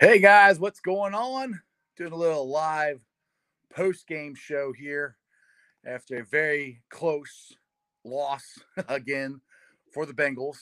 Hey 0.00 0.18
guys, 0.18 0.58
what's 0.58 0.80
going 0.80 1.12
on? 1.12 1.60
Doing 1.98 2.12
a 2.12 2.16
little 2.16 2.48
live 2.48 3.02
post 3.70 4.06
game 4.06 4.34
show 4.34 4.72
here 4.72 5.18
after 5.84 6.20
a 6.20 6.24
very 6.24 6.80
close 6.88 7.52
loss 8.02 8.58
again 8.88 9.42
for 9.92 10.06
the 10.06 10.14
Bengals. 10.14 10.56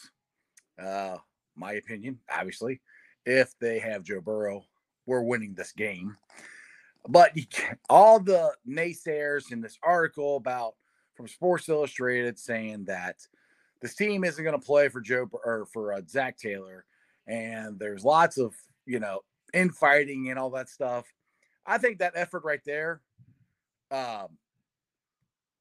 Uh, 0.76 1.18
my 1.54 1.74
opinion, 1.74 2.18
obviously, 2.28 2.80
if 3.26 3.56
they 3.60 3.78
have 3.78 4.02
Joe 4.02 4.20
Burrow, 4.20 4.64
we're 5.06 5.22
winning 5.22 5.54
this 5.54 5.70
game. 5.70 6.16
But 7.08 7.30
all 7.88 8.18
the 8.18 8.50
naysayers 8.68 9.52
in 9.52 9.60
this 9.60 9.78
article 9.84 10.36
about 10.36 10.74
from 11.14 11.28
Sports 11.28 11.68
Illustrated 11.68 12.40
saying 12.40 12.86
that 12.86 13.18
this 13.80 13.94
team 13.94 14.24
isn't 14.24 14.42
going 14.42 14.58
to 14.58 14.66
play 14.66 14.88
for 14.88 15.00
Joe 15.00 15.30
or 15.44 15.68
for 15.72 15.92
uh, 15.92 16.00
Zac 16.08 16.38
Taylor, 16.38 16.86
and 17.28 17.78
there's 17.78 18.02
lots 18.02 18.36
of 18.36 18.52
you 18.84 18.98
know 18.98 19.20
infighting 19.52 20.30
and 20.30 20.38
all 20.38 20.50
that 20.50 20.68
stuff. 20.68 21.06
I 21.66 21.78
think 21.78 21.98
that 21.98 22.12
effort 22.14 22.44
right 22.44 22.62
there 22.64 23.00
um, 23.90 24.28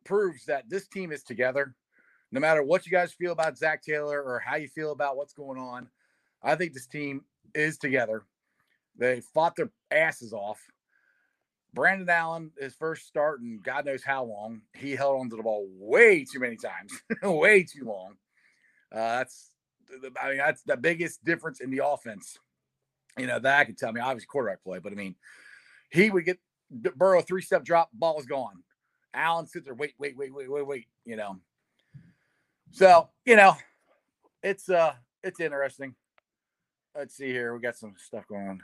proves 0.06 0.46
that 0.46 0.70
this 0.70 0.88
team 0.88 1.12
is 1.12 1.24
together. 1.24 1.76
No 2.32 2.40
matter 2.40 2.64
what 2.64 2.86
you 2.86 2.92
guys 2.92 3.14
feel 3.14 3.32
about 3.32 3.58
Zac 3.58 3.84
Taylor 3.84 4.22
or 4.22 4.40
how 4.40 4.56
you 4.56 4.68
feel 4.68 4.92
about 4.92 5.18
what's 5.18 5.34
going 5.34 5.60
on, 5.60 5.90
I 6.44 6.56
think 6.56 6.74
this 6.74 6.88
team 6.88 7.24
is 7.54 7.78
together. 7.78 8.24
They 8.98 9.22
fought 9.34 9.56
their 9.56 9.72
asses 9.92 10.34
off. 10.34 10.60
Brandon 11.74 12.10
Allen, 12.10 12.52
his 12.58 12.74
first 12.74 13.08
start 13.08 13.42
and 13.42 13.62
God 13.62 13.86
knows 13.86 14.04
how 14.04 14.24
long, 14.24 14.62
he 14.74 14.96
held 14.96 15.20
onto 15.20 15.38
the 15.38 15.44
ball 15.44 15.68
way 15.78 16.26
too 16.26 16.40
many 16.40 16.56
times, 16.56 16.92
way 17.24 17.64
too 17.64 17.86
long. 17.86 18.16
Uh, 18.92 19.20
that's, 19.20 19.52
I 20.20 20.30
mean, 20.30 20.38
that's 20.38 20.64
the 20.64 20.78
biggest 20.78 21.24
difference 21.24 21.60
in 21.60 21.70
the 21.70 21.86
offense 21.86 22.40
you 23.18 23.28
know, 23.28 23.40
that 23.40 23.60
I 23.60 23.66
could 23.66 23.78
tell 23.78 23.92
me 23.92 24.02
obviously 24.02 24.28
quarterback 24.28 24.64
play, 24.64 24.80
but 24.80 24.92
I 24.92 24.96
mean, 24.96 25.16
he 25.90 26.10
would 26.10 26.26
get 26.26 26.40
Burrow 26.70 27.22
three 27.22 27.42
step 27.42 27.64
drop, 27.64 27.90
ball 27.94 28.20
is 28.20 28.26
gone. 28.26 28.64
Allen 29.14 29.48
sits 29.48 29.66
there, 29.66 29.74
wait, 29.74 29.94
wait, 29.98 30.18
wait, 30.18 30.34
wait, 30.34 30.50
wait, 30.50 30.68
wait, 30.68 30.86
you 31.06 31.16
know. 31.16 31.38
So, 32.72 33.10
you 33.26 33.36
know, 33.36 33.56
it's 34.44 34.70
uh 34.70 34.94
it's 35.24 35.40
interesting. 35.40 35.96
Let's 36.96 37.16
see 37.16 37.28
here. 37.28 37.54
We 37.54 37.62
got 37.62 37.76
some 37.76 37.94
stuff 37.98 38.28
going 38.28 38.48
on. 38.48 38.64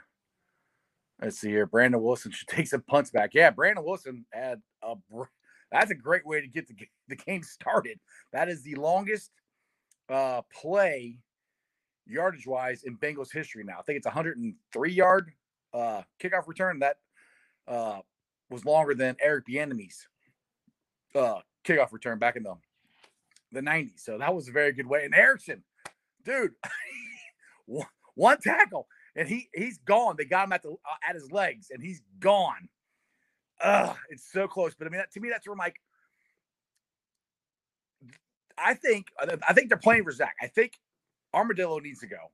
Let's 1.22 1.38
see 1.38 1.48
here. 1.48 1.66
Brandon 1.66 2.02
Wilson 2.02 2.32
should 2.32 2.48
take 2.48 2.66
some 2.66 2.82
punts 2.82 3.10
back. 3.10 3.30
Yeah, 3.34 3.50
Brandon 3.50 3.84
Wilson 3.84 4.24
had 4.32 4.60
a 4.82 4.94
that's 5.72 5.90
a 5.90 5.94
great 5.94 6.24
way 6.24 6.40
to 6.40 6.46
get 6.46 6.68
the, 6.68 6.74
the 7.08 7.16
game 7.16 7.42
started. 7.42 7.98
That 8.32 8.48
is 8.48 8.62
the 8.62 8.74
longest 8.76 9.30
uh 10.10 10.42
play 10.52 11.18
yardage 12.06 12.46
wise 12.46 12.84
in 12.84 12.96
Bengals 12.96 13.32
history 13.32 13.64
now. 13.64 13.78
I 13.78 13.82
think 13.82 13.96
it's 13.96 14.06
103 14.06 14.92
yard 14.92 15.32
uh, 15.72 16.02
kickoff 16.22 16.46
return. 16.46 16.78
That 16.80 16.96
uh, 17.66 18.00
was 18.50 18.64
longer 18.64 18.94
than 18.94 19.16
Eric 19.20 19.46
Bieniemy's 19.46 20.06
uh, 21.14 21.40
kickoff 21.64 21.92
return 21.92 22.18
back 22.18 22.36
in 22.36 22.42
the 22.42 22.54
the 23.52 23.60
90s. 23.60 24.00
So 24.00 24.18
that 24.18 24.34
was 24.34 24.48
a 24.48 24.52
very 24.52 24.72
good 24.72 24.86
way. 24.86 25.04
And 25.04 25.14
Erickson, 25.14 25.62
dude, 26.24 26.52
one 28.14 28.38
tackle 28.40 28.88
and 29.16 29.28
he 29.28 29.48
he's 29.54 29.78
gone. 29.78 30.16
They 30.18 30.24
got 30.24 30.46
him 30.46 30.52
at 30.52 30.62
the 30.62 30.70
uh, 30.70 31.08
at 31.08 31.14
his 31.14 31.30
legs 31.30 31.68
and 31.70 31.82
he's 31.82 32.02
gone. 32.20 32.68
Ugh, 33.62 33.96
it's 34.10 34.30
so 34.30 34.48
close. 34.48 34.74
But 34.74 34.86
I 34.86 34.90
mean, 34.90 34.98
that, 34.98 35.12
to 35.12 35.20
me, 35.20 35.28
that's 35.30 35.46
where 35.46 35.56
Mike. 35.56 35.76
I 38.56 38.74
think 38.74 39.06
I 39.48 39.52
think 39.52 39.68
they're 39.68 39.78
playing 39.78 40.04
for 40.04 40.12
Zac. 40.12 40.34
I 40.40 40.46
think 40.46 40.72
Armadillo 41.34 41.78
needs 41.78 42.00
to 42.00 42.06
go. 42.06 42.30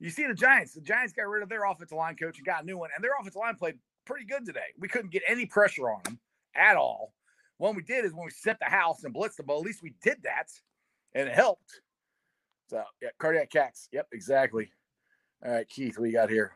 You 0.00 0.10
see 0.10 0.26
the 0.26 0.34
Giants. 0.34 0.74
The 0.74 0.80
Giants 0.80 1.12
got 1.12 1.28
rid 1.28 1.42
of 1.42 1.48
their 1.48 1.64
offensive 1.64 1.96
line 1.96 2.16
coach 2.16 2.38
and 2.38 2.46
got 2.46 2.62
a 2.62 2.66
new 2.66 2.78
one, 2.78 2.90
and 2.94 3.02
their 3.02 3.12
offensive 3.18 3.40
line 3.40 3.56
played 3.56 3.78
pretty 4.04 4.24
good 4.24 4.46
today. 4.46 4.60
We 4.78 4.88
couldn't 4.88 5.10
get 5.10 5.22
any 5.28 5.46
pressure 5.46 5.90
on 5.90 6.00
them 6.04 6.18
at 6.54 6.76
all. 6.76 7.12
What 7.58 7.74
we 7.74 7.82
did 7.82 8.04
is 8.04 8.14
when 8.14 8.24
we 8.24 8.30
set 8.30 8.58
the 8.60 8.70
house 8.70 9.02
and 9.04 9.14
blitzed 9.14 9.36
them, 9.36 9.46
but 9.46 9.56
at 9.56 9.62
least 9.62 9.82
we 9.82 9.94
did 10.02 10.22
that, 10.22 10.48
and 11.14 11.28
it 11.28 11.34
helped. 11.34 11.80
So 12.68 12.82
yeah, 13.02 13.08
cardiac 13.18 13.50
cats. 13.50 13.88
Yep, 13.92 14.08
exactly. 14.12 14.70
All 15.44 15.52
right, 15.52 15.68
Keith, 15.68 15.98
what 15.98 16.06
you 16.06 16.12
got 16.12 16.30
here? 16.30 16.52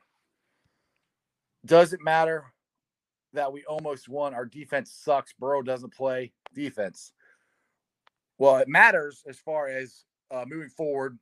Does 1.65 1.93
it 1.93 2.01
matter 2.03 2.45
that 3.33 3.53
we 3.53 3.65
almost 3.65 4.09
won? 4.09 4.35
Our 4.35 4.45
defense 4.45 4.93
sucks. 4.93 5.33
Burrow 5.33 5.63
doesn't 5.63 5.95
play 5.95 6.33
defense. 6.55 7.13
Well, 8.39 8.57
it 8.57 8.69
matters 8.69 9.23
as 9.29 9.39
far 9.39 9.69
as 9.69 10.05
uh, 10.31 10.45
moving 10.47 10.71
forward 10.71 11.19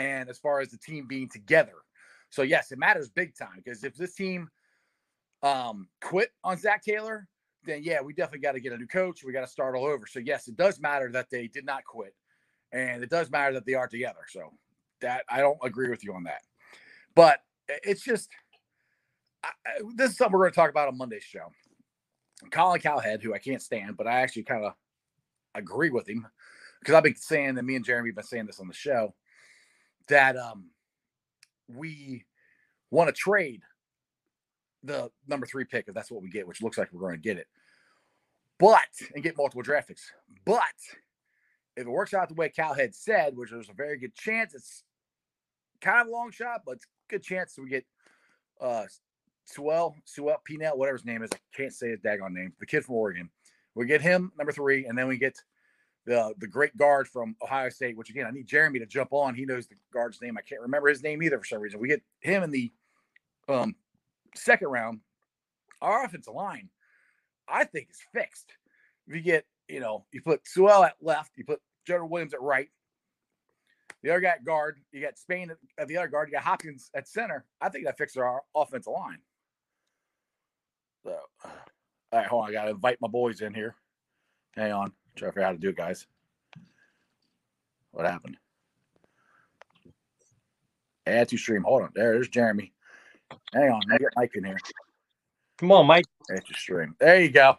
and 0.00 0.28
as 0.28 0.38
far 0.38 0.60
as 0.60 0.70
the 0.70 0.78
team 0.78 1.06
being 1.06 1.28
together. 1.28 1.74
So 2.30 2.42
yes, 2.42 2.72
it 2.72 2.78
matters 2.78 3.08
big 3.08 3.36
time 3.36 3.62
because 3.62 3.84
if 3.84 3.94
this 3.94 4.14
team 4.14 4.48
um, 5.42 5.88
quit 6.00 6.30
on 6.42 6.56
Zac 6.56 6.82
Taylor, 6.82 7.28
then 7.64 7.82
yeah, 7.82 8.00
we 8.00 8.14
definitely 8.14 8.40
got 8.40 8.52
to 8.52 8.60
get 8.60 8.72
a 8.72 8.78
new 8.78 8.86
coach. 8.86 9.22
We 9.24 9.32
got 9.32 9.42
to 9.42 9.46
start 9.46 9.76
all 9.76 9.84
over. 9.84 10.06
So 10.06 10.20
yes, 10.20 10.48
it 10.48 10.56
does 10.56 10.80
matter 10.80 11.10
that 11.12 11.28
they 11.30 11.48
did 11.48 11.66
not 11.66 11.84
quit, 11.84 12.14
and 12.72 13.02
it 13.02 13.10
does 13.10 13.30
matter 13.30 13.52
that 13.54 13.66
they 13.66 13.74
are 13.74 13.88
together. 13.88 14.20
So 14.28 14.52
that 15.00 15.24
I 15.28 15.38
don't 15.38 15.58
agree 15.62 15.90
with 15.90 16.04
you 16.04 16.14
on 16.14 16.24
that, 16.24 16.42
but 17.14 17.40
it's 17.68 18.02
just 18.02 18.30
I, 19.44 19.50
this 19.96 20.10
is 20.10 20.16
something 20.16 20.32
we're 20.32 20.44
going 20.44 20.52
to 20.52 20.56
talk 20.56 20.70
about 20.70 20.88
on 20.88 20.96
Monday's 20.96 21.24
show. 21.24 21.52
Colin 22.50 22.80
Cowherd, 22.80 23.22
who 23.22 23.34
I 23.34 23.38
can't 23.38 23.60
stand, 23.60 23.96
but 23.96 24.06
I 24.06 24.20
actually 24.22 24.44
kind 24.44 24.64
of 24.64 24.72
agree 25.54 25.90
with 25.90 26.08
him 26.08 26.26
because 26.80 26.94
I've 26.94 27.02
been 27.02 27.16
saying 27.16 27.56
that 27.56 27.64
me 27.64 27.76
and 27.76 27.84
Jeremy 27.84 28.10
have 28.10 28.16
been 28.16 28.24
saying 28.24 28.46
this 28.46 28.60
on 28.60 28.68
the 28.68 28.74
show 28.74 29.14
that 30.10 30.36
um, 30.36 30.70
we 31.68 32.24
want 32.90 33.08
to 33.08 33.12
trade 33.12 33.62
the 34.82 35.10
number 35.26 35.46
three 35.46 35.64
pick 35.64 35.86
if 35.88 35.94
that's 35.94 36.10
what 36.10 36.22
we 36.22 36.30
get, 36.30 36.46
which 36.46 36.62
looks 36.62 36.78
like 36.78 36.92
we're 36.92 37.00
going 37.00 37.16
to 37.16 37.20
get 37.20 37.38
it. 37.38 37.46
But 38.58 38.88
and 39.14 39.24
get 39.24 39.36
multiple 39.36 39.62
draft 39.62 39.88
picks. 39.88 40.12
But 40.44 40.60
if 41.76 41.86
it 41.86 41.90
works 41.90 42.12
out 42.12 42.28
the 42.28 42.34
way 42.34 42.50
Cal 42.50 42.74
had 42.74 42.94
said, 42.94 43.36
which 43.36 43.50
there's 43.50 43.70
a 43.70 43.74
very 43.74 43.98
good 43.98 44.14
chance, 44.14 44.54
it's 44.54 44.84
kind 45.80 46.02
of 46.02 46.08
a 46.08 46.10
long 46.10 46.30
shot, 46.30 46.62
but 46.66 46.72
it's 46.72 46.84
a 46.84 47.12
good 47.12 47.22
chance 47.22 47.56
we 47.58 47.70
get 47.70 47.86
uh 48.60 48.84
Sewell, 49.46 49.96
Sewell 50.04 50.40
Peanut, 50.44 50.78
whatever 50.78 50.96
his 50.96 51.06
name 51.06 51.22
is. 51.22 51.30
I 51.32 51.38
can't 51.56 51.72
say 51.72 51.90
his 51.90 52.00
daggone 52.00 52.32
name. 52.32 52.52
The 52.60 52.66
kid 52.66 52.84
from 52.84 52.94
Oregon. 52.94 53.30
We 53.74 53.86
get 53.86 54.00
him 54.00 54.30
number 54.36 54.52
three, 54.52 54.86
and 54.86 54.96
then 54.96 55.08
we 55.08 55.18
get 55.18 55.36
the 56.10 56.34
the 56.38 56.48
great 56.48 56.76
guard 56.76 57.06
from 57.06 57.36
Ohio 57.40 57.68
State, 57.68 57.96
which 57.96 58.10
again 58.10 58.26
I 58.26 58.32
need 58.32 58.48
Jeremy 58.48 58.80
to 58.80 58.86
jump 58.86 59.12
on. 59.12 59.36
He 59.36 59.46
knows 59.46 59.68
the 59.68 59.76
guard's 59.92 60.20
name. 60.20 60.36
I 60.36 60.40
can't 60.42 60.60
remember 60.60 60.88
his 60.88 61.04
name 61.04 61.22
either 61.22 61.38
for 61.38 61.44
some 61.44 61.60
reason. 61.60 61.78
We 61.78 61.86
get 61.86 62.02
him 62.18 62.42
in 62.42 62.50
the 62.50 62.72
um, 63.48 63.76
second 64.34 64.68
round. 64.68 65.00
Our 65.80 66.04
offensive 66.04 66.34
line, 66.34 66.68
I 67.48 67.62
think, 67.62 67.88
is 67.90 68.00
fixed. 68.12 68.52
If 69.06 69.14
you 69.14 69.22
get, 69.22 69.46
you 69.68 69.78
know, 69.78 70.04
you 70.12 70.20
put 70.20 70.46
Sewell 70.48 70.82
at 70.82 70.96
left, 71.00 71.30
you 71.36 71.44
put 71.44 71.60
Jonah 71.86 72.06
Williams 72.06 72.34
at 72.34 72.42
right. 72.42 72.68
The 74.02 74.10
other 74.10 74.20
guy 74.20 74.30
at 74.30 74.44
guard, 74.44 74.80
you 74.92 75.00
got 75.00 75.16
Spain 75.16 75.52
at 75.78 75.88
the 75.88 75.96
other 75.96 76.08
guard, 76.08 76.28
you 76.28 76.32
got 76.32 76.42
Hopkins 76.42 76.90
at 76.94 77.06
center. 77.06 77.44
I 77.60 77.68
think 77.68 77.84
that 77.84 77.96
fixes 77.96 78.16
our 78.16 78.42
offensive 78.54 78.92
line. 78.92 79.18
So, 81.04 81.16
all 81.44 81.50
right, 82.12 82.26
hold 82.26 82.44
on. 82.44 82.50
I 82.50 82.52
got 82.52 82.64
to 82.64 82.70
invite 82.70 82.98
my 83.00 83.08
boys 83.08 83.40
in 83.42 83.54
here. 83.54 83.76
Hang 84.56 84.72
on. 84.72 84.92
Try 85.16 85.28
to 85.28 85.32
figure 85.32 85.42
out 85.42 85.46
how 85.46 85.52
to 85.52 85.58
do 85.58 85.68
it, 85.70 85.76
guys. 85.76 86.06
What 87.92 88.06
happened? 88.06 88.36
Add 91.06 91.28
to 91.28 91.36
stream. 91.36 91.64
Hold 91.64 91.82
on. 91.82 91.90
There, 91.94 92.12
there's 92.12 92.28
Jeremy. 92.28 92.72
Hang 93.52 93.70
on. 93.70 93.82
I 93.92 93.98
get 93.98 94.08
Mike 94.16 94.32
in 94.34 94.44
here. 94.44 94.58
Come 95.58 95.72
on, 95.72 95.86
Mike. 95.86 96.04
Add 96.30 96.44
to 96.46 96.54
stream. 96.54 96.94
There 96.98 97.20
you 97.20 97.30
go. 97.30 97.58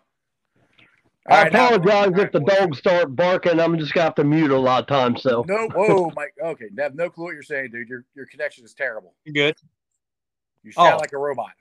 All 1.29 1.38
I 1.38 1.44
right, 1.44 1.53
apologize 1.53 2.12
now, 2.12 2.23
if 2.23 2.31
the 2.31 2.39
dogs 2.39 2.79
start 2.79 3.16
barking. 3.16 3.59
I'm 3.59 3.78
just 3.78 3.94
gonna 3.94 4.06
have 4.06 4.16
to 4.16 4.23
mute 4.23 4.50
a 4.50 4.57
lot 4.57 4.81
of 4.81 4.88
times. 4.88 5.22
So 5.22 5.45
no, 5.47 5.68
whoa, 5.68 6.12
Mike. 6.16 6.33
Okay, 6.44 6.66
I 6.79 6.81
have 6.81 6.95
no 6.95 7.12
clue 7.12 7.25
what 7.25 7.33
you're 7.33 7.44
saying, 7.44 7.69
dude. 7.72 7.88
Your 7.88 8.06
your 8.16 8.25
connection 8.25 8.66
is 8.66 8.73
terrible. 8.73 9.13
You 9.23 9.33
good? 9.33 9.56
You 10.63 10.72
sound 10.72 10.95
oh. 10.95 10.97
like 10.97 11.13
a 11.13 11.19
robot. 11.19 11.51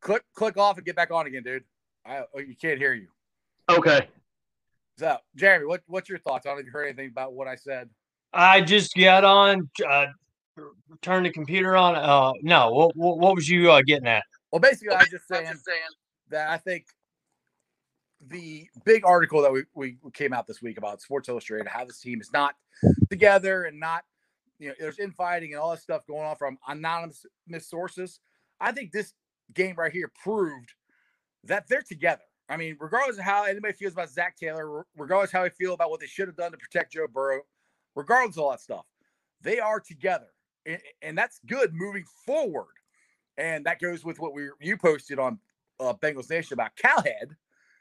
Click 0.00 0.22
click 0.32 0.56
off 0.56 0.76
and 0.76 0.86
get 0.86 0.94
back 0.94 1.10
on 1.10 1.26
again, 1.26 1.42
dude. 1.42 1.64
I 2.06 2.22
oh, 2.32 2.38
you 2.38 2.54
can't 2.54 2.78
hear 2.78 2.94
you. 2.94 3.08
Okay. 3.68 4.08
So, 4.98 5.16
Jeremy, 5.36 5.66
what 5.66 5.82
what's 5.86 6.08
your 6.08 6.18
thoughts? 6.18 6.44
I 6.44 6.50
don't 6.50 6.56
know 6.56 6.60
if 6.60 6.66
you 6.66 6.72
heard 6.72 6.86
anything 6.86 7.08
about 7.08 7.32
what 7.32 7.46
I 7.46 7.54
said. 7.54 7.88
I 8.32 8.60
just 8.60 8.94
got 8.94 9.24
on, 9.24 9.70
uh, 9.88 10.06
turned 11.02 11.24
the 11.24 11.30
computer 11.30 11.76
on. 11.76 11.94
Uh, 11.94 12.32
no, 12.42 12.70
what, 12.72 12.96
what, 12.96 13.18
what 13.18 13.34
was 13.34 13.48
you 13.48 13.70
uh, 13.70 13.80
getting 13.86 14.08
at? 14.08 14.24
Well, 14.52 14.60
basically, 14.60 14.94
I 14.94 14.98
was 14.98 15.08
just 15.08 15.28
saying, 15.28 15.46
just 15.50 15.64
saying 15.64 15.78
that 16.30 16.50
I 16.50 16.58
think 16.58 16.86
the 18.26 18.68
big 18.84 19.04
article 19.06 19.40
that 19.42 19.52
we, 19.52 19.62
we 19.74 19.96
came 20.12 20.32
out 20.32 20.46
this 20.46 20.60
week 20.60 20.78
about 20.78 21.00
Sports 21.00 21.28
Illustrated, 21.28 21.68
how 21.68 21.84
this 21.84 22.00
team 22.00 22.20
is 22.20 22.30
not 22.32 22.54
together 23.08 23.64
and 23.64 23.78
not, 23.78 24.02
you 24.58 24.68
know, 24.68 24.74
there's 24.78 24.98
infighting 24.98 25.52
and 25.52 25.60
all 25.60 25.70
this 25.70 25.82
stuff 25.82 26.06
going 26.06 26.26
on 26.26 26.36
from 26.36 26.58
anonymous 26.66 27.24
sources. 27.60 28.20
I 28.60 28.72
think 28.72 28.90
this 28.90 29.14
game 29.54 29.76
right 29.78 29.92
here 29.92 30.10
proved 30.22 30.72
that 31.44 31.68
they're 31.68 31.82
together. 31.82 32.22
I 32.48 32.56
mean, 32.56 32.76
regardless 32.80 33.18
of 33.18 33.24
how 33.24 33.44
anybody 33.44 33.74
feels 33.74 33.92
about 33.92 34.10
Zac 34.10 34.36
Taylor, 34.36 34.86
regardless 34.96 35.30
how 35.30 35.42
they 35.42 35.50
feel 35.50 35.74
about 35.74 35.90
what 35.90 36.00
they 36.00 36.06
should 36.06 36.28
have 36.28 36.36
done 36.36 36.50
to 36.52 36.56
protect 36.58 36.92
Joe 36.92 37.06
Burrow, 37.06 37.42
regardless 37.94 38.36
of 38.36 38.44
all 38.44 38.50
that 38.50 38.60
stuff, 38.60 38.86
they 39.42 39.58
are 39.60 39.80
together. 39.80 40.28
And, 40.66 40.80
and 41.02 41.18
that's 41.18 41.40
good 41.46 41.72
moving 41.74 42.04
forward. 42.26 42.66
And 43.36 43.66
that 43.66 43.80
goes 43.80 44.04
with 44.04 44.18
what 44.18 44.34
we 44.34 44.48
you 44.60 44.76
posted 44.76 45.18
on 45.18 45.38
uh, 45.78 45.94
Bengals 45.94 46.30
Nation 46.30 46.54
about 46.54 46.74
Cowherd, 46.76 47.36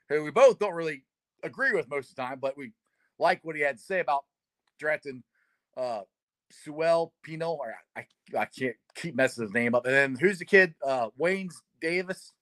who 0.09 0.23
we 0.23 0.31
both 0.31 0.59
don't 0.59 0.75
really 0.75 1.03
agree 1.43 1.71
with 1.71 1.89
most 1.89 2.09
of 2.09 2.15
the 2.15 2.21
time, 2.21 2.39
but 2.39 2.57
we 2.57 2.71
like 3.19 3.39
what 3.43 3.55
he 3.55 3.61
had 3.61 3.77
to 3.77 3.83
say 3.83 3.99
about 3.99 4.25
drafting 4.79 5.23
uh 5.75 6.01
Sewell 6.49 7.13
Pino, 7.23 7.51
or 7.51 7.75
I, 7.95 8.05
I 8.37 8.45
can't 8.45 8.75
keep 8.95 9.15
messing 9.15 9.43
his 9.43 9.53
name 9.53 9.75
up. 9.75 9.85
And 9.85 9.93
then 9.93 10.17
who's 10.19 10.39
the 10.39 10.45
kid? 10.45 10.75
Uh 10.85 11.09
Waynes 11.19 11.55
Davis 11.81 12.33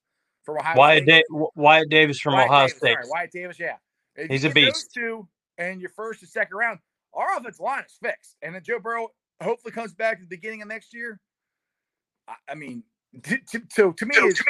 from 0.45 0.57
Ohio 0.57 0.77
Wyatt, 0.77 1.03
State. 1.03 1.25
da- 1.29 1.47
Wyatt 1.55 1.89
Davis 1.89 2.19
from 2.19 2.33
Wyatt 2.33 2.49
Ohio 2.49 2.67
Davis, 2.67 2.77
State. 2.77 2.93
sorry, 2.93 3.05
Wyatt 3.09 3.31
Davis, 3.31 3.59
yeah. 3.59 3.75
If 4.15 4.29
He's 4.31 4.43
a 4.43 4.47
get 4.49 4.55
those 4.55 4.63
beast. 4.65 4.91
Two 4.93 5.27
and 5.57 5.81
your 5.81 5.89
first 5.89 6.21
and 6.21 6.29
second 6.29 6.55
round, 6.57 6.79
our 7.13 7.37
offensive 7.37 7.59
line 7.59 7.83
is 7.85 7.97
fixed. 8.01 8.35
And 8.41 8.55
then 8.55 8.63
Joe 8.63 8.79
Burrow 8.79 9.09
hopefully 9.41 9.71
comes 9.71 9.93
back 9.93 10.15
at 10.15 10.21
the 10.21 10.27
beginning 10.27 10.61
of 10.61 10.67
next 10.67 10.93
year. 10.93 11.19
I, 12.27 12.35
I 12.49 12.55
mean, 12.55 12.83
to, 13.23 13.37
to, 13.51 13.61
so 13.71 13.91
to 13.91 14.05
me, 14.05 14.15
it's, 14.17 14.41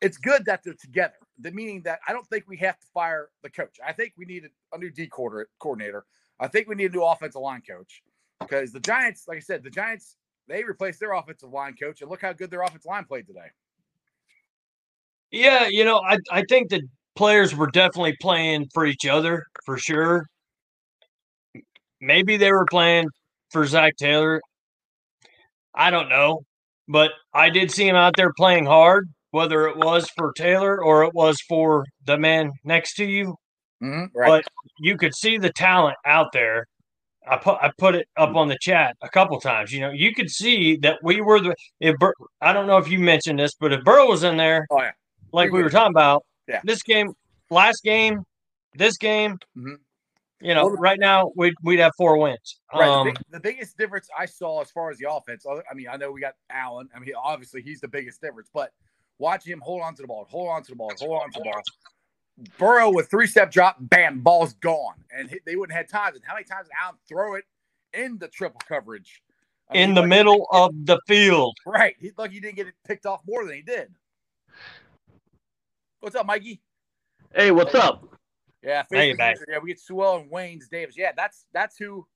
it's 0.00 0.16
good 0.18 0.44
that 0.46 0.62
they're 0.64 0.74
together. 0.74 1.14
The 1.40 1.50
meaning 1.50 1.82
that 1.82 2.00
I 2.06 2.12
don't 2.12 2.26
think 2.28 2.44
we 2.48 2.56
have 2.58 2.78
to 2.78 2.86
fire 2.94 3.28
the 3.42 3.50
coach. 3.50 3.76
I 3.84 3.92
think 3.92 4.14
we 4.16 4.24
need 4.24 4.44
a, 4.44 4.76
a 4.76 4.78
new 4.78 4.90
D 4.90 5.06
coordinator- 5.08 5.48
coordinator. 5.58 6.04
I 6.40 6.48
think 6.48 6.68
we 6.68 6.74
need 6.74 6.92
a 6.92 6.94
new 6.94 7.02
offensive 7.04 7.40
line 7.40 7.62
coach 7.68 8.02
because 8.40 8.72
the 8.72 8.80
Giants, 8.80 9.24
like 9.28 9.36
I 9.36 9.40
said, 9.40 9.62
the 9.62 9.70
Giants 9.70 10.16
they 10.46 10.62
replaced 10.62 11.00
their 11.00 11.12
offensive 11.12 11.50
line 11.50 11.74
coach, 11.74 12.02
and 12.02 12.10
look 12.10 12.20
how 12.20 12.32
good 12.32 12.50
their 12.50 12.62
offensive 12.62 12.86
line 12.86 13.04
played 13.04 13.26
today. 13.26 13.48
Yeah, 15.34 15.66
you 15.66 15.84
know, 15.84 15.98
I 15.98 16.18
I 16.30 16.44
think 16.48 16.70
the 16.70 16.82
players 17.16 17.56
were 17.56 17.66
definitely 17.66 18.14
playing 18.20 18.68
for 18.72 18.86
each 18.86 19.04
other 19.04 19.44
for 19.64 19.76
sure. 19.76 20.26
Maybe 22.00 22.36
they 22.36 22.52
were 22.52 22.66
playing 22.66 23.08
for 23.50 23.66
Zac 23.66 23.96
Taylor. 23.96 24.40
I 25.74 25.90
don't 25.90 26.08
know, 26.08 26.42
but 26.86 27.10
I 27.32 27.50
did 27.50 27.72
see 27.72 27.88
him 27.88 27.96
out 27.96 28.14
there 28.16 28.32
playing 28.32 28.66
hard, 28.66 29.08
whether 29.32 29.66
it 29.66 29.76
was 29.76 30.08
for 30.16 30.32
Taylor 30.34 30.80
or 30.80 31.02
it 31.02 31.12
was 31.14 31.40
for 31.48 31.84
the 32.04 32.16
man 32.16 32.52
next 32.62 32.94
to 32.94 33.04
you. 33.04 33.34
Mm-hmm. 33.82 34.16
But 34.16 34.44
you 34.78 34.96
could 34.96 35.16
see 35.16 35.36
the 35.36 35.50
talent 35.50 35.96
out 36.06 36.28
there. 36.32 36.68
I 37.28 37.38
put 37.38 37.58
I 37.60 37.72
put 37.76 37.96
it 37.96 38.06
up 38.16 38.36
on 38.36 38.46
the 38.46 38.58
chat 38.60 38.96
a 39.02 39.08
couple 39.08 39.40
times. 39.40 39.72
You 39.72 39.80
know, 39.80 39.90
you 39.90 40.14
could 40.14 40.30
see 40.30 40.76
that 40.76 40.98
we 41.02 41.20
were 41.20 41.40
the 41.40 41.56
if 41.80 41.96
Bur- 41.98 42.14
I 42.40 42.52
don't 42.52 42.68
know 42.68 42.76
if 42.76 42.88
you 42.88 43.00
mentioned 43.00 43.40
this, 43.40 43.54
but 43.58 43.72
if 43.72 43.82
Burrow 43.82 44.06
was 44.06 44.22
in 44.22 44.36
there, 44.36 44.68
Oh 44.70 44.80
yeah. 44.80 44.92
Like 45.34 45.50
We 45.50 45.58
we 45.58 45.64
were 45.64 45.70
talking 45.70 45.90
about, 45.92 46.24
Yeah. 46.48 46.60
this 46.64 46.82
game, 46.82 47.12
last 47.50 47.82
game, 47.82 48.24
this 48.74 48.96
game, 48.96 49.38
Mhm. 49.56 49.78
you 50.40 50.54
know, 50.54 50.68
right 50.70 50.98
now 50.98 51.32
we'd 51.36 51.54
we'd 51.62 51.78
have 51.80 51.92
four 51.96 52.16
wins. 52.18 52.60
Right. 52.72 52.88
Um, 52.88 53.06
the, 53.06 53.12
big, 53.12 53.22
the 53.30 53.40
biggest 53.40 53.76
difference 53.76 54.08
I 54.16 54.26
saw 54.26 54.60
as 54.60 54.70
far 54.70 54.90
as 54.90 54.98
the 54.98 55.10
offense, 55.10 55.44
I 55.46 55.74
mean, 55.74 55.88
I 55.88 55.96
know 55.96 56.10
we 56.12 56.20
got 56.20 56.34
Allen. 56.50 56.88
I 56.94 56.98
mean, 56.98 57.10
obviously 57.16 57.62
he's 57.62 57.80
the 57.80 57.88
biggest 57.88 58.20
difference, 58.20 58.48
but 58.52 58.72
watch 59.18 59.44
him 59.46 59.60
hold 59.60 59.82
on 59.82 59.94
to 59.96 60.02
the 60.02 60.08
ball, 60.08 60.26
hold 60.30 60.48
on 60.48 60.62
to 60.62 60.70
the 60.70 60.76
ball, 60.76 60.92
hold 60.98 61.22
on 61.22 61.30
to 61.32 61.38
the 61.38 61.44
ball. 61.44 61.62
Burrow 62.58 62.90
with 62.92 63.08
three 63.10 63.26
step 63.28 63.50
drop, 63.50 63.76
bam, 63.78 64.20
ball's 64.20 64.54
gone. 64.54 65.04
And 65.16 65.30
he- 65.30 65.40
they 65.46 65.54
wouldn't 65.56 65.76
have 65.76 65.86
times. 65.88 66.16
And 66.16 66.24
how 66.24 66.34
many 66.34 66.44
times 66.44 66.66
did 66.66 66.74
Allen 66.82 66.96
throw 67.08 67.34
it 67.36 67.44
in 67.92 68.18
the 68.18 68.26
triple 68.28 68.60
coverage? 68.66 69.22
I 69.70 69.78
in 69.78 69.90
he 69.90 69.94
the 69.94 70.00
lucky- 70.00 70.08
middle 70.10 70.46
of 70.50 70.72
the 70.84 70.98
field. 71.06 71.56
Right. 71.64 71.96
He's 72.00 72.12
lucky 72.18 72.34
he 72.34 72.40
didn't 72.40 72.56
get 72.56 72.66
it 72.66 72.74
picked 72.84 73.06
off 73.06 73.22
more 73.26 73.44
than 73.46 73.54
he 73.54 73.62
did. 73.62 73.94
What's 76.04 76.16
up, 76.16 76.26
Mikey? 76.26 76.60
Hey, 77.34 77.50
what's 77.50 77.74
up? 77.74 78.06
Yeah, 78.62 78.82
Hey, 78.90 79.12
Facebook 79.14 79.16
back. 79.16 79.36
user. 79.36 79.46
yeah, 79.50 79.58
we 79.58 79.68
get 79.68 79.80
Sewell 79.80 80.18
and 80.18 80.30
Wayne's 80.30 80.68
Davis. 80.68 80.98
Yeah, 80.98 81.12
that's 81.16 81.46
that's 81.54 81.78
who 81.78 82.06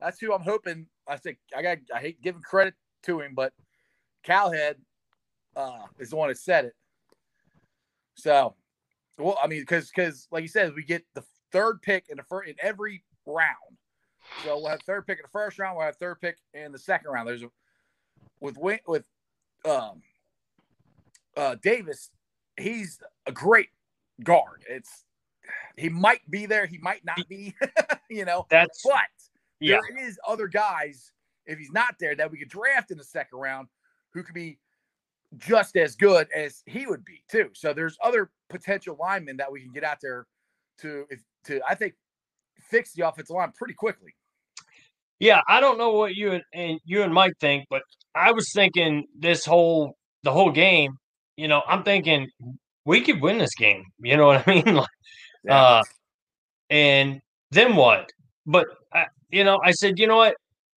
that's 0.00 0.18
who 0.18 0.34
I'm 0.34 0.42
hoping. 0.42 0.88
I 1.06 1.16
think 1.16 1.38
I 1.56 1.62
got 1.62 1.78
I 1.94 2.00
hate 2.00 2.20
giving 2.20 2.42
credit 2.42 2.74
to 3.04 3.20
him, 3.20 3.34
but 3.36 3.52
Cowherd 4.24 4.78
uh 5.54 5.82
is 6.00 6.10
the 6.10 6.16
one 6.16 6.26
that 6.28 6.38
said 6.38 6.64
it. 6.64 6.72
So 8.16 8.56
well, 9.16 9.38
I 9.40 9.46
mean, 9.46 9.60
because 9.60 9.92
because 9.94 10.26
like 10.32 10.42
you 10.42 10.48
said, 10.48 10.74
we 10.74 10.82
get 10.82 11.04
the 11.14 11.22
third 11.52 11.82
pick 11.82 12.06
in 12.08 12.16
the 12.16 12.24
first 12.24 12.48
in 12.48 12.56
every 12.60 13.04
round. 13.26 13.78
So 14.44 14.56
we'll 14.58 14.70
have 14.70 14.82
third 14.82 15.06
pick 15.06 15.18
in 15.18 15.22
the 15.22 15.28
first 15.30 15.56
round, 15.60 15.76
we'll 15.76 15.86
have 15.86 15.94
third 15.98 16.20
pick 16.20 16.36
in 16.52 16.72
the 16.72 16.80
second 16.80 17.12
round. 17.12 17.28
There's 17.28 17.44
a 17.44 17.50
with 18.40 18.56
with 18.58 19.04
um 19.64 20.02
uh 21.36 21.54
Davis, 21.62 22.10
he's 22.56 22.98
a 23.26 23.32
great 23.32 23.68
guard. 24.22 24.64
It's 24.68 25.04
he 25.76 25.88
might 25.88 26.28
be 26.30 26.46
there, 26.46 26.66
he 26.66 26.78
might 26.78 27.04
not 27.04 27.28
be, 27.28 27.54
you 28.10 28.24
know. 28.24 28.46
That's 28.50 28.82
But 28.84 29.00
yeah. 29.60 29.78
there 29.80 30.06
is 30.08 30.18
other 30.26 30.46
guys 30.46 31.12
if 31.46 31.58
he's 31.58 31.72
not 31.72 31.96
there 31.98 32.14
that 32.14 32.30
we 32.30 32.38
could 32.38 32.48
draft 32.48 32.90
in 32.90 32.98
the 32.98 33.04
second 33.04 33.38
round 33.38 33.68
who 34.12 34.22
could 34.22 34.34
be 34.34 34.58
just 35.38 35.76
as 35.76 35.96
good 35.96 36.28
as 36.34 36.62
he 36.66 36.86
would 36.86 37.04
be 37.04 37.22
too. 37.30 37.50
So 37.54 37.72
there's 37.72 37.96
other 38.02 38.30
potential 38.48 38.96
linemen 39.00 39.36
that 39.38 39.50
we 39.50 39.60
can 39.60 39.72
get 39.72 39.84
out 39.84 39.98
there 40.02 40.26
to 40.80 41.06
if 41.10 41.20
to 41.44 41.60
I 41.68 41.74
think 41.74 41.94
fix 42.70 42.92
the 42.92 43.06
offensive 43.08 43.34
line 43.34 43.52
pretty 43.56 43.74
quickly. 43.74 44.14
Yeah, 45.18 45.42
I 45.46 45.60
don't 45.60 45.78
know 45.78 45.90
what 45.90 46.14
you 46.14 46.32
and, 46.32 46.42
and 46.54 46.80
you 46.84 47.02
and 47.02 47.12
Mike 47.12 47.34
think, 47.40 47.66
but 47.68 47.82
I 48.14 48.32
was 48.32 48.50
thinking 48.54 49.06
this 49.18 49.44
whole 49.44 49.96
the 50.22 50.32
whole 50.32 50.50
game. 50.50 50.96
You 51.36 51.48
know, 51.48 51.62
I'm 51.66 51.82
thinking 51.82 52.28
we 52.84 53.00
could 53.00 53.20
win 53.20 53.38
this 53.38 53.54
game. 53.54 53.84
You 54.02 54.16
know 54.16 54.26
what 54.26 54.46
I 54.46 54.54
mean? 54.54 54.74
Like, 54.74 54.88
Uh, 55.48 55.82
and 56.70 57.20
then 57.50 57.76
what? 57.76 58.10
But 58.46 58.66
I, 58.92 59.06
you 59.30 59.44
know, 59.44 59.60
I 59.62 59.72
said, 59.72 59.98
you 59.98 60.06
know 60.06 60.16
what? 60.16 60.36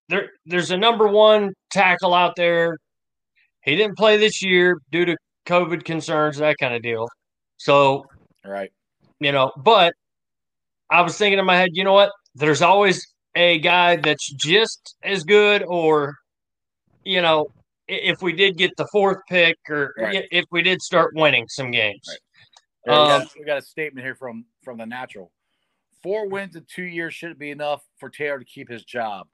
There, 0.09 0.29
there's 0.45 0.71
a 0.71 0.77
number 0.77 1.07
one 1.07 1.53
tackle 1.71 2.13
out 2.13 2.35
there. 2.35 2.77
He 3.61 3.75
didn't 3.75 3.97
play 3.97 4.17
this 4.17 4.43
year 4.43 4.77
due 4.91 5.05
to 5.05 5.17
COVID 5.47 5.85
concerns, 5.85 6.37
that 6.37 6.57
kind 6.59 6.73
of 6.73 6.81
deal. 6.81 7.07
So 7.57 8.05
right. 8.45 8.71
you 9.19 9.31
know, 9.31 9.51
but 9.57 9.93
I 10.89 11.01
was 11.01 11.17
thinking 11.17 11.39
in 11.39 11.45
my 11.45 11.57
head, 11.57 11.71
you 11.73 11.83
know 11.83 11.93
what? 11.93 12.11
There's 12.35 12.61
always 12.61 13.05
a 13.35 13.59
guy 13.59 13.95
that's 13.95 14.31
just 14.33 14.95
as 15.03 15.23
good, 15.23 15.63
or 15.63 16.15
you 17.03 17.21
know, 17.21 17.47
if 17.87 18.21
we 18.21 18.33
did 18.33 18.57
get 18.57 18.71
the 18.77 18.87
fourth 18.87 19.19
pick, 19.29 19.57
or 19.69 19.93
Right. 19.97 20.27
if 20.31 20.45
we 20.51 20.61
did 20.61 20.81
start 20.81 21.13
winning 21.15 21.47
some 21.47 21.71
games. 21.71 22.07
Right. 22.07 22.19
Yeah, 22.85 22.91
we, 22.91 23.11
Um, 23.11 23.21
got, 23.21 23.35
we 23.39 23.45
got 23.45 23.57
a 23.57 23.61
statement 23.61 24.05
here 24.05 24.15
from 24.15 24.45
from 24.63 24.77
the 24.77 24.85
natural. 24.85 25.31
Four 26.01 26.27
wins 26.27 26.55
in 26.55 26.65
two 26.65 26.83
years 26.83 27.13
shouldn't 27.13 27.39
be 27.39 27.51
enough 27.51 27.83
for 27.97 28.09
Taylor 28.09 28.39
to 28.39 28.45
keep 28.45 28.69
his 28.69 28.83
job. 28.83 29.27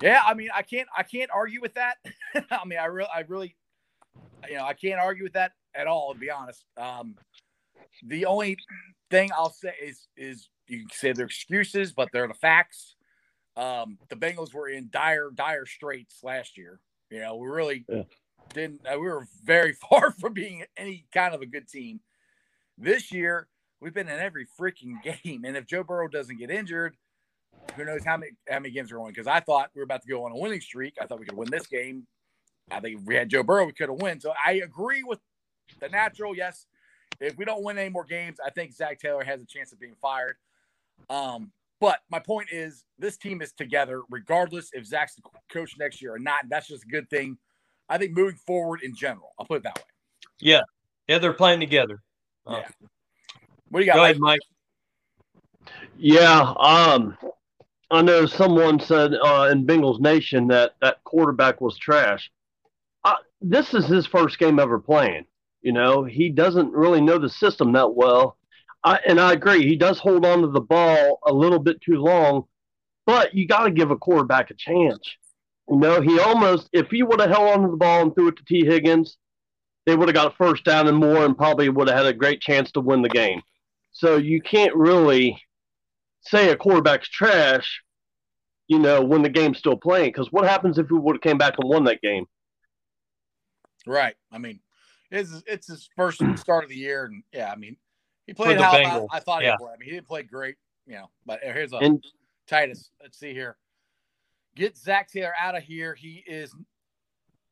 Yeah, 0.00 0.22
I 0.24 0.32
mean, 0.32 0.48
I 0.54 0.62
can't 0.62 0.88
I 0.96 1.02
can't 1.02 1.30
argue 1.32 1.60
with 1.60 1.74
that. 1.74 1.98
I 2.50 2.64
mean, 2.64 2.78
I 2.78 2.86
really 2.86 3.10
I 3.14 3.20
really 3.20 3.56
you 4.48 4.56
know, 4.56 4.64
I 4.64 4.72
can't 4.72 4.98
argue 4.98 5.24
with 5.24 5.34
that 5.34 5.52
at 5.74 5.86
all, 5.86 6.14
to 6.14 6.18
be 6.18 6.30
honest. 6.30 6.64
Um 6.78 7.16
the 8.06 8.24
only 8.24 8.56
thing 9.10 9.30
I'll 9.36 9.52
say 9.52 9.74
is 9.82 10.08
is 10.16 10.48
you 10.66 10.78
can 10.78 10.88
say 10.92 11.12
they're 11.12 11.26
excuses, 11.26 11.92
but 11.92 12.08
they're 12.12 12.28
the 12.28 12.34
facts. 12.34 12.96
Um, 13.56 13.98
the 14.08 14.16
Bengals 14.16 14.54
were 14.54 14.68
in 14.68 14.88
dire, 14.90 15.30
dire 15.34 15.66
straits 15.66 16.20
last 16.22 16.56
year. 16.56 16.80
You 17.10 17.20
know, 17.20 17.36
we 17.36 17.48
really 17.48 17.84
Yeah. 17.88 18.04
didn't. 18.54 18.86
Uh, 18.86 18.94
we 18.98 19.08
were 19.08 19.26
very 19.44 19.72
far 19.90 20.12
from 20.12 20.32
being 20.32 20.64
any 20.76 21.06
kind 21.12 21.34
of 21.34 21.42
a 21.42 21.46
good 21.46 21.68
team. 21.68 22.00
This 22.78 23.12
year, 23.12 23.48
we've 23.80 23.92
been 23.94 24.08
in 24.08 24.18
every 24.18 24.46
freaking 24.58 25.02
game, 25.24 25.44
and 25.44 25.56
if 25.56 25.66
Joe 25.66 25.82
Burrow 25.84 26.08
doesn't 26.08 26.38
get 26.38 26.50
injured, 26.50 26.96
who 27.76 27.84
knows 27.84 28.04
how 28.04 28.16
many 28.16 28.32
how 28.48 28.58
many 28.60 28.70
games 28.72 28.92
we're 28.92 28.98
going? 28.98 29.12
Because 29.12 29.26
I 29.26 29.40
thought 29.40 29.70
we 29.74 29.80
were 29.80 29.84
about 29.84 30.02
to 30.02 30.08
go 30.08 30.24
on 30.24 30.32
a 30.32 30.36
winning 30.36 30.60
streak. 30.60 30.94
I 31.00 31.06
thought 31.06 31.18
we 31.20 31.26
could 31.26 31.36
win 31.36 31.50
this 31.50 31.66
game. 31.66 32.06
I 32.70 32.80
think 32.80 33.00
if 33.00 33.06
we 33.06 33.16
had 33.16 33.28
Joe 33.28 33.42
Burrow, 33.42 33.66
we 33.66 33.72
could 33.72 33.88
have 33.88 34.00
won. 34.00 34.20
So 34.20 34.32
I 34.44 34.52
agree 34.54 35.02
with 35.02 35.18
the 35.80 35.88
natural. 35.88 36.36
Yes, 36.36 36.66
if 37.20 37.36
we 37.36 37.44
don't 37.44 37.62
win 37.64 37.76
any 37.78 37.90
more 37.90 38.04
games, 38.04 38.38
I 38.44 38.50
think 38.50 38.72
Zac 38.72 39.00
Taylor 39.00 39.24
has 39.24 39.42
a 39.42 39.46
chance 39.46 39.72
of 39.72 39.80
being 39.80 39.96
fired. 40.00 40.36
Um, 41.08 41.50
but 41.80 42.00
my 42.10 42.18
point 42.18 42.48
is, 42.52 42.84
this 42.98 43.16
team 43.16 43.40
is 43.42 43.52
together, 43.52 44.02
regardless 44.10 44.70
if 44.72 44.84
Zac's 44.86 45.14
the 45.14 45.22
coach 45.50 45.74
next 45.78 46.02
year 46.02 46.14
or 46.14 46.18
not. 46.18 46.44
That's 46.48 46.68
just 46.68 46.84
a 46.84 46.88
good 46.88 47.08
thing. 47.10 47.38
I 47.88 47.98
think 47.98 48.16
moving 48.16 48.36
forward 48.46 48.80
in 48.82 48.94
general, 48.94 49.32
I'll 49.38 49.46
put 49.46 49.58
it 49.58 49.62
that 49.64 49.76
way. 49.76 49.84
Yeah, 50.40 50.60
yeah, 51.08 51.18
they're 51.18 51.32
playing 51.32 51.60
together. 51.60 52.02
Uh, 52.46 52.58
Yeah. 52.58 52.86
What 53.70 53.80
do 53.80 53.86
you 53.86 53.92
got? 53.92 53.96
Go 53.96 54.04
ahead, 54.04 54.18
Mike? 54.18 54.40
Mike. 55.62 55.70
Yeah, 55.96 56.54
um, 56.58 57.16
I 57.90 58.02
know 58.02 58.26
someone 58.26 58.80
said 58.80 59.12
uh, 59.14 59.48
in 59.50 59.66
Bengals 59.66 60.00
Nation 60.00 60.46
that 60.48 60.74
that 60.80 61.02
quarterback 61.04 61.60
was 61.60 61.76
trash. 61.78 62.30
Uh, 63.04 63.16
this 63.40 63.74
is 63.74 63.86
his 63.86 64.06
first 64.06 64.38
game 64.38 64.58
ever 64.58 64.78
playing. 64.78 65.24
You 65.62 65.72
know, 65.72 66.04
he 66.04 66.30
doesn't 66.30 66.72
really 66.72 67.00
know 67.00 67.18
the 67.18 67.28
system 67.28 67.72
that 67.72 67.94
well. 67.94 68.36
I, 68.82 68.98
and 69.06 69.20
I 69.20 69.32
agree, 69.32 69.66
he 69.66 69.76
does 69.76 69.98
hold 69.98 70.24
on 70.24 70.40
to 70.42 70.48
the 70.48 70.60
ball 70.60 71.18
a 71.26 71.32
little 71.32 71.58
bit 71.58 71.80
too 71.80 71.96
long, 71.96 72.44
but 73.06 73.34
you 73.34 73.46
got 73.46 73.64
to 73.64 73.70
give 73.70 73.90
a 73.90 73.96
quarterback 73.96 74.50
a 74.50 74.54
chance. 74.54 75.16
You 75.68 75.76
know, 75.76 76.00
he 76.00 76.18
almost, 76.18 76.68
if 76.72 76.88
he 76.90 77.02
would 77.02 77.20
have 77.20 77.30
held 77.30 77.50
on 77.50 77.62
to 77.62 77.70
the 77.70 77.76
ball 77.76 78.02
and 78.02 78.14
threw 78.14 78.28
it 78.28 78.36
to 78.36 78.44
Tee 78.44 78.64
Higgins, 78.64 79.18
they 79.86 79.94
would 79.94 80.08
have 80.08 80.14
got 80.14 80.32
a 80.32 80.36
first 80.36 80.64
down 80.64 80.88
and 80.88 80.96
more 80.96 81.24
and 81.24 81.36
probably 81.36 81.68
would 81.68 81.88
have 81.88 81.96
had 81.96 82.06
a 82.06 82.12
great 82.12 82.40
chance 82.40 82.72
to 82.72 82.80
win 82.80 83.02
the 83.02 83.08
game. 83.08 83.42
So 83.92 84.16
you 84.16 84.40
can't 84.40 84.74
really 84.74 85.40
say 86.22 86.50
a 86.50 86.56
quarterback's 86.56 87.08
trash, 87.08 87.82
you 88.68 88.78
know, 88.78 89.02
when 89.02 89.22
the 89.22 89.28
game's 89.28 89.58
still 89.58 89.76
playing. 89.76 90.08
Because 90.08 90.32
what 90.32 90.48
happens 90.48 90.78
if 90.78 90.90
we 90.90 90.98
would 90.98 91.16
have 91.16 91.22
came 91.22 91.38
back 91.38 91.54
and 91.58 91.68
won 91.68 91.84
that 91.84 92.02
game? 92.02 92.26
Right. 93.86 94.14
I 94.30 94.38
mean, 94.38 94.60
it's 95.10 95.42
it's 95.46 95.66
his 95.66 95.88
first 95.96 96.22
start 96.36 96.64
of 96.64 96.70
the 96.70 96.76
year, 96.76 97.04
and 97.04 97.22
yeah, 97.32 97.50
I 97.50 97.56
mean, 97.56 97.76
he 98.30 98.34
played 98.34 98.60
how 98.60 98.70
I, 98.70 99.06
I, 99.10 99.18
thought 99.18 99.42
yeah. 99.42 99.56
he 99.58 99.64
played. 99.64 99.72
I 99.74 99.76
mean, 99.76 99.88
he 99.88 99.90
didn't 99.90 100.06
play 100.06 100.22
great, 100.22 100.54
you 100.86 100.94
know. 100.94 101.10
But 101.26 101.40
here's 101.42 101.72
a 101.72 101.78
and, 101.78 102.04
Titus. 102.46 102.92
Let's 103.02 103.18
see 103.18 103.32
here. 103.32 103.56
Get 104.54 104.76
Zac 104.76 105.10
Taylor 105.10 105.32
out 105.36 105.56
of 105.56 105.64
here. 105.64 105.96
He 105.96 106.22
is 106.28 106.54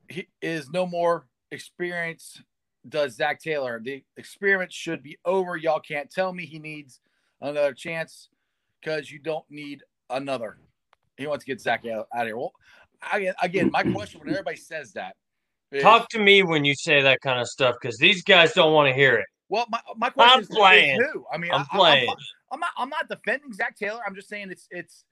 he 0.08 0.28
is 0.40 0.70
no 0.70 0.86
more 0.86 1.26
experience. 1.50 2.40
Does 2.88 3.16
Zac 3.16 3.40
Taylor? 3.40 3.80
The 3.82 4.04
experiment 4.16 4.72
should 4.72 5.02
be 5.02 5.18
over. 5.24 5.56
Y'all 5.56 5.80
can't 5.80 6.08
tell 6.08 6.32
me 6.32 6.46
he 6.46 6.60
needs 6.60 7.00
another 7.40 7.74
chance 7.74 8.28
because 8.80 9.10
you 9.10 9.18
don't 9.18 9.44
need 9.50 9.82
another. 10.10 10.58
He 11.16 11.26
wants 11.26 11.44
to 11.44 11.50
get 11.50 11.60
Zac 11.60 11.86
out, 11.86 12.06
out 12.14 12.20
of 12.20 12.26
here. 12.28 12.36
Well, 12.36 12.52
I, 13.02 13.32
again, 13.42 13.72
my 13.72 13.82
question 13.94 14.20
when 14.20 14.30
everybody 14.30 14.58
says 14.58 14.92
that 14.92 15.16
is, 15.72 15.82
talk 15.82 16.08
to 16.10 16.20
me 16.20 16.44
when 16.44 16.64
you 16.64 16.74
say 16.76 17.02
that 17.02 17.18
kind 17.20 17.40
of 17.40 17.48
stuff 17.48 17.74
because 17.82 17.98
these 17.98 18.22
guys 18.22 18.52
don't 18.52 18.72
want 18.72 18.86
to 18.86 18.94
hear 18.94 19.16
it. 19.16 19.26
Well, 19.48 19.66
my, 19.70 19.80
my 19.96 20.10
question 20.10 20.32
I'm 20.34 20.40
is, 20.40 20.48
playing. 20.48 21.00
Who? 21.00 21.24
I 21.32 21.38
mean, 21.38 21.52
I'm 21.52 21.66
I, 21.72 21.76
playing. 21.76 22.10
I'm, 22.10 22.16
I'm, 22.52 22.60
not. 22.60 22.70
I'm 22.76 22.88
not 22.88 23.08
defending 23.08 23.52
Zac 23.52 23.76
Taylor. 23.76 24.00
I'm 24.06 24.14
just 24.14 24.28
saying 24.28 24.50
it's 24.50 24.66
it's. 24.70 25.04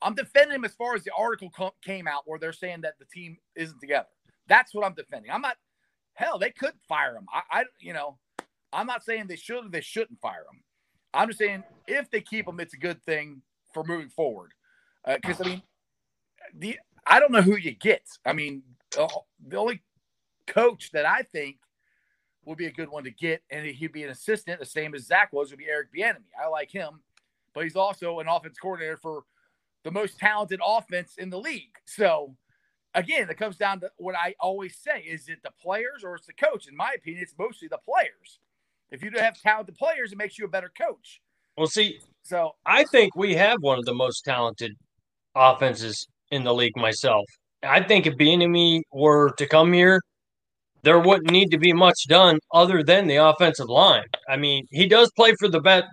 I'm 0.00 0.14
defending 0.14 0.56
him 0.56 0.64
as 0.64 0.74
far 0.74 0.94
as 0.94 1.04
the 1.04 1.12
article 1.16 1.50
came 1.84 2.08
out 2.08 2.22
where 2.26 2.38
they're 2.38 2.52
saying 2.52 2.80
that 2.82 2.94
the 2.98 3.04
team 3.04 3.36
isn't 3.54 3.78
together. 3.80 4.08
That's 4.48 4.74
what 4.74 4.84
I'm 4.84 4.94
defending. 4.94 5.30
I'm 5.30 5.42
not. 5.42 5.56
Hell, 6.14 6.38
they 6.38 6.50
could 6.50 6.74
fire 6.88 7.16
him. 7.16 7.26
I, 7.32 7.60
I 7.60 7.64
you 7.80 7.92
know, 7.92 8.18
I'm 8.72 8.86
not 8.86 9.04
saying 9.04 9.26
they 9.26 9.36
should 9.36 9.66
or 9.66 9.68
they 9.68 9.80
shouldn't 9.80 10.20
fire 10.20 10.44
him. 10.52 10.62
I'm 11.14 11.28
just 11.28 11.38
saying 11.38 11.64
if 11.86 12.10
they 12.10 12.20
keep 12.20 12.48
him, 12.48 12.60
it's 12.60 12.74
a 12.74 12.78
good 12.78 13.02
thing 13.04 13.42
for 13.74 13.84
moving 13.84 14.08
forward. 14.08 14.52
Because 15.06 15.40
uh, 15.40 15.44
I 15.44 15.48
mean, 15.48 15.62
the 16.56 16.78
I 17.06 17.20
don't 17.20 17.32
know 17.32 17.42
who 17.42 17.56
you 17.56 17.72
get. 17.72 18.06
I 18.24 18.32
mean, 18.32 18.62
uh, 18.98 19.08
the 19.46 19.56
only 19.56 19.82
coach 20.46 20.90
that 20.92 21.06
I 21.06 21.22
think 21.22 21.56
would 22.44 22.58
be 22.58 22.66
a 22.66 22.72
good 22.72 22.88
one 22.88 23.04
to 23.04 23.10
get, 23.10 23.42
and 23.50 23.66
he'd 23.66 23.92
be 23.92 24.02
an 24.02 24.10
assistant, 24.10 24.60
the 24.60 24.66
same 24.66 24.94
as 24.94 25.06
Zac 25.06 25.32
was, 25.32 25.50
would 25.50 25.58
be 25.58 25.68
Eric 25.68 25.88
Bieniemy. 25.94 26.24
I 26.42 26.48
like 26.48 26.70
him, 26.70 27.00
but 27.54 27.64
he's 27.64 27.76
also 27.76 28.20
an 28.20 28.28
offense 28.28 28.58
coordinator 28.58 28.96
for 28.96 29.24
the 29.84 29.90
most 29.90 30.18
talented 30.18 30.60
offense 30.64 31.14
in 31.18 31.30
the 31.30 31.38
league. 31.38 31.76
So, 31.84 32.34
again, 32.94 33.28
it 33.30 33.36
comes 33.36 33.56
down 33.56 33.80
to 33.80 33.90
what 33.96 34.14
I 34.16 34.34
always 34.40 34.76
say: 34.76 35.00
is 35.00 35.28
it 35.28 35.38
the 35.42 35.52
players 35.60 36.04
or 36.04 36.16
it's 36.16 36.26
the 36.26 36.32
coach? 36.32 36.66
In 36.66 36.76
my 36.76 36.92
opinion, 36.96 37.22
it's 37.22 37.34
mostly 37.38 37.68
the 37.68 37.78
players. 37.78 38.40
If 38.90 39.02
you 39.02 39.10
don't 39.10 39.22
have 39.22 39.40
talented 39.40 39.76
players, 39.76 40.12
it 40.12 40.18
makes 40.18 40.38
you 40.38 40.44
a 40.44 40.48
better 40.48 40.70
coach. 40.76 41.22
Well, 41.56 41.66
see, 41.66 42.00
so 42.22 42.52
I 42.66 42.84
think 42.84 43.14
we 43.14 43.34
have 43.34 43.58
one 43.60 43.78
of 43.78 43.84
the 43.84 43.94
most 43.94 44.24
talented 44.24 44.76
offenses 45.34 46.06
in 46.30 46.44
the 46.44 46.52
league. 46.52 46.76
Myself, 46.76 47.24
I 47.62 47.82
think 47.82 48.06
if 48.06 48.14
Bieniemy 48.14 48.82
were 48.92 49.30
to 49.38 49.46
come 49.46 49.72
here 49.72 50.00
there 50.82 50.98
wouldn't 50.98 51.30
need 51.30 51.50
to 51.50 51.58
be 51.58 51.72
much 51.72 52.06
done 52.08 52.38
other 52.52 52.82
than 52.82 53.06
the 53.06 53.16
offensive 53.16 53.68
line. 53.68 54.04
I 54.28 54.36
mean, 54.36 54.66
he 54.70 54.86
does 54.86 55.10
play 55.14 55.34
for 55.38 55.48
the 55.48 55.60
bet, 55.60 55.84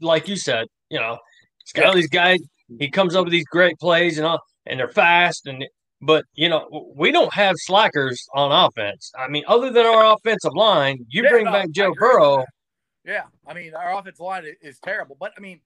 like 0.00 0.28
you 0.28 0.36
said. 0.36 0.66
You 0.88 1.00
know, 1.00 1.18
he's 1.64 1.72
got 1.72 1.86
all 1.86 1.94
these 1.94 2.08
guys. 2.08 2.38
He 2.78 2.88
comes 2.88 3.14
up 3.14 3.24
with 3.24 3.32
these 3.32 3.46
great 3.46 3.78
plays 3.78 4.18
and 4.18 4.26
all, 4.26 4.40
and 4.66 4.78
they're 4.78 4.88
fast. 4.88 5.46
And 5.46 5.64
but 6.00 6.24
you 6.34 6.48
know, 6.48 6.92
we 6.94 7.10
don't 7.10 7.32
have 7.34 7.54
slackers 7.58 8.24
on 8.34 8.52
offense. 8.52 9.10
I 9.18 9.28
mean, 9.28 9.44
other 9.48 9.70
than 9.70 9.84
our 9.84 10.14
offensive 10.14 10.54
line, 10.54 11.04
you 11.08 11.24
yeah, 11.24 11.30
bring 11.30 11.44
no, 11.46 11.52
back 11.52 11.70
Joe 11.70 11.92
Burrow. 11.98 12.44
Yeah, 13.04 13.24
I 13.46 13.54
mean, 13.54 13.74
our 13.74 13.98
offensive 13.98 14.20
line 14.20 14.44
is 14.62 14.78
terrible. 14.78 15.16
But 15.18 15.32
I 15.36 15.40
mean, 15.40 15.60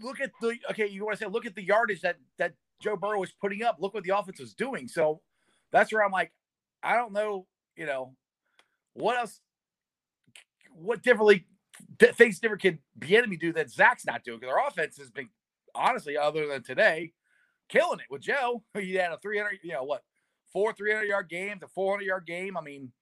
look 0.00 0.20
at 0.20 0.32
the 0.40 0.56
okay. 0.70 0.88
You 0.88 1.04
want 1.04 1.18
to 1.18 1.24
say 1.24 1.30
look 1.30 1.46
at 1.46 1.54
the 1.54 1.64
yardage 1.64 2.00
that 2.00 2.16
that 2.38 2.54
Joe 2.80 2.96
Burrow 2.96 3.20
was 3.20 3.30
putting 3.40 3.62
up. 3.62 3.76
Look 3.78 3.94
what 3.94 4.02
the 4.02 4.16
offense 4.16 4.40
was 4.40 4.54
doing. 4.54 4.88
So 4.88 5.20
that's 5.70 5.92
where 5.92 6.04
I'm 6.04 6.10
like, 6.10 6.32
I 6.82 6.96
don't 6.96 7.12
know 7.12 7.46
you 7.80 7.86
know, 7.86 8.12
what 8.92 9.16
else? 9.16 9.40
What 10.70 11.02
differently 11.02 11.46
things 11.98 12.38
different 12.38 12.60
can 12.60 12.78
Bieniemy 12.98 13.40
do 13.40 13.54
that 13.54 13.70
Zac's 13.70 14.04
not 14.04 14.22
doing? 14.22 14.38
Because 14.38 14.52
our 14.52 14.68
offense 14.68 14.98
has 14.98 15.10
been 15.10 15.30
honestly, 15.74 16.18
other 16.18 16.46
than 16.46 16.62
today, 16.62 17.12
killing 17.70 18.00
it 18.00 18.06
with 18.10 18.20
Joe. 18.20 18.62
He 18.78 18.94
had 18.96 19.12
a 19.12 19.18
300, 19.18 19.60
you 19.62 19.72
know, 19.72 19.84
what 19.84 20.02
four 20.52 20.74
300 20.74 21.04
yard 21.04 21.30
games, 21.30 21.62
a 21.62 21.68
400 21.68 22.04
yard 22.04 22.26
game. 22.26 22.58
I 22.58 22.60
mean, 22.60 22.92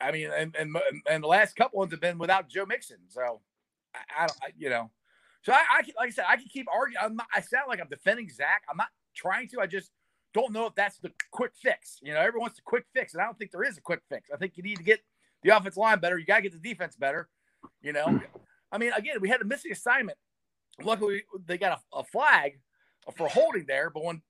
I 0.00 0.10
mean, 0.10 0.30
and 0.36 0.56
and 0.58 0.76
and 1.08 1.22
the 1.22 1.28
last 1.28 1.54
couple 1.54 1.78
ones 1.78 1.92
have 1.92 2.00
been 2.00 2.18
without 2.18 2.48
Joe 2.48 2.66
Mixon. 2.66 2.98
So 3.08 3.42
I, 3.94 4.24
I 4.24 4.26
don't, 4.26 4.38
I, 4.42 4.48
you 4.58 4.70
know, 4.70 4.90
so 5.42 5.52
I, 5.52 5.62
I 5.70 5.82
like 5.96 6.08
I 6.08 6.10
said, 6.10 6.24
I 6.28 6.34
can 6.34 6.46
keep 6.52 6.66
arguing. 6.68 7.16
Not, 7.16 7.28
I 7.32 7.40
sound 7.42 7.66
like 7.68 7.80
I'm 7.80 7.88
defending 7.88 8.28
Zac. 8.28 8.62
I'm 8.68 8.76
not 8.76 8.88
trying 9.14 9.48
to. 9.50 9.60
I 9.60 9.68
just 9.68 9.92
don't 10.34 10.52
know 10.52 10.66
if 10.66 10.74
that's 10.74 10.98
the 10.98 11.12
quick 11.30 11.52
fix. 11.54 11.98
You 12.02 12.12
know, 12.12 12.20
everyone 12.20 12.46
wants 12.46 12.58
a 12.58 12.62
quick 12.62 12.84
fix, 12.92 13.14
and 13.14 13.22
I 13.22 13.24
don't 13.24 13.38
think 13.38 13.52
there 13.52 13.62
is 13.62 13.78
a 13.78 13.80
quick 13.80 14.00
fix. 14.10 14.28
I 14.32 14.36
think 14.36 14.56
you 14.56 14.62
need 14.62 14.76
to 14.76 14.82
get 14.82 15.00
the 15.42 15.56
offensive 15.56 15.78
line 15.78 16.00
better. 16.00 16.18
You 16.18 16.26
got 16.26 16.36
to 16.36 16.42
get 16.42 16.52
the 16.52 16.58
defense 16.58 16.96
better. 16.96 17.28
You 17.80 17.92
know, 17.92 18.04
hmm. 18.04 18.18
I 18.70 18.78
mean, 18.78 18.92
again, 18.92 19.16
we 19.20 19.28
had 19.28 19.40
a 19.40 19.44
missing 19.44 19.72
assignment. 19.72 20.18
Luckily, 20.82 21.22
they 21.46 21.56
got 21.56 21.80
a, 21.94 21.98
a 21.98 22.04
flag 22.04 22.58
for 23.16 23.28
holding 23.28 23.64
there, 23.66 23.90
but 23.90 24.04
when 24.04 24.20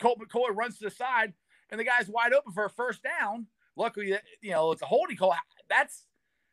Colt 0.00 0.18
McCoy 0.18 0.54
runs 0.54 0.78
to 0.78 0.84
the 0.84 0.90
side 0.90 1.34
and 1.68 1.78
the 1.78 1.84
guy's 1.84 2.08
wide 2.08 2.32
open 2.32 2.52
for 2.52 2.64
a 2.64 2.70
first 2.70 3.02
down, 3.02 3.46
luckily, 3.76 4.16
you 4.40 4.50
know, 4.50 4.72
it's 4.72 4.82
a 4.82 4.86
holding 4.86 5.16
call. 5.16 5.36
That's 5.68 6.06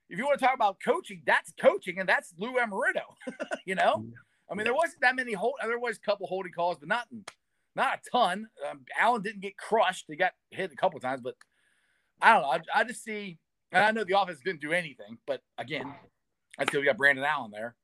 if 0.09 0.17
you 0.17 0.25
want 0.25 0.39
to 0.39 0.45
talk 0.45 0.53
about 0.53 0.77
coaching, 0.83 1.21
that's 1.25 1.53
coaching, 1.59 1.99
and 1.99 2.09
that's 2.09 2.33
Lou 2.37 2.55
Anarumo. 2.55 3.03
you 3.65 3.75
know, 3.75 3.93
hmm. 3.93 4.09
I 4.51 4.55
mean, 4.55 4.65
there 4.65 4.75
wasn't 4.75 5.01
that 5.01 5.15
many 5.15 5.31
hold. 5.31 5.53
There 5.61 5.79
was 5.79 5.95
a 5.95 6.01
couple 6.01 6.27
holding 6.27 6.51
calls, 6.51 6.77
but 6.77 6.89
nothing 6.89 7.23
not 7.77 7.99
a 7.99 8.09
ton. 8.09 8.47
Um, 8.69 8.81
Allen 8.99 9.21
didn't 9.21 9.41
get 9.41 9.55
crushed; 9.55 10.05
he 10.07 10.17
got 10.17 10.33
hit 10.51 10.73
a 10.73 10.75
couple 10.75 10.99
times, 10.99 11.21
but 11.21 11.35
I 12.21 12.33
don't 12.33 12.41
know. 12.41 12.49
I, 12.49 12.81
I 12.81 12.83
just 12.83 13.03
see, 13.03 13.37
and 13.71 13.83
I 13.83 13.91
know 13.91 14.03
the 14.03 14.19
offense 14.19 14.39
didn't 14.43 14.61
do 14.61 14.73
anything, 14.73 15.17
but 15.25 15.41
again, 15.57 15.93
until 16.57 16.81
we 16.81 16.87
got 16.87 16.97
Brandon 16.97 17.23
Allen 17.23 17.51
there. 17.51 17.75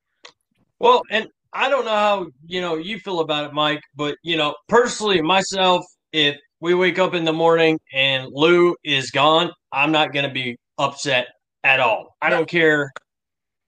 Well, 0.80 1.04
and 1.10 1.28
I 1.54 1.70
don't 1.70 1.86
know 1.86 1.92
how 1.92 2.28
you 2.46 2.60
know 2.60 2.76
you 2.76 3.00
feel 3.00 3.22
about 3.22 3.46
it, 3.46 3.54
Mike, 3.54 3.82
but 3.96 4.18
you 4.24 4.36
know, 4.36 4.56
personally, 4.68 5.22
myself, 5.22 5.86
if 6.12 6.36
we 6.60 6.74
wake 6.74 7.00
up 7.00 7.14
in 7.14 7.24
the 7.24 7.34
morning 7.34 7.80
and 7.94 8.28
Lou 8.32 8.76
is 8.84 9.12
gone, 9.12 9.52
I'm 9.72 9.92
not 9.92 10.12
going 10.12 10.28
to 10.28 10.34
be 10.34 10.58
upset 10.78 11.28
at 11.64 11.80
all. 11.80 12.16
I 12.22 12.30
don't 12.30 12.50
care 12.50 12.92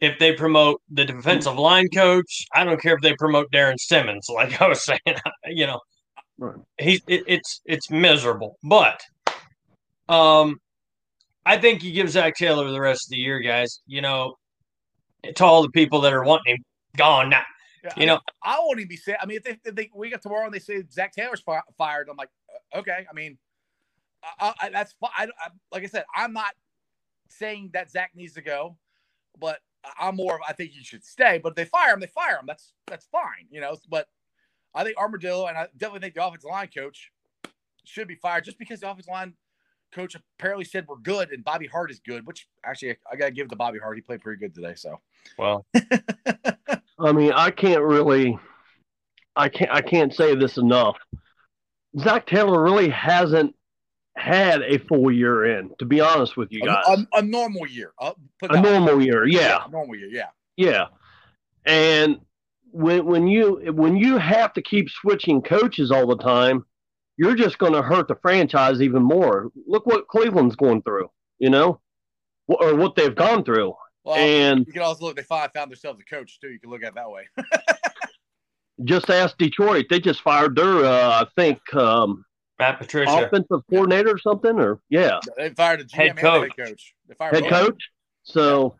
if 0.02 0.18
they 0.20 0.34
promote 0.34 0.82
the 0.90 1.06
defensive 1.06 1.58
line 1.58 1.88
coach. 1.94 2.46
I 2.54 2.64
don't 2.64 2.82
care 2.82 2.96
if 2.96 3.02
they 3.02 3.16
promote 3.18 3.52
Darrin 3.52 3.78
Simmons. 3.78 4.28
Like 4.30 4.62
I 4.62 4.68
was 4.68 4.84
saying, 4.84 5.00
you 5.46 5.68
know, 5.68 5.80
Right. 6.38 6.56
He's 6.80 7.02
it, 7.08 7.24
it's 7.28 7.62
it's 7.66 7.90
miserable, 7.90 8.58
but 8.64 9.02
um, 10.10 10.60
I 11.46 11.58
think 11.58 11.84
you 11.84 11.94
give 11.94 12.10
Zac 12.10 12.36
Taylor 12.36 12.70
the 12.70 12.82
rest 12.82 13.08
of 13.08 13.12
the 13.12 13.18
year, 13.18 13.40
guys. 13.40 13.80
You 13.88 14.02
know, 14.02 14.36
to 15.34 15.46
all 15.46 15.62
the 15.62 15.70
people 15.70 16.02
that 16.02 16.14
are 16.14 16.24
wanting 16.24 16.56
him 16.56 16.64
gone 16.98 17.30
now. 17.30 17.44
Yeah, 17.84 17.94
you 17.98 18.06
know, 18.06 18.20
I 18.44 18.60
won't 18.60 18.80
even 18.80 18.90
be 18.90 18.98
saying. 18.98 19.20
I 19.22 19.26
mean, 19.26 19.38
if 19.38 19.44
they, 19.44 19.60
if 19.64 19.76
they 19.76 19.90
we 19.96 20.10
get 20.10 20.22
tomorrow 20.22 20.46
and 20.46 20.54
they 20.54 20.60
say 20.60 20.84
Zac 20.92 21.14
Taylor's 21.14 21.42
fi- 21.42 21.62
fired, 21.78 22.10
I'm 22.10 22.18
like, 22.18 22.30
uh, 22.74 22.80
okay. 22.80 23.06
I 23.10 23.14
mean, 23.14 23.38
I, 24.40 24.54
I, 24.60 24.70
that's 24.70 24.94
fine. 24.94 25.30
like 25.72 25.84
I 25.84 25.88
said, 25.88 26.04
I'm 26.16 26.34
not 26.34 26.54
saying 27.30 27.72
that 27.74 27.92
Zac 27.92 28.12
needs 28.16 28.34
to 28.34 28.42
go, 28.42 28.78
but 29.40 29.60
I'm 30.00 30.16
more 30.16 30.36
of 30.36 30.42
I 30.48 30.54
think 30.54 30.72
he 30.72 30.84
should 30.84 31.04
stay. 31.04 31.40
But 31.42 31.50
if 31.50 31.56
they 31.56 31.66
fire 31.66 31.94
him, 31.94 32.00
they 32.00 32.08
fire 32.08 32.38
him. 32.40 32.46
That's 32.48 32.74
that's 32.88 33.06
fine, 33.06 33.48
you 33.50 33.62
know. 33.62 33.78
But 33.90 34.08
I 34.76 34.84
think 34.84 34.98
Armadillo 34.98 35.48
and 35.48 35.58
I 35.58 35.68
definitely 35.78 36.02
think 36.02 36.16
the 36.16 36.26
offensive 36.26 36.50
line 36.50 36.68
coach 36.76 37.12
should 37.86 38.08
be 38.08 38.16
fired 38.16 38.44
just 38.44 38.60
because 38.60 38.82
the 38.82 38.92
offensive 38.92 39.12
line 39.12 39.34
coach 39.94 40.16
apparently 40.38 40.66
said 40.66 40.86
we're 40.88 40.98
good 40.98 41.32
and 41.32 41.44
Bobby 41.44 41.68
Hart 41.68 41.90
is 41.90 42.00
good, 42.00 42.28
which 42.28 42.48
actually 42.66 42.98
I 43.12 43.16
got 43.16 43.28
to 43.28 43.32
give 43.32 43.46
it 43.46 43.50
to 43.50 43.56
Bobby 43.56 43.80
Hart. 43.80 43.96
He 43.96 44.02
played 44.02 44.22
pretty 44.22 44.40
good 44.40 44.54
today. 44.54 44.74
So, 44.76 45.00
well, 45.38 45.66
I 47.00 47.12
mean, 47.14 47.32
I 47.32 47.52
can't 47.52 47.82
really, 47.82 48.38
I 49.36 49.48
can't, 49.48 49.72
I 49.72 49.82
can't 49.82 50.14
say 50.14 50.36
this 50.36 50.58
enough. 50.58 50.98
Zac 52.00 52.28
Taylor 52.28 52.62
really 52.62 52.90
hasn't 52.90 53.56
had 54.18 54.62
a 54.62 54.80
full 54.80 55.12
year 55.12 55.58
in, 55.58 55.72
to 55.80 55.86
be 55.86 56.02
honest 56.02 56.36
with 56.36 56.52
you 56.52 56.62
guys. 56.62 56.84
A, 56.88 56.92
a, 56.92 57.20
a 57.20 57.22
normal 57.22 57.66
year. 57.68 57.94
Uh, 58.00 58.14
a 58.42 58.62
normal 58.62 59.02
year, 59.02 59.26
yeah. 59.26 59.40
yeah. 59.40 59.64
normal 59.72 59.96
year, 59.96 60.10
yeah. 60.10 60.30
Yeah. 60.58 60.86
And 61.66 62.20
when 62.76 63.06
when 63.06 63.28
you 63.28 63.62
when 63.74 63.96
you 63.96 64.18
have 64.18 64.52
to 64.54 64.62
keep 64.62 64.90
switching 64.90 65.42
coaches 65.42 65.92
all 65.92 66.06
the 66.06 66.18
time, 66.18 66.66
you're 67.16 67.36
just 67.36 67.58
going 67.58 67.72
to 67.72 67.82
hurt 67.82 68.10
the 68.10 68.16
franchise 68.22 68.82
even 68.82 69.02
more. 69.02 69.50
Look 69.66 69.86
what 69.86 70.10
Cleveland's 70.10 70.58
going 70.58 70.82
through, 70.82 71.10
you 71.40 71.50
know, 71.50 71.80
or 72.48 72.76
what 72.76 72.96
they've 72.96 73.16
gone 73.16 73.46
through. 73.46 73.74
Well, 74.04 74.18
and 74.18 74.66
you 74.68 74.74
can 74.74 74.82
also 74.82 75.06
look; 75.06 75.16
they 75.16 75.24
finally 75.24 75.52
found 75.56 75.72
themselves 75.72 76.02
a 76.02 76.04
coach 76.04 76.38
too. 76.42 76.50
You 76.50 76.60
can 76.60 76.70
look 76.70 76.84
at 76.84 76.90
it 76.90 76.96
that 76.96 77.10
way. 77.10 77.28
just 78.84 79.10
ask 79.10 79.38
Detroit; 79.38 79.86
they 79.90 80.02
just 80.02 80.22
fired 80.22 80.58
their, 80.58 80.84
uh, 80.84 81.24
I 81.24 81.28
think, 81.38 81.60
um, 81.74 82.26
Matt 82.60 82.80
Patricia, 82.80 83.26
offensive 83.26 83.62
coordinator 83.70 84.10
or 84.10 84.20
something, 84.20 84.60
or 84.60 84.82
yeah, 84.90 85.20
they 85.38 85.50
fired 85.52 85.80
a 85.80 85.86
GM 85.86 85.96
head 85.96 86.18
coach. 86.18 86.52
head 86.58 86.68
coach. 86.68 86.94
head 87.32 87.50
coach. 87.50 87.90
So 88.24 88.76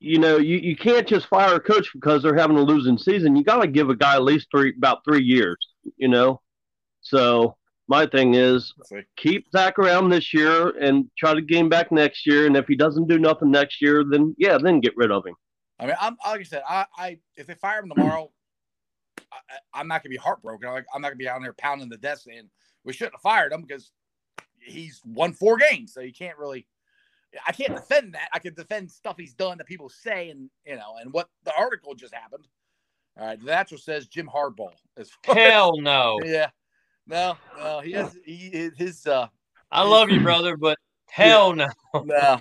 you 0.00 0.18
know, 0.18 0.38
you, 0.38 0.56
you 0.56 0.76
can't 0.76 1.06
just 1.06 1.26
fire 1.28 1.54
a 1.54 1.60
coach 1.60 1.90
because 1.92 2.22
they're 2.22 2.34
having 2.34 2.56
a 2.56 2.62
losing 2.62 2.98
season. 2.98 3.36
You 3.36 3.44
got 3.44 3.60
to 3.60 3.68
give 3.68 3.90
a 3.90 3.94
guy 3.94 4.14
at 4.14 4.22
least 4.22 4.48
three 4.50 4.74
about 4.76 5.04
three 5.04 5.22
years. 5.22 5.58
You 5.96 6.08
know, 6.08 6.40
so 7.00 7.56
My 7.90 8.06
thing 8.06 8.34
is 8.34 8.72
keep 9.16 9.46
Zac 9.50 9.76
around 9.76 10.10
this 10.10 10.32
year 10.32 10.68
and 10.78 11.10
try 11.18 11.34
to 11.34 11.42
gain 11.42 11.68
back 11.68 11.90
next 11.90 12.24
year. 12.24 12.46
And 12.46 12.56
if 12.56 12.68
he 12.68 12.76
doesn't 12.76 13.08
do 13.08 13.18
nothing 13.18 13.50
next 13.50 13.82
year, 13.82 14.04
then 14.08 14.32
yeah, 14.38 14.58
then 14.58 14.78
get 14.78 14.96
rid 14.96 15.10
of 15.10 15.26
him. 15.26 15.34
I 15.80 15.86
mean, 15.86 15.96
I'm 16.00 16.16
like 16.24 16.38
I 16.38 16.42
said, 16.44 16.62
I, 16.68 16.86
I 16.96 17.18
if 17.34 17.48
they 17.48 17.54
fire 17.54 17.80
him 17.80 17.88
tomorrow, 17.88 18.30
I, 19.32 19.38
I'm 19.74 19.88
not 19.88 20.04
gonna 20.04 20.10
be 20.10 20.18
heartbroken. 20.18 20.68
I'm, 20.68 20.74
like, 20.74 20.86
I'm 20.94 21.02
not 21.02 21.08
gonna 21.08 21.16
be 21.16 21.28
out 21.28 21.42
there 21.42 21.52
pounding 21.52 21.88
the 21.88 21.96
desk 21.96 22.22
saying 22.28 22.48
we 22.84 22.92
shouldn't 22.92 23.14
have 23.14 23.22
fired 23.22 23.52
him 23.52 23.62
because 23.62 23.90
he's 24.60 25.02
won 25.04 25.32
four 25.32 25.56
games, 25.56 25.92
so 25.92 26.00
you 26.00 26.12
can't 26.12 26.38
really. 26.38 26.68
I 27.46 27.52
can't 27.52 27.76
defend 27.76 28.14
that. 28.14 28.28
I 28.32 28.38
can 28.38 28.54
defend 28.54 28.90
stuff 28.90 29.16
he's 29.16 29.34
done 29.34 29.58
that 29.58 29.66
people 29.66 29.88
say, 29.88 30.30
and 30.30 30.50
you 30.64 30.76
know, 30.76 30.96
and 31.00 31.12
what 31.12 31.28
the 31.44 31.54
article 31.56 31.94
just 31.94 32.14
happened. 32.14 32.46
All 33.18 33.26
right, 33.26 33.38
the 33.38 33.46
natural 33.46 33.78
says 33.78 34.06
Jim 34.06 34.28
Harbaugh 34.32 34.72
is. 34.96 35.10
Hell 35.24 35.80
no. 35.80 36.18
yeah, 36.24 36.50
no, 37.06 37.36
no, 37.58 37.80
he 37.80 37.92
has 37.92 38.16
he 38.24 38.70
his 38.76 39.06
uh 39.06 39.28
I 39.70 39.84
love 39.84 40.10
you, 40.10 40.20
brother, 40.20 40.56
but 40.56 40.78
hell 41.08 41.54
no. 41.54 41.68
no. 42.04 42.40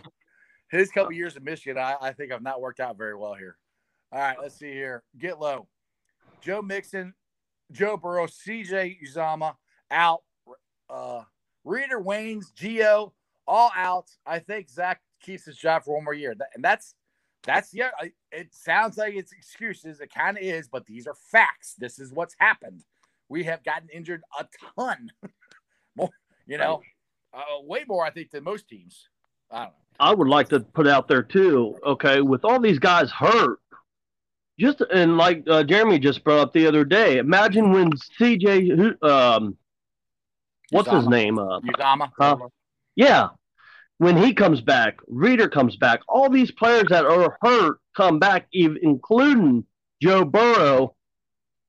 His 0.71 0.91
couple 0.91 1.13
years 1.13 1.35
in 1.35 1.43
Michigan, 1.43 1.77
I, 1.77 1.95
I 2.01 2.13
think 2.13 2.31
have 2.31 2.41
not 2.41 2.61
worked 2.61 2.79
out 2.79 2.97
very 2.97 3.15
well 3.15 3.33
here. 3.33 3.57
All 4.11 4.19
right, 4.19 4.37
let's 4.41 4.57
see 4.57 4.71
here. 4.71 5.03
Get 5.17 5.39
low. 5.39 5.67
Joe 6.41 6.61
Mixon, 6.61 7.13
Joe 7.71 7.97
Burrow, 7.97 8.27
CJ 8.27 8.97
Uzomah 9.03 9.55
out. 9.91 10.21
Uh, 10.89 11.23
Reader 11.63 11.99
Waynes, 11.99 12.53
Geno, 12.55 13.13
all 13.49 13.71
out. 13.75 14.09
I 14.25 14.39
think 14.39 14.69
Zac 14.69 15.01
keeps 15.21 15.43
his 15.43 15.57
job 15.57 15.83
for 15.83 15.95
one 15.95 16.05
more 16.05 16.13
year. 16.13 16.33
And 16.55 16.63
that's 16.63 16.93
that's 17.43 17.73
yeah. 17.73 17.89
It 18.31 18.53
sounds 18.53 18.97
like 18.97 19.15
it's 19.15 19.33
excuses. 19.33 19.99
It 19.99 20.13
kind 20.13 20.37
of 20.37 20.43
is, 20.43 20.69
but 20.69 20.85
these 20.85 21.07
are 21.07 21.15
facts. 21.31 21.73
This 21.77 21.99
is 21.99 22.13
what's 22.13 22.35
happened. 22.37 22.85
We 23.27 23.43
have 23.43 23.63
gotten 23.63 23.89
injured 23.89 24.21
a 24.39 24.45
ton. 24.77 25.11
more, 25.95 26.09
you 26.47 26.57
know, 26.57 26.81
uh, 27.33 27.61
way 27.63 27.83
more 27.87 28.05
I 28.05 28.11
think 28.11 28.31
than 28.31 28.43
most 28.43 28.69
teams. 28.69 29.07
I 29.51 29.57
don't 29.63 29.69
know. 29.69 29.73
I 29.99 30.13
would 30.13 30.27
like 30.29 30.47
to 30.49 30.61
put 30.61 30.87
out 30.87 31.07
there 31.07 31.23
too. 31.23 31.75
Okay, 31.85 32.21
with 32.21 32.45
all 32.45 32.59
these 32.59 32.79
guys 32.79 33.11
hurt, 33.11 33.59
just 34.59 34.81
and 34.93 35.17
like 35.17 35.43
uh, 35.47 35.63
Jeremy 35.63 35.99
just 35.99 36.23
brought 36.23 36.39
up 36.39 36.53
the 36.53 36.67
other 36.67 36.85
day. 36.85 37.17
Imagine 37.17 37.71
when 37.71 37.91
CJ, 37.91 38.77
who- 38.77 39.07
um, 39.07 39.57
what's 40.69 40.89
his 40.89 41.07
name? 41.07 41.37
Uh, 41.37 41.59
Uzomah. 41.61 42.11
Huh? 42.17 42.37
yeah, 42.95 43.29
when 43.99 44.17
he 44.17 44.33
comes 44.33 44.61
back, 44.61 44.97
Reader 45.07 45.49
comes 45.49 45.75
back. 45.75 45.99
All 46.07 46.29
these 46.29 46.51
players 46.51 46.85
that 46.89 47.05
are 47.05 47.37
hurt 47.41 47.79
come 47.95 48.17
back, 48.17 48.47
ev- 48.55 48.77
including 48.81 49.65
Joe 50.01 50.25
Burrow. 50.25 50.95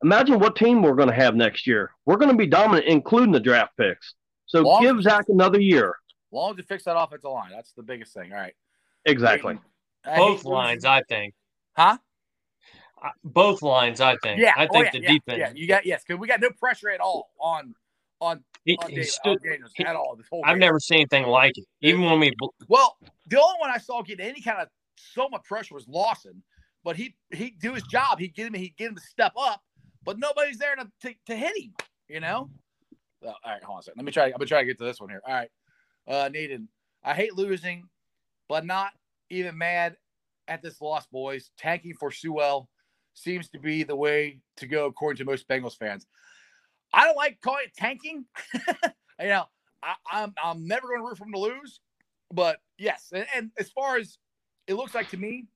Imagine 0.02 0.38
what 0.38 0.56
team 0.56 0.80
we're 0.80 0.94
going 0.94 1.08
to 1.08 1.14
have 1.14 1.34
next 1.34 1.66
year. 1.66 1.90
We're 2.06 2.16
going 2.16 2.30
to 2.30 2.36
be 2.36 2.46
dominant, 2.46 2.86
including 2.86 3.32
the 3.32 3.40
draft 3.40 3.76
picks. 3.76 4.14
So 4.46 4.62
Long- 4.62 4.82
give 4.82 5.02
Zac 5.02 5.26
another 5.28 5.60
year. 5.60 5.96
Long 6.32 6.52
as 6.52 6.58
you 6.58 6.62
fix 6.62 6.84
that 6.84 6.96
offensive 6.96 7.30
line, 7.30 7.50
that's 7.50 7.72
the 7.72 7.82
biggest 7.82 8.14
thing. 8.14 8.32
All 8.32 8.38
right. 8.38 8.54
Exactly. 9.04 9.58
I 10.04 10.16
Both 10.16 10.44
lines, 10.44 10.84
I 10.84 11.02
think. 11.02 11.34
Huh? 11.76 11.98
Uh, 13.02 13.08
both 13.24 13.62
lines, 13.62 14.00
I 14.00 14.16
think. 14.22 14.40
Yeah. 14.40 14.52
I 14.56 14.66
oh, 14.66 14.72
think 14.72 14.84
yeah, 14.84 14.90
the 14.92 15.00
yeah, 15.00 15.12
defense. 15.12 15.38
Yeah, 15.38 15.52
you 15.54 15.66
got 15.66 15.84
yes, 15.84 16.04
because 16.06 16.20
we 16.20 16.28
got 16.28 16.40
no 16.40 16.50
pressure 16.50 16.90
at 16.90 17.00
all 17.00 17.30
on 17.40 17.74
on 18.20 18.42
he, 18.64 18.76
on, 18.76 19.04
stood, 19.04 19.30
on 19.30 19.38
Daniels 19.42 19.72
he- 19.74 19.84
at 19.84 19.96
all. 19.96 20.14
This 20.16 20.26
whole 20.30 20.42
I've 20.44 20.54
game. 20.54 20.60
never 20.60 20.78
seen 20.78 20.98
anything 20.98 21.26
like 21.26 21.56
it. 21.56 21.64
Even 21.80 22.02
when 22.02 22.20
we, 22.20 22.32
Well, 22.68 22.96
the 23.26 23.40
only 23.40 23.56
one 23.58 23.70
I 23.70 23.78
saw 23.78 24.02
get 24.02 24.20
any 24.20 24.40
kind 24.40 24.60
of 24.60 24.68
so 24.96 25.28
much 25.28 25.44
pressure 25.44 25.74
was 25.74 25.88
Lawson, 25.88 26.42
but 26.84 26.96
he 26.96 27.14
he 27.32 27.54
do 27.60 27.72
his 27.74 27.82
job. 27.84 28.18
He 28.18 28.28
get 28.28 28.46
him. 28.46 28.54
He 28.54 28.74
get 28.76 28.88
him 28.88 28.96
to 28.96 29.00
step 29.00 29.32
up, 29.38 29.62
but 30.04 30.18
nobody's 30.18 30.58
there 30.58 30.76
to 30.76 30.86
to, 31.02 31.14
to 31.26 31.36
hit 31.36 31.56
him. 31.58 31.74
You 32.08 32.20
know. 32.20 32.50
So, 33.22 33.28
all 33.28 33.34
right, 33.46 33.62
hold 33.62 33.76
on 33.76 33.80
a 33.80 33.82
second. 33.82 33.98
Let 33.98 34.04
me 34.06 34.12
try. 34.12 34.24
I'm 34.26 34.32
gonna 34.32 34.46
try 34.46 34.60
to 34.60 34.66
get 34.66 34.78
to 34.78 34.84
this 34.84 35.00
one 35.00 35.10
here. 35.10 35.22
All 35.26 35.34
right, 35.34 35.50
uh, 36.08 36.28
Needed. 36.28 36.66
I 37.02 37.14
hate 37.14 37.34
losing, 37.34 37.84
but 38.48 38.66
not 38.66 38.92
even 39.30 39.56
mad 39.56 39.96
at 40.48 40.62
this 40.62 40.80
loss, 40.80 41.06
boys. 41.06 41.50
Tanking 41.56 41.94
for 41.94 42.10
Sewell 42.10 42.68
seems 43.14 43.48
to 43.50 43.58
be 43.58 43.82
the 43.82 43.96
way 43.96 44.40
to 44.56 44.66
go, 44.66 44.86
according 44.86 45.18
to 45.18 45.24
most 45.24 45.48
Bengals 45.48 45.76
fans. 45.78 46.06
I 46.92 47.04
don't 47.04 47.16
like 47.16 47.40
calling 47.40 47.64
it 47.66 47.76
tanking. 47.76 48.24
you 49.20 49.28
know, 49.28 49.44
I, 49.82 49.94
I'm 50.10 50.34
I'm 50.42 50.66
never 50.66 50.88
going 50.88 51.00
to 51.00 51.06
root 51.06 51.18
for 51.18 51.24
them 51.24 51.32
to 51.32 51.38
lose, 51.38 51.80
but 52.32 52.58
yes, 52.78 53.08
and, 53.12 53.26
and 53.34 53.50
as 53.58 53.70
far 53.70 53.96
as 53.96 54.18
it 54.66 54.74
looks 54.74 54.94
like 54.94 55.10
to 55.10 55.16
me, 55.16 55.46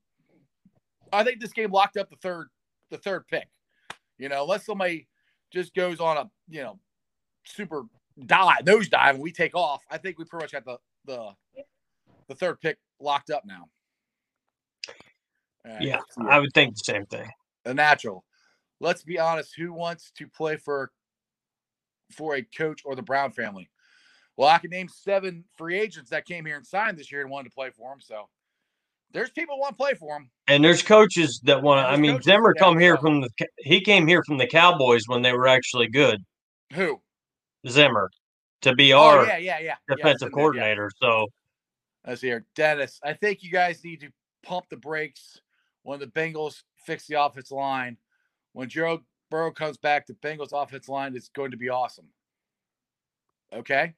I 1.13 1.25
think 1.25 1.41
this 1.41 1.53
game 1.53 1.71
locked 1.71 1.97
up 1.97 2.11
the 2.11 2.17
third 2.17 2.49
the 2.91 2.99
third 2.99 3.27
pick. 3.29 3.49
You 4.19 4.29
know, 4.29 4.43
unless 4.43 4.67
somebody 4.67 5.09
just 5.53 5.75
goes 5.75 6.01
on 6.01 6.17
a 6.17 6.31
you 6.49 6.63
know 6.63 6.79
super 7.45 7.83
dive 8.27 8.65
nose 8.65 8.89
dive 8.89 9.17
and 9.17 9.23
we 9.23 9.33
take 9.33 9.55
off, 9.55 9.83
I 9.91 9.99
think 9.99 10.19
we 10.19 10.25
pretty 10.25 10.45
much 10.45 10.53
got 10.53 10.65
the 10.65 10.79
the 11.05 11.31
the 12.29 12.35
third 12.35 12.61
pick 12.61 12.79
locked 13.01 13.31
up 13.31 13.45
now. 13.45 13.69
Right, 15.65 15.81
yeah, 15.81 16.01
I 16.29 16.41
would 16.41 16.53
think 16.53 16.75
the 16.75 16.85
same 16.85 17.07
thing. 17.07 17.31
a 17.65 17.73
natural. 17.73 18.25
Let's 18.81 19.03
be 19.03 19.19
honest. 19.19 19.55
Who 19.57 19.73
wants 19.73 20.13
to 20.19 20.27
play 20.29 20.57
for 20.57 20.91
for 22.15 22.37
a 22.37 22.43
coach 22.43 22.83
or 22.85 22.95
the 22.95 23.03
Brown 23.03 23.33
family? 23.33 23.69
Well, 24.37 24.49
I 24.49 24.59
can 24.59 24.71
name 24.71 24.89
seven 24.89 25.45
free 25.57 25.79
agents 25.79 26.11
that 26.11 26.27
came 26.27 26.45
here 26.45 26.57
and 26.57 26.67
signed 26.67 26.99
this 26.99 27.13
year 27.13 27.21
and 27.21 27.31
wanted 27.31 27.51
to 27.51 27.55
play 27.55 27.71
for 27.71 27.93
him. 27.93 28.01
So 28.01 28.29
there's 29.13 29.31
people 29.31 29.57
who 29.57 29.61
want 29.61 29.79
to 29.79 29.83
play 29.83 29.95
for 29.95 30.17
him. 30.17 30.31
And 30.49 30.65
there's 30.65 30.83
coaches 30.83 31.41
that 31.45 31.63
want 31.63 31.85
to. 31.85 31.89
I 31.89 31.97
mean, 31.97 32.21
Zimmer 32.23 32.55
come 32.55 32.79
here 32.79 32.97
from 32.97 33.21
the. 33.21 33.31
He 33.59 33.81
came 33.81 34.09
here 34.09 34.23
from 34.25 34.39
the 34.39 34.47
Cowboys 34.47 35.05
when 35.07 35.23
they 35.23 35.33
were 35.33 35.47
actually 35.47 35.89
good. 35.89 36.25
Who? 36.73 37.01
Zimmer 37.69 38.11
to 38.63 38.75
be 38.75 38.93
Oh 38.93 38.99
our 38.99 39.27
yeah, 39.27 39.37
yeah, 39.37 39.59
yeah. 39.59 39.75
Yeah, 39.89 39.97
defensive 39.97 40.29
yeah. 40.31 40.35
coordinator. 40.35 40.91
So 41.01 41.27
Let's 42.07 42.21
see 42.21 42.27
here, 42.27 42.45
Dennis. 42.55 43.01
I 43.03 43.15
think 43.15 43.43
you 43.43 43.51
guys 43.51 43.83
need 43.83 44.01
to 44.01 44.11
pump 44.43 44.67
the 44.69 44.77
brakes 44.77 45.41
when 45.85 46.01
the 46.01 46.07
Bengals 46.07 46.63
fix 46.85 47.07
the 47.07 47.23
offensive 47.23 47.57
line. 47.57 47.97
When 48.53 48.69
Joe 48.69 49.03
Burrow 49.35 49.51
comes 49.51 49.77
back, 49.77 50.07
the 50.07 50.13
Bengals 50.13 50.53
offensive 50.53 50.89
line 50.89 51.17
is 51.17 51.29
going 51.35 51.51
to 51.51 51.57
be 51.57 51.69
awesome. 51.69 52.07
Okay. 53.53 53.93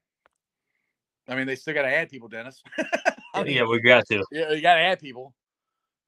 I 1.29 1.35
mean, 1.35 1.47
they 1.47 1.57
still 1.57 1.75
got 1.75 1.83
to 1.83 1.95
add 1.95 2.09
people, 2.09 2.27
Dennis. 2.27 2.63
I 3.35 3.43
mean, 3.43 3.53
yeah, 3.53 3.67
we 3.67 3.79
got 3.81 4.07
to. 4.07 4.25
Yeah, 4.33 4.53
you 4.53 4.63
got 4.63 4.77
to 4.77 4.81
add 4.81 4.99
people. 4.99 5.35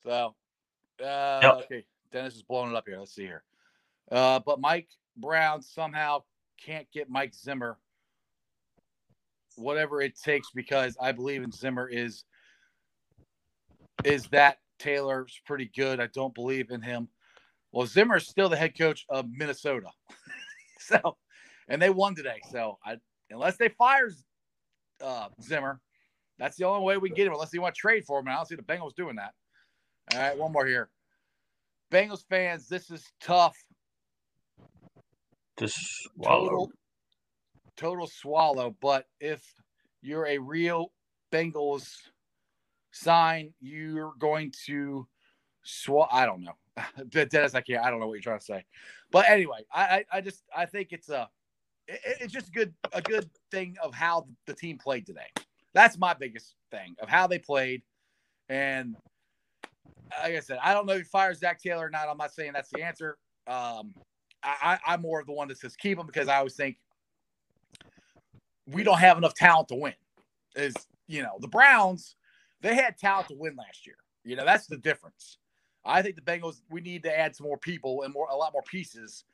So, 0.07 0.35
uh, 1.05 1.61
okay, 1.63 1.85
Dennis 2.11 2.37
is 2.37 2.43
blowing 2.43 2.71
it 2.71 2.77
up 2.77 2.85
here. 2.87 2.99
Let's 2.99 3.15
see 3.15 3.25
here. 3.27 3.45
Uh, 4.11 4.41
but 4.47 4.61
Mike 4.61 4.89
Brown 5.15 5.61
somehow 5.61 6.23
can't 6.65 6.91
get 6.91 7.11
Mike 7.11 7.35
Zimmer, 7.35 7.77
whatever 9.57 10.01
it 10.01 10.19
takes, 10.19 10.49
because 10.55 10.97
I 10.99 11.13
believe 11.13 11.43
in 11.43 11.53
Zimmer 11.53 11.87
is 11.87 12.25
is 14.05 14.27
that 14.29 14.57
Taylor's 14.79 15.39
pretty 15.45 15.71
good. 15.77 16.01
I 16.01 16.07
don't 16.07 16.35
believe 16.35 16.71
in 16.71 16.81
him. 16.81 17.09
Well, 17.73 17.87
Zimmer 17.87 18.17
is 18.17 18.27
still 18.27 18.49
the 18.49 18.57
head 18.57 18.77
coach 18.77 19.05
of 19.09 19.27
Minnesota, 19.31 19.91
so 20.79 21.17
and 21.69 21.81
they 21.81 21.91
won 21.91 22.15
today. 22.15 22.41
So 22.51 22.79
I 22.85 22.97
unless 23.31 23.57
they 23.57 23.69
fire 23.69 24.11
uh, 25.03 25.29
Zimmer, 25.43 25.81
that's 26.39 26.57
the 26.57 26.65
only 26.65 26.85
way 26.85 26.97
we 26.97 27.11
can 27.11 27.17
get 27.17 27.27
him 27.27 27.35
unless 27.35 27.51
they 27.51 27.59
want 27.59 27.75
to 27.75 27.81
trade 27.81 28.05
for 28.05 28.19
him. 28.19 28.27
And 28.27 28.35
I 28.35 28.37
don't 28.37 28.49
see 28.49 28.55
the 28.55 28.63
Bengals 28.63 28.95
doing 28.95 29.17
that. 29.17 29.33
All 30.15 30.21
right, 30.21 30.39
one 30.39 30.53
more 30.53 30.67
here. 30.67 30.89
Bengals 31.93 32.25
fans, 32.29 32.69
this 32.69 32.91
is 32.91 33.05
tough. 33.21 33.57
To 35.59 35.69
swallow. 35.69 36.49
Total, 36.49 36.71
total 37.77 38.07
swallow. 38.07 38.77
But 38.81 39.07
if 39.21 39.43
you're 40.01 40.27
a 40.27 40.39
real 40.39 40.93
Bengals 41.33 41.89
sign, 42.93 43.53
you're 43.61 44.13
going 44.19 44.53
to 44.67 45.07
swallow. 45.65 46.09
I 46.11 46.27
don't 46.27 46.43
know. 46.43 46.57
Dennis, 47.11 47.55
I 47.55 47.61
can't. 47.61 47.85
I 47.85 47.91
don't 47.91 48.01
know 48.01 48.07
what 48.07 48.15
you're 48.15 48.23
trying 48.23 48.39
to 48.39 48.45
say. 48.45 48.65
But 49.11 49.29
anyway, 49.29 49.65
I, 49.73 50.05
I, 50.13 50.21
just 50.21 50.45
I 50.57 50.67
think 50.67 50.93
it's 50.93 51.09
a 51.09 51.29
it, 51.87 52.01
it's 52.21 52.33
just 52.33 52.49
a 52.49 52.53
good 52.53 52.75
a 52.93 53.03
good 53.03 53.29
thing 53.51 53.77
of 53.83 53.95
how 53.95 54.27
the 54.47 54.55
team 54.55 54.79
played 54.79 55.07
today. 55.07 55.31
That's 55.75 55.99
my 55.99 56.15
biggest 56.15 56.55
thing 56.71 56.97
of 57.01 57.09
how 57.09 57.27
they 57.27 57.39
played. 57.39 57.83
And 58.49 58.97
like 60.23 60.35
I 60.35 60.41
said, 60.41 60.59
I 60.63 60.73
don't 60.73 60.87
know 60.87 60.95
if 60.95 61.01
he 61.01 61.05
fires 61.05 61.39
Zac 61.39 61.61
Taylor 61.63 61.87
or 61.87 61.91
not. 61.91 62.09
I'm 62.09 62.17
not 62.17 62.33
saying 62.33 62.53
that's 62.55 62.71
the 62.71 62.83
answer. 62.83 63.19
Um, 63.47 63.95
I, 64.43 64.79
I, 64.87 64.93
I'm 64.93 65.03
more 65.03 65.21
of 65.21 65.27
the 65.27 65.33
one 65.33 65.49
that 65.49 65.59
says 65.59 65.77
keep 65.77 65.99
him 65.99 66.07
because 66.07 66.29
I 66.29 66.37
always 66.37 66.55
think 66.55 66.77
we 68.67 68.83
don't 68.83 68.99
have 68.99 69.19
enough 69.19 69.35
talent 69.35 69.69
to 69.69 69.75
win. 69.75 69.95
Is 70.57 70.75
you 71.07 71.23
know 71.23 71.39
the 71.41 71.49
Browns, 71.49 72.17
they 72.61 72.75
had 72.75 72.97
talent 72.99 73.29
to 73.29 73.35
win 73.35 73.57
last 73.57 73.87
year. 73.87 73.97
You 74.25 74.37
know 74.37 74.45
that's 74.45 74.67
the 74.67 74.77
difference. 74.77 75.39
I 75.89 76.03
think 76.03 76.15
the 76.17 76.23
Bengals 76.23 76.61
we 76.71 76.81
need 76.81 77.03
to 77.05 77.19
add 77.19 77.35
some 77.35 77.47
more 77.47 77.59
people 77.59 78.03
and 78.03 78.13
more 78.13 78.29
a 78.31 78.37
lot 78.37 78.53
more 78.53 78.63
pieces, 78.63 79.25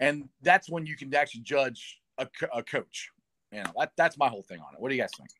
and 0.00 0.28
that's 0.42 0.70
when 0.70 0.86
you 0.86 0.96
can 0.96 1.14
actually 1.14 1.42
judge 1.42 2.00
a, 2.18 2.26
a 2.54 2.62
coach. 2.62 3.10
You 3.52 3.62
know 3.64 3.72
that, 3.78 3.92
that's 3.96 4.16
my 4.16 4.28
whole 4.28 4.42
thing 4.42 4.60
on 4.60 4.74
it. 4.74 4.80
What 4.80 4.88
do 4.88 4.94
you 4.94 5.02
guys 5.02 5.10
think? 5.16 5.30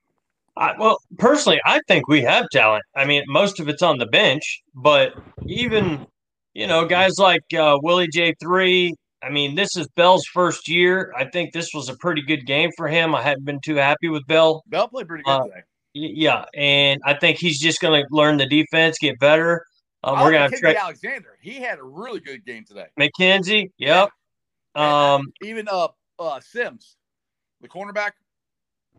I, 0.58 0.72
well, 0.78 0.98
personally, 1.18 1.60
I 1.66 1.80
think 1.86 2.08
we 2.08 2.22
have 2.22 2.46
talent. 2.50 2.82
I 2.94 3.04
mean, 3.04 3.24
most 3.26 3.60
of 3.60 3.68
it's 3.68 3.82
on 3.82 3.98
the 3.98 4.06
bench, 4.06 4.62
but 4.74 5.12
even 5.46 6.06
you 6.54 6.66
know 6.66 6.84
guys 6.86 7.18
like 7.18 7.44
uh, 7.56 7.78
Willie 7.82 8.08
J 8.08 8.34
three, 8.40 8.94
I 9.22 9.30
mean, 9.30 9.54
this 9.54 9.76
is 9.76 9.86
Bell's 9.96 10.24
first 10.26 10.68
year. 10.68 11.12
I 11.16 11.26
think 11.26 11.52
this 11.52 11.70
was 11.74 11.88
a 11.88 11.96
pretty 11.96 12.22
good 12.22 12.46
game 12.46 12.70
for 12.76 12.88
him. 12.88 13.14
I 13.14 13.22
hadn't 13.22 13.44
been 13.44 13.60
too 13.60 13.76
happy 13.76 14.08
with 14.08 14.26
Bell. 14.26 14.62
Bell 14.66 14.88
played 14.88 15.08
pretty 15.08 15.24
good 15.24 15.30
Uh, 15.30 15.44
today. 15.44 15.62
Yeah, 15.98 16.44
and 16.54 17.00
I 17.04 17.14
think 17.14 17.38
he's 17.38 17.58
just 17.58 17.80
going 17.80 18.02
to 18.02 18.06
learn 18.10 18.36
the 18.36 18.46
defense, 18.46 18.98
get 18.98 19.18
better. 19.18 19.64
Um, 20.06 20.20
we're 20.20 20.38
have 20.38 20.52
Trey 20.52 20.76
Alexander. 20.76 21.36
He 21.40 21.54
had 21.60 21.78
a 21.78 21.82
really 21.82 22.20
good 22.20 22.44
game 22.46 22.64
today. 22.64 22.86
McKenzie. 22.98 23.72
Yep. 23.78 24.10
Um, 24.76 25.32
Even 25.42 25.66
uh, 25.68 25.88
uh 26.18 26.38
Sims, 26.40 26.96
the 27.60 27.68
cornerback. 27.68 28.12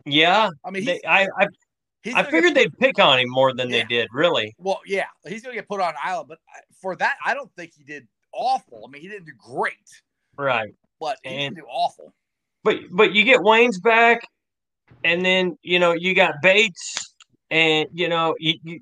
yeah. 0.05 0.49
I 0.65 0.71
mean, 0.71 0.83
They, 0.85 0.99
I 1.07 1.27
I, 1.39 1.47
I 2.13 2.23
figured 2.23 2.55
they'd 2.55 2.77
pick 2.77 2.99
on 2.99 3.19
him 3.19 3.29
more 3.29 3.53
than 3.53 3.69
Yeah. 3.69 3.77
they 3.79 3.83
did. 3.85 4.09
Really. 4.11 4.53
Well, 4.57 4.81
yeah, 4.85 5.05
he's 5.25 5.43
to 5.43 5.53
get 5.53 5.67
put 5.67 5.79
on 5.79 5.93
island, 6.03 6.27
but 6.27 6.39
for 6.81 6.95
that, 6.97 7.15
I 7.25 7.33
don't 7.33 7.51
think 7.55 7.71
he 7.77 7.83
did 7.83 8.07
awful. 8.33 8.83
I 8.87 8.91
mean, 8.91 9.01
he 9.01 9.07
didn't 9.07 9.25
do 9.27 9.33
great, 9.37 9.73
Right. 10.37 10.73
but 10.99 11.17
he 11.23 11.29
And- 11.29 11.55
didn't 11.55 11.65
do 11.67 11.69
awful. 11.71 12.13
But 12.63 12.77
but 12.91 13.13
you 13.13 13.23
get 13.23 13.41
Wayne's 13.41 13.79
back, 13.79 14.27
and 15.05 15.23
then 15.23 15.57
you 15.61 15.79
know 15.79 15.93
you 15.93 16.13
got 16.13 16.41
Bates, 16.41 17.13
and 17.49 17.87
you 17.93 18.09
know 18.09 18.35
you, 18.39 18.55
you 18.63 18.79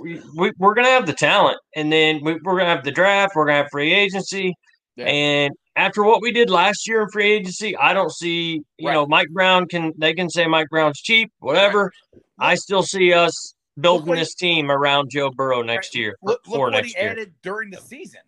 we, 0.00 0.20
we- 0.36 0.52
we're 0.58 0.74
gonna 0.74 0.88
have 0.88 1.06
the 1.06 1.12
talent, 1.12 1.58
and 1.74 1.92
then 1.92 2.20
we, 2.22 2.34
we're 2.42 2.56
gonna 2.58 2.66
have 2.74 2.84
the 2.84 2.90
draft. 2.92 3.32
We're 3.36 3.46
gonna 3.46 3.58
have 3.58 3.68
free 3.70 3.92
agency, 3.92 4.54
Yeah. 4.96 5.06
and 5.06 5.54
after 5.76 6.02
what 6.02 6.22
we 6.22 6.32
did 6.32 6.48
last 6.50 6.88
year 6.88 7.02
in 7.02 7.08
free 7.10 7.30
agency, 7.32 7.76
I 7.76 7.92
don't 7.92 8.10
see 8.12 8.62
you 8.78 8.88
Right. 8.88 8.94
know 8.94 9.06
Mike 9.06 9.28
Brown 9.30 9.66
can 9.68 9.92
they 9.98 10.14
can 10.14 10.30
say 10.30 10.46
Mike 10.46 10.68
Brown's 10.70 11.00
cheap, 11.00 11.30
whatever. 11.40 11.92
I 12.38 12.54
still 12.54 12.82
see 12.82 13.12
us 13.12 13.54
building 13.80 14.14
he- 14.14 14.20
this 14.20 14.34
team 14.34 14.70
around 14.70 15.10
Joe 15.10 15.30
Burrow 15.30 15.62
next 15.62 15.94
year 15.94 16.16
Look, 16.22 16.40
look 16.46 16.58
what 16.60 16.70
next 16.72 16.94
he 16.94 17.00
year. 17.00 17.10
added 17.10 17.34
during 17.42 17.70
the 17.70 17.80
season. 17.80 18.20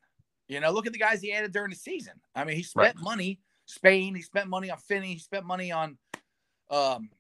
You 0.48 0.61
know, 0.61 0.70
look 0.70 0.87
at 0.87 0.92
the 0.92 0.98
guys 0.98 1.20
he 1.22 1.32
added 1.32 1.52
during 1.52 1.70
the 1.70 1.76
season. 1.76 2.14
I 2.34 2.44
mean, 2.44 2.56
he 2.56 2.62
spent 2.62 2.96
money. 3.00 3.38
Spain. 3.66 4.14
He 4.14 4.22
spent 4.22 4.48
money 4.48 4.70
on 4.70 4.78
Finney. 4.78 5.12
He 5.12 5.18
spent 5.18 5.44
money 5.44 5.70
on, 5.72 5.98
um, 6.70 7.11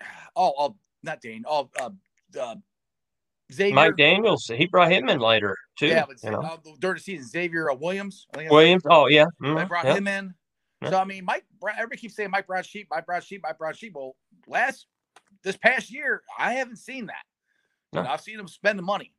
oh, 0.36 0.52
oh 0.58 0.76
not 1.02 1.20
Dane. 1.22 1.44
Oh, 1.46 1.70
uh, 1.80 1.90
uh, 2.38 2.56
Xavier. 3.52 3.74
Mike 3.74 3.96
Daniels, 3.96 4.46
he 4.46 4.66
brought 4.66 4.90
him 4.90 5.08
in 5.08 5.18
later 5.18 5.56
too. 5.78 5.88
yeah, 5.88 6.04
but 6.06 6.22
you 6.22 6.30
know. 6.30 6.40
uh, 6.40 6.56
during 6.80 6.96
the 6.96 7.02
season, 7.02 7.28
Xavier 7.28 7.70
uh, 7.70 7.74
Williams. 7.74 8.26
I 8.34 8.38
think 8.38 8.50
Williams. 8.50 8.82
Oh 8.88 9.06
yeah. 9.06 9.26
They 9.40 9.48
mhm, 9.48 9.68
brought 9.68 9.84
yeah. 9.84 9.94
him 9.94 10.08
in. 10.08 10.34
Yeah. 10.82 10.90
So 10.90 10.98
I 10.98 11.04
mean, 11.04 11.24
Mike. 11.24 11.44
Everybody 11.62 12.00
keeps 12.00 12.16
saying 12.16 12.30
Mike 12.30 12.46
Brown 12.46 12.62
sheep, 12.62 12.88
Mike 12.90 13.06
Brown 13.06 13.20
sheep, 13.20 13.42
Mike 13.42 13.58
Brown 13.58 13.74
sheep. 13.74 13.92
Well, 13.94 14.16
last 14.46 14.86
this 15.42 15.56
past 15.56 15.92
year, 15.92 16.22
I 16.38 16.54
haven't 16.54 16.76
seen 16.76 17.06
that. 17.06 17.22
No. 17.92 18.02
I've 18.02 18.20
seen 18.20 18.38
him 18.38 18.48
spend 18.48 18.78
the 18.78 18.82
money. 18.82 19.12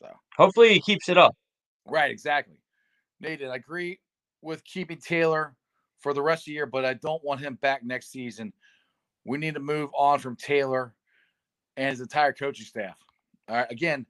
So 0.00 0.08
hopefully 0.36 0.72
he 0.72 0.80
keeps 0.80 1.08
it 1.08 1.16
up. 1.16 1.36
Right, 1.86 2.10
exactly. 2.10 2.60
Nathan, 3.20 3.50
I 3.50 3.56
agree 3.56 4.00
with 4.42 4.64
keeping 4.64 4.98
Taylor 4.98 5.54
for 6.00 6.12
the 6.12 6.22
rest 6.22 6.42
of 6.42 6.46
the 6.46 6.52
year, 6.52 6.66
but 6.66 6.84
I 6.84 6.94
don't 6.94 7.22
want 7.24 7.40
him 7.40 7.54
back 7.62 7.84
next 7.84 8.10
season. 8.10 8.52
We 9.24 9.38
need 9.38 9.54
to 9.54 9.60
move 9.60 9.90
on 9.96 10.18
from 10.18 10.36
Taylor 10.36 10.94
and 11.76 11.90
his 11.90 12.00
entire 12.00 12.32
coaching 12.32 12.66
staff. 12.66 12.96
All 13.48 13.56
right, 13.56 13.70
again, 13.70 14.06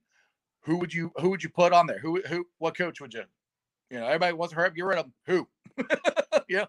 who 0.62 0.76
would 0.78 0.92
you 0.92 1.12
who 1.16 1.30
would 1.30 1.42
you 1.42 1.50
put 1.50 1.72
on 1.72 1.86
there? 1.86 1.98
Who 1.98 2.20
who 2.22 2.46
what 2.58 2.76
coach 2.76 3.00
would 3.00 3.14
you? 3.14 3.22
You 3.90 4.00
know, 4.00 4.06
everybody 4.06 4.32
wants 4.32 4.52
to 4.52 4.60
hurt, 4.60 4.74
get 4.74 4.84
rid 4.84 4.98
of 4.98 5.06
him. 5.06 5.12
Who? 5.26 5.48
yeah, 6.48 6.64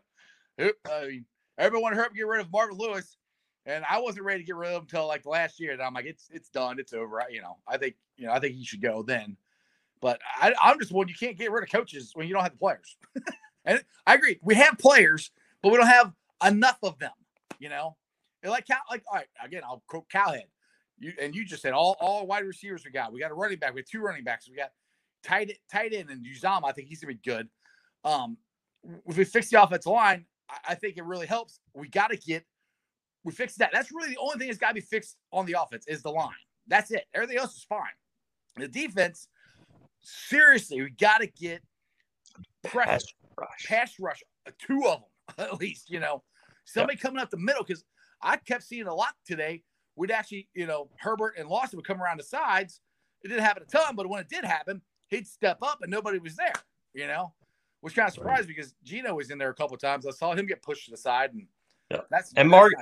who? 0.57 0.71
I 0.85 1.07
mean, 1.07 1.81
want 1.81 1.95
to 1.95 2.01
hurt, 2.01 2.13
get 2.13 2.27
rid 2.27 2.41
of 2.41 2.51
Marvin 2.51 2.77
Lewis, 2.77 3.17
and 3.65 3.83
I 3.89 3.99
wasn't 3.99 4.25
ready 4.25 4.41
to 4.41 4.45
get 4.45 4.55
rid 4.55 4.69
of 4.69 4.75
him 4.75 4.81
until 4.83 5.07
like 5.07 5.25
last 5.25 5.59
year. 5.59 5.71
And 5.71 5.81
I'm 5.81 5.93
like, 5.93 6.05
it's 6.05 6.29
it's 6.31 6.49
done, 6.49 6.79
it's 6.79 6.93
over. 6.93 7.21
I, 7.21 7.29
you 7.29 7.41
know, 7.41 7.57
I 7.67 7.77
think 7.77 7.95
you 8.17 8.27
know, 8.27 8.33
I 8.33 8.39
think 8.39 8.55
he 8.55 8.63
should 8.63 8.81
go 8.81 9.01
then. 9.01 9.37
But 9.99 10.19
I, 10.39 10.53
I'm 10.61 10.79
just 10.79 10.91
one. 10.91 11.07
You 11.07 11.15
can't 11.19 11.37
get 11.37 11.51
rid 11.51 11.63
of 11.63 11.71
coaches 11.71 12.11
when 12.13 12.27
you 12.27 12.33
don't 12.33 12.43
have 12.43 12.51
the 12.51 12.59
players. 12.59 12.97
and 13.65 13.83
I 14.05 14.13
agree. 14.13 14.39
We 14.43 14.55
have 14.55 14.77
players, 14.77 15.31
but 15.63 15.71
we 15.71 15.77
don't 15.77 15.87
have 15.87 16.13
enough 16.45 16.77
of 16.83 16.99
them. 16.99 17.11
You 17.59 17.69
know, 17.69 17.95
and 18.43 18.51
like 18.51 18.67
Cal, 18.67 18.77
like 18.91 19.03
all 19.09 19.17
right. 19.17 19.27
Again, 19.43 19.63
I'll 19.65 19.81
quote 19.87 20.07
Cowherd. 20.09 20.43
You 20.99 21.13
and 21.21 21.35
you 21.35 21.45
just 21.45 21.61
said 21.61 21.73
all 21.73 21.95
all 21.99 22.25
wide 22.27 22.45
receivers 22.45 22.83
we 22.85 22.91
got. 22.91 23.13
We 23.13 23.19
got 23.19 23.31
a 23.31 23.35
running 23.35 23.59
back. 23.59 23.73
We 23.73 23.81
have 23.81 23.87
two 23.87 24.01
running 24.01 24.23
backs. 24.23 24.49
We 24.49 24.55
got 24.55 24.71
tight 25.23 25.57
tight 25.71 25.93
end 25.93 26.09
and 26.09 26.25
Uzomah. 26.25 26.65
I 26.65 26.71
think 26.71 26.87
he's 26.87 27.01
gonna 27.01 27.13
be 27.13 27.19
good. 27.23 27.47
Um, 28.03 28.37
if 29.05 29.17
we 29.17 29.23
fix 29.25 29.49
the 29.49 29.61
offensive 29.61 29.91
line, 29.91 30.25
I, 30.49 30.71
I 30.71 30.75
think 30.75 30.97
it 30.97 31.03
really 31.03 31.27
helps. 31.27 31.59
We 31.73 31.89
got 31.89 32.09
to 32.11 32.17
get 32.17 32.45
we 33.23 33.33
fix 33.33 33.55
that. 33.55 33.71
That's 33.73 33.91
really 33.91 34.09
the 34.09 34.17
only 34.19 34.37
thing 34.37 34.47
that's 34.47 34.59
got 34.59 34.69
to 34.69 34.73
be 34.75 34.81
fixed 34.81 35.17
on 35.33 35.45
the 35.45 35.55
offense 35.61 35.85
is 35.87 36.01
the 36.01 36.09
line. 36.11 36.29
That's 36.67 36.91
it. 36.91 37.05
Everything 37.13 37.37
else 37.37 37.57
is 37.57 37.63
fine. 37.67 37.81
The 38.55 38.67
defense, 38.67 39.27
seriously, 40.01 40.81
we 40.81 40.89
got 40.91 41.19
to 41.19 41.27
get 41.27 41.61
pressure, 42.63 42.91
Pass 42.91 43.03
rush. 43.37 43.65
pass 43.67 43.93
rush, 43.99 44.23
uh, 44.47 44.51
two 44.65 44.83
of 44.87 45.01
them 45.37 45.45
at 45.45 45.59
least. 45.59 45.89
You 45.89 45.99
know, 45.99 46.23
somebody 46.65 46.97
coming 46.97 47.19
up 47.21 47.29
the 47.29 47.37
middle 47.37 47.63
because 47.63 47.83
I 48.21 48.37
kept 48.37 48.63
seeing 48.63 48.87
a 48.87 48.93
lot 48.95 49.13
today. 49.25 49.63
We'd 49.97 50.11
actually, 50.11 50.47
you 50.53 50.67
know, 50.67 50.87
Hubbard 51.01 51.33
and 51.37 51.49
Lawson 51.49 51.75
would 51.77 51.85
come 51.85 52.01
around 52.01 52.19
the 52.19 52.23
sides. 52.23 52.79
It 53.23 53.27
didn't 53.29 53.43
happen 53.43 53.63
a 53.63 53.65
ton, 53.65 53.95
but 53.95 54.07
when 54.07 54.21
it 54.21 54.29
did 54.29 54.45
happen, 54.45 54.81
he'd 55.09 55.27
step 55.27 55.57
up 55.61 55.79
and 55.81 55.91
nobody 55.91 56.19
was 56.19 56.35
there. 56.35 56.53
You 56.93 57.07
know, 57.07 57.33
which 57.81 57.95
kind 57.95 58.07
of 58.07 58.13
surprised 58.13 58.47
because 58.47 58.73
Geno 58.83 59.15
was 59.15 59.31
in 59.31 59.37
there 59.37 59.49
a 59.49 59.55
couple 59.55 59.75
of 59.75 59.81
times. 59.81 60.05
I 60.07 60.11
saw 60.11 60.33
him 60.33 60.45
get 60.45 60.61
pushed 60.61 60.85
to 60.85 60.91
the 60.91 60.97
side, 60.97 61.33
and 61.33 61.47
Yeah. 61.91 62.01
that's 62.09 62.31
And 62.35 62.49
Mark-. 62.49 62.73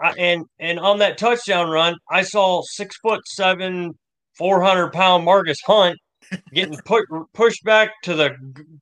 I, 0.00 0.12
and 0.18 0.46
and 0.60 0.78
on 0.78 0.98
that 0.98 1.18
touchdown 1.18 1.68
run, 1.68 1.96
I 2.10 2.22
saw 2.22 2.62
six 2.64 2.96
foot 2.98 3.20
seven, 3.26 3.98
four 4.38 4.62
hundred 4.62 4.92
pound 4.92 5.24
Marcus 5.24 5.58
Hunt 5.66 5.98
getting 6.54 6.78
put 6.84 7.04
pushed 7.34 7.64
back 7.64 7.90
to 8.04 8.14
the 8.14 8.30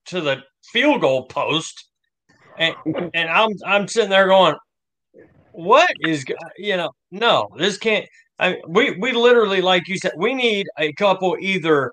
to 0.07 0.21
the 0.21 0.43
field 0.73 1.01
goal 1.01 1.27
post, 1.27 1.89
and 2.59 2.75
and 3.15 3.29
I'm 3.29 3.51
I'm 3.67 3.89
sitting 3.89 4.11
there 4.11 4.29
going, 4.29 4.55
what 5.53 5.91
is 6.01 6.25
you 6.59 6.77
know 6.77 6.91
no 7.11 7.49
this 7.57 7.77
can't. 7.79 8.07
I 8.39 8.51
mean, 8.53 8.63
we 8.69 8.91
we 8.99 9.13
literally 9.13 9.61
like 9.61 9.89
you 9.89 9.99
said 9.99 10.13
we 10.17 10.35
need 10.35 10.67
a 10.79 10.93
couple 10.95 11.37
either. 11.41 11.93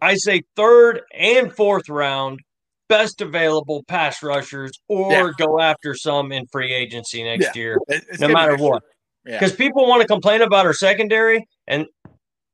I 0.00 0.14
say 0.14 0.42
third 0.56 1.00
and 1.12 1.52
fourth 1.52 1.88
round 1.88 2.40
best 2.88 3.20
available 3.20 3.82
pass 3.88 4.22
rushers 4.22 4.72
or 4.88 5.12
Yeah. 5.12 5.30
go 5.36 5.60
after 5.60 5.94
some 5.94 6.32
in 6.32 6.46
free 6.46 6.72
agency 6.72 7.22
next 7.22 7.54
year 7.56 7.76
it's 7.88 8.20
no 8.20 8.28
matter 8.28 8.56
what. 8.56 8.82
year. 8.82 9.32
Yeah. 9.34 9.40
because 9.40 9.54
people 9.56 9.86
want 9.86 10.00
to 10.00 10.08
complain 10.08 10.40
about 10.42 10.64
our 10.64 10.72
secondary 10.72 11.46
and 11.66 11.86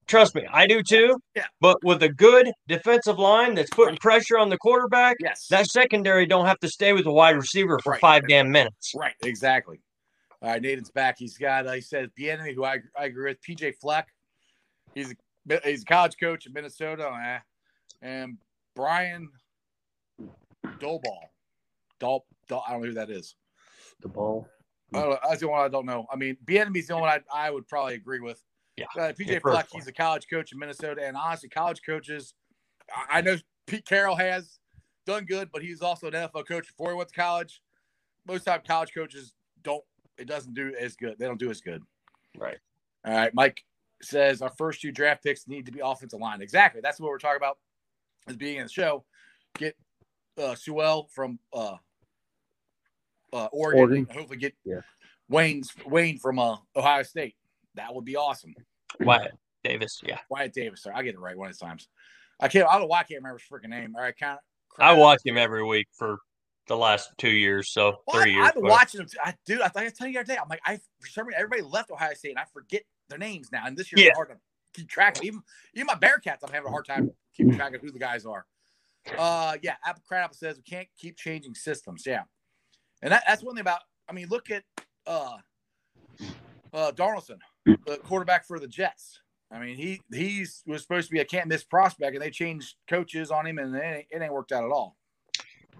trust 0.06 0.34
me 0.34 0.46
i 0.52 0.66
do 0.66 0.82
too 0.82 1.16
Yeah. 1.34 1.46
but 1.60 1.78
with 1.82 2.02
a 2.02 2.08
good 2.08 2.50
defensive 2.68 3.18
line 3.18 3.54
that's 3.54 3.70
putting 3.70 3.96
pressure 3.96 4.38
on 4.38 4.48
the 4.50 4.58
quarterback 4.58 5.16
Yes. 5.20 5.46
that 5.48 5.66
secondary 5.66 6.26
don't 6.26 6.46
have 6.46 6.58
to 6.60 6.68
stay 6.68 6.92
with 6.92 7.04
the 7.04 7.12
wide 7.12 7.36
receiver 7.36 7.78
for 7.82 7.92
Right. 7.92 8.00
five 8.00 8.28
damn 8.28 8.50
minutes 8.50 8.92
right. 8.94 9.14
Exactly. 9.22 9.80
All 10.42 10.50
right. 10.50 10.60
Nathan's 10.60 10.90
back. 10.90 11.16
He's 11.18 11.38
got. 11.38 11.66
Uh, 11.66 11.72
he 11.72 11.80
says 11.80 12.10
Bieniemy, 12.18 12.54
who 12.54 12.64
I, 12.64 12.80
I 12.98 13.06
agree 13.06 13.30
with. 13.30 13.38
PJ 13.40 13.76
Fleck. 13.80 14.08
He's 14.94 15.14
a, 15.48 15.60
he's 15.64 15.80
a 15.82 15.86
college 15.86 16.16
coach 16.20 16.44
in 16.44 16.52
Minnesota. 16.52 17.10
eh. 17.24 17.38
And 18.02 18.36
Brian 18.76 19.30
Daboll. 20.80 21.00
Dol, 22.00 22.26
Dol, 22.48 22.62
I 22.66 22.72
don't 22.72 22.82
know 22.82 22.88
who 22.88 22.94
that 22.94 23.08
is. 23.10 23.36
The 24.00 24.08
ball. 24.08 24.46
I 24.92 25.00
don't 25.00 25.10
know. 25.10 25.18
That's 25.26 25.40
the 25.40 25.48
one 25.48 25.64
I 25.64 25.68
don't 25.68 25.86
know. 25.86 26.06
I 26.12 26.16
mean, 26.16 26.36
the 26.44 26.54
Bieniemy's 26.58 26.88
the 26.88 26.96
one 26.96 27.08
I, 27.08 27.20
I 27.32 27.50
would 27.50 27.66
probably 27.66 27.94
agree 27.94 28.20
with. 28.20 28.42
Yeah. 28.76 28.86
Uh, 28.96 29.12
PJ 29.12 29.28
Yeah, 29.28 29.38
Fleck, 29.38 29.68
he's 29.72 29.86
a 29.86 29.92
college 29.92 30.26
coach 30.28 30.52
in 30.52 30.58
Minnesota, 30.58 31.02
and 31.04 31.16
honestly, 31.16 31.48
college 31.48 31.80
coaches. 31.86 32.34
I- 32.94 33.18
I 33.18 33.20
know 33.20 33.36
Pete 33.66 33.84
Carroll 33.86 34.16
has 34.16 34.58
done 35.06 35.24
good, 35.24 35.50
but 35.52 35.62
he's 35.62 35.80
also 35.80 36.08
an 36.08 36.14
NFL 36.14 36.44
coach 36.46 36.66
before 36.66 36.90
he 36.90 36.96
went 36.96 37.08
to 37.10 37.14
college. 37.14 37.62
Most 38.26 38.44
time, 38.44 38.62
college 38.66 38.92
coaches 38.94 39.34
don't. 39.62 39.84
It 40.18 40.26
doesn't 40.26 40.54
do 40.54 40.74
as 40.78 40.96
good. 40.96 41.18
They 41.18 41.26
don't 41.26 41.38
do 41.38 41.50
as 41.50 41.60
good. 41.60 41.82
right 42.36 42.58
All 43.04 43.12
right, 43.14 43.32
Mike 43.34 43.64
says 44.02 44.42
our 44.42 44.50
first 44.58 44.80
two 44.80 44.92
draft 44.92 45.22
picks 45.22 45.46
need 45.46 45.66
to 45.66 45.72
be 45.72 45.80
offensive 45.80 46.20
line. 46.20 46.42
Exactly. 46.42 46.80
That's 46.82 46.98
what 47.00 47.08
we're 47.08 47.18
talking 47.18 47.36
about 47.36 47.58
as 48.26 48.36
being 48.36 48.56
in 48.58 48.64
the 48.64 48.68
show. 48.72 49.04
Get 49.56 49.76
uh 50.36 50.54
Sewell 50.56 51.08
from 51.12 51.38
uh 51.52 51.76
uh 53.32 53.46
Oregon. 53.52 53.80
Oregon. 53.80 54.06
Hopefully 54.12 54.38
get 54.38 54.54
Yeah. 54.64 54.80
Wayne's 55.28 55.72
Wayne 55.86 56.18
from 56.18 56.38
uh 56.38 56.56
Ohio 56.76 57.02
State. 57.02 57.36
That 57.74 57.94
would 57.94 58.04
be 58.04 58.16
awesome. 58.16 58.54
wyatt 59.00 59.32
davis 59.64 60.00
yeah 60.04 60.18
Wyatt 60.28 60.52
Davis, 60.52 60.82
sorry. 60.82 60.96
I 60.96 61.02
get 61.02 61.14
it 61.14 61.20
right 61.20 61.36
one 61.36 61.50
of 61.50 61.58
the 61.58 61.64
times. 61.64 61.88
I 62.40 62.48
can't 62.48 62.68
I 62.68 62.72
don't 62.72 62.82
know 62.82 62.86
why 62.86 63.00
I 63.00 63.02
can't 63.04 63.22
remember 63.22 63.38
his 63.38 63.48
freaking 63.48 63.70
name. 63.70 63.94
All 63.96 64.02
right, 64.02 64.16
kind 64.16 64.38
i 64.80 64.92
watch 64.92 65.20
him 65.24 65.38
every 65.38 65.64
week 65.64 65.86
for 65.96 66.18
the 66.66 66.76
last 66.76 67.10
two 67.18 67.30
years 67.30 67.70
so 67.72 67.96
Well, 68.06 68.22
three 68.22 68.32
I, 68.32 68.34
years 68.34 68.48
I've 68.48 68.54
been 68.54 68.62
whatever. 68.64 68.78
watching. 68.78 69.00
Too. 69.06 69.18
I 69.24 69.34
dude, 69.46 69.60
I 69.60 69.68
think 69.68 69.86
I 69.86 69.90
tell 69.90 70.06
you 70.08 70.14
the 70.14 70.20
other 70.20 70.26
day. 70.34 70.38
I'm 70.40 70.48
like, 70.48 70.60
I 70.64 70.76
for 71.00 71.08
some 71.08 71.26
reason 71.26 71.40
everybody 71.40 71.62
left 71.62 71.90
Ohio 71.90 72.14
State, 72.14 72.30
and 72.30 72.38
I 72.38 72.44
forget 72.52 72.82
their 73.08 73.18
names 73.18 73.50
now. 73.52 73.64
And 73.66 73.76
this 73.76 73.92
year, 73.92 74.04
Yeah. 74.06 74.12
hard 74.14 74.30
to 74.30 74.36
keep 74.74 74.88
track 74.88 75.16
of. 75.18 75.24
Even 75.24 75.40
even 75.74 75.86
my 75.86 75.94
Bearcats, 75.94 76.38
I'm 76.42 76.52
having 76.52 76.68
a 76.68 76.70
hard 76.70 76.86
time 76.86 77.10
keeping 77.36 77.54
track 77.54 77.74
of 77.74 77.80
who 77.82 77.90
the 77.92 77.98
guys 77.98 78.24
are. 78.26 78.46
Uh, 79.18 79.56
yeah, 79.62 79.76
Apple 79.84 80.02
Crab 80.08 80.34
says 80.34 80.56
we 80.56 80.62
can't 80.62 80.88
keep 80.98 81.16
changing 81.16 81.54
systems. 81.54 82.04
Yeah, 82.06 82.22
and 83.02 83.12
that, 83.12 83.22
that's 83.26 83.42
one 83.42 83.54
thing 83.54 83.60
about. 83.60 83.80
I 84.08 84.12
mean, 84.12 84.28
look 84.28 84.50
at 84.50 84.64
uh, 85.06 85.36
uh, 86.74 86.92
Darnelson, 86.92 87.38
the 87.64 87.98
quarterback 88.04 88.44
for 88.46 88.58
the 88.58 88.66
Jets. 88.66 89.20
I 89.50 89.60
mean, 89.60 89.76
he 89.76 90.00
he's 90.12 90.62
was 90.66 90.82
supposed 90.82 91.08
to 91.08 91.12
be 91.12 91.20
a 91.20 91.24
can't 91.24 91.46
miss 91.46 91.62
prospect, 91.64 92.14
and 92.14 92.22
they 92.22 92.30
changed 92.30 92.74
coaches 92.88 93.30
on 93.30 93.46
him, 93.46 93.58
and 93.58 93.74
it 93.74 93.82
ain't, 93.82 94.06
it 94.10 94.22
ain't 94.22 94.32
worked 94.32 94.52
out 94.52 94.64
at 94.64 94.70
all. 94.70 94.96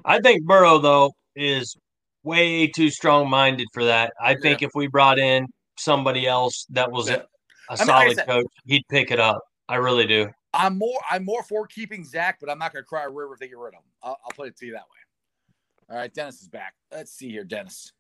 I 0.05 0.21
think 0.21 0.45
Burrow 0.45 0.79
though 0.79 1.13
is 1.35 1.77
way 2.23 2.67
too 2.69 2.91
strong 2.91 3.29
minded 3.29 3.67
for 3.75 3.85
that. 3.85 4.13
I 4.21 4.35
think 4.37 4.63
if 4.63 4.71
we 4.75 4.87
brought 4.87 5.19
in 5.19 5.47
somebody 5.77 6.27
else 6.27 6.67
that 6.71 6.91
was 6.91 7.09
Yeah. 7.09 7.17
a, 7.17 7.19
a 7.19 7.23
I 7.71 7.77
mean, 7.79 7.79
like 7.79 7.87
solid 7.87 8.17
said- 8.17 8.27
coach, 8.27 8.47
he'd 8.67 8.83
pick 8.89 9.11
it 9.11 9.19
up. 9.21 9.41
I 9.69 9.77
really 9.77 10.07
do. 10.07 10.31
I'm 10.53 10.79
more 10.79 11.01
I'm 11.11 11.25
more 11.25 11.43
for 11.43 11.67
keeping 11.67 12.05
Zac, 12.05 12.39
but 12.41 12.49
I'm 12.49 12.59
not 12.59 12.73
going 12.73 12.85
to 12.85 12.87
cry 12.89 13.03
a 13.05 13.09
river 13.11 13.33
if 13.35 13.41
they 13.41 13.49
get 13.49 13.59
rid 13.59 13.69
of 13.75 13.81
him. 13.81 13.91
I'll, 14.05 14.19
I'll 14.25 14.33
put 14.37 14.47
it 14.47 14.57
to 14.59 14.67
you 14.67 14.73
that 14.73 14.83
way. 14.83 15.91
All 15.91 15.97
right, 15.97 16.15
Dennis 16.15 16.41
is 16.43 16.49
back. 16.49 16.75
Let's 16.93 17.11
see 17.13 17.29
here, 17.31 17.43
Dennis. 17.45 17.93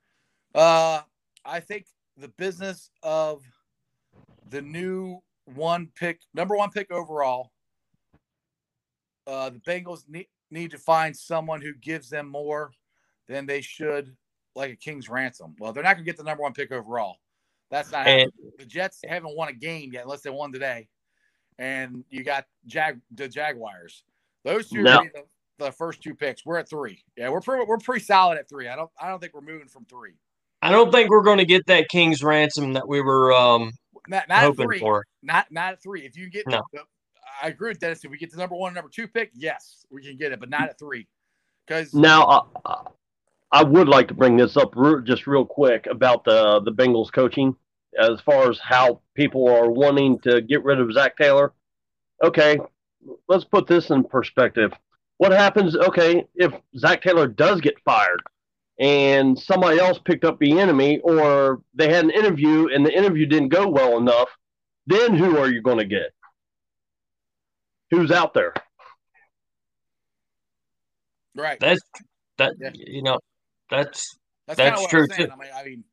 Uh, 0.54 1.00
I 1.44 1.58
think 1.60 1.86
the 2.16 2.28
business 2.28 2.90
of 3.02 3.42
the 4.50 4.62
new 4.62 5.20
one 5.54 5.88
pick, 5.94 6.20
number 6.32 6.56
one 6.56 6.70
pick 6.70 6.90
overall. 6.90 7.50
Uh, 9.26 9.50
the 9.50 9.58
Bengals 9.60 10.02
need 10.08 10.26
need 10.50 10.70
to 10.70 10.78
find 10.78 11.16
someone 11.16 11.60
who 11.60 11.74
gives 11.74 12.08
them 12.08 12.28
more 12.28 12.70
than 13.28 13.46
they 13.46 13.60
should, 13.60 14.14
like 14.54 14.70
a 14.70 14.76
king's 14.76 15.08
ransom. 15.08 15.56
Well, 15.58 15.72
they're 15.72 15.82
not 15.82 15.94
going 15.94 16.04
to 16.04 16.10
get 16.10 16.16
the 16.16 16.24
number 16.24 16.42
one 16.42 16.52
pick 16.52 16.70
overall. 16.70 17.16
That's 17.70 17.90
not 17.90 18.06
And 18.06 18.30
the 18.58 18.64
Jets 18.64 19.00
haven't 19.06 19.34
won 19.36 19.48
a 19.48 19.52
game 19.52 19.92
yet, 19.92 20.04
unless 20.04 20.20
they 20.20 20.30
won 20.30 20.52
today. 20.52 20.88
And 21.58 22.04
you 22.10 22.22
got 22.22 22.46
Jag 22.66 23.00
the 23.14 23.28
Jaguars. 23.28 24.04
Those 24.44 24.68
two 24.68 24.82
No. 24.82 25.02
the, 25.14 25.64
the 25.64 25.72
first 25.72 26.02
two 26.02 26.14
picks. 26.14 26.44
We're 26.44 26.58
at 26.58 26.68
three. 26.68 27.02
Yeah, 27.16 27.30
we're 27.30 27.40
pretty 27.40 27.64
we're 27.66 27.78
pretty 27.78 28.04
solid 28.04 28.38
at 28.38 28.48
three. 28.48 28.68
I 28.68 28.76
don't 28.76 28.90
I 29.00 29.08
don't 29.08 29.20
think 29.20 29.34
we're 29.34 29.40
moving 29.40 29.68
from 29.68 29.86
three. 29.86 30.14
I 30.64 30.70
don't 30.70 30.90
think 30.90 31.10
we're 31.10 31.22
going 31.22 31.38
to 31.38 31.44
get 31.44 31.66
that 31.66 31.88
King's 31.88 32.22
ransom 32.22 32.72
that 32.72 32.88
we 32.88 33.00
were 33.02 33.32
um, 33.32 33.72
Not 34.08 34.28
not 34.28 34.40
hoping 34.40 34.66
three. 34.66 34.78
for. 34.78 35.04
Not 35.22 35.46
not 35.50 35.74
at 35.74 35.82
three. 35.82 36.06
If 36.06 36.16
you 36.16 36.30
get 36.30 36.46
No. 36.48 36.62
the, 36.72 36.80
I 37.42 37.48
agree 37.48 37.68
with 37.70 37.80
Dennis. 37.80 38.04
If 38.04 38.10
we 38.10 38.16
get 38.18 38.30
the 38.30 38.38
number 38.38 38.54
one, 38.56 38.68
and 38.70 38.76
number 38.76 38.90
two 38.94 39.06
pick, 39.08 39.30
yes, 39.34 39.84
we 39.90 40.02
can 40.02 40.16
get 40.16 40.32
it, 40.32 40.40
but 40.40 40.48
not 40.48 40.68
at 40.68 40.78
three. 40.78 41.06
Because 41.66 41.92
Now, 41.94 42.48
I, 42.64 42.84
I 43.52 43.62
would 43.62 43.88
like 43.88 44.08
to 44.08 44.14
bring 44.14 44.36
this 44.36 44.56
up 44.56 44.74
just 45.04 45.26
real 45.26 45.44
quick 45.44 45.86
about 45.86 46.24
the 46.24 46.60
the 46.60 46.72
Bengals 46.72 47.12
coaching, 47.12 47.54
as 47.98 48.20
far 48.20 48.50
as 48.50 48.58
how 48.58 49.00
people 49.14 49.48
are 49.48 49.70
wanting 49.70 50.18
to 50.20 50.40
get 50.40 50.64
rid 50.64 50.80
of 50.80 50.92
Zac 50.92 51.16
Taylor. 51.16 51.52
Okay, 52.22 52.58
let's 53.28 53.44
put 53.44 53.66
this 53.66 53.90
in 53.90 54.04
perspective. 54.04 54.72
What 55.18 55.32
happens? 55.32 55.76
Okay, 55.76 56.24
if 56.34 56.52
Zac 56.78 57.02
Taylor 57.02 57.26
does 57.26 57.60
get 57.60 57.74
fired, 57.84 58.22
and 58.78 59.38
somebody 59.38 59.78
else 59.78 59.98
picked 60.04 60.24
up 60.24 60.38
the 60.38 60.58
enemy, 60.58 61.00
or 61.00 61.62
they 61.74 61.92
had 61.92 62.04
an 62.04 62.10
interview 62.10 62.68
and 62.74 62.84
the 62.84 62.92
interview 62.92 63.26
didn't 63.26 63.50
go 63.50 63.68
well 63.68 63.98
enough, 63.98 64.28
then 64.86 65.14
who 65.16 65.38
are 65.38 65.48
you 65.48 65.62
going 65.62 65.78
to 65.78 65.84
get? 65.84 66.12
Who's 67.90 68.10
out 68.10 68.34
there? 68.34 68.52
right. 71.36 71.58
That's 71.60 71.80
that 72.38 72.54
Yeah. 72.58 72.70
you 72.74 73.02
know 73.02 73.18
that's 73.70 74.16
That's, 74.46 74.58
That's 74.58 74.80
what 74.80 74.90
true, 74.90 75.02
I'm 75.02 75.08
saying. 75.08 75.26
too. 75.28 75.32
I 75.32 75.36
mean, 75.36 75.50
I 75.54 75.64
mean, 75.64 75.84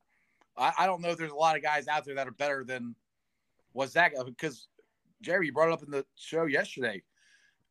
I, 0.57 0.73
I 0.79 0.85
don't 0.85 1.01
know 1.01 1.09
if 1.09 1.17
there's 1.17 1.31
a 1.31 1.35
lot 1.35 1.55
of 1.55 1.63
guys 1.63 1.87
out 1.87 2.05
there 2.05 2.15
that 2.15 2.27
are 2.27 2.31
better 2.31 2.63
than 2.63 2.95
was 3.73 3.91
Zac 3.91 4.13
because 4.25 4.67
Jerry 5.21 5.47
you 5.47 5.53
brought 5.53 5.69
it 5.69 5.73
up 5.73 5.83
in 5.83 5.91
the 5.91 6.05
show 6.15 6.45
yesterday. 6.45 7.01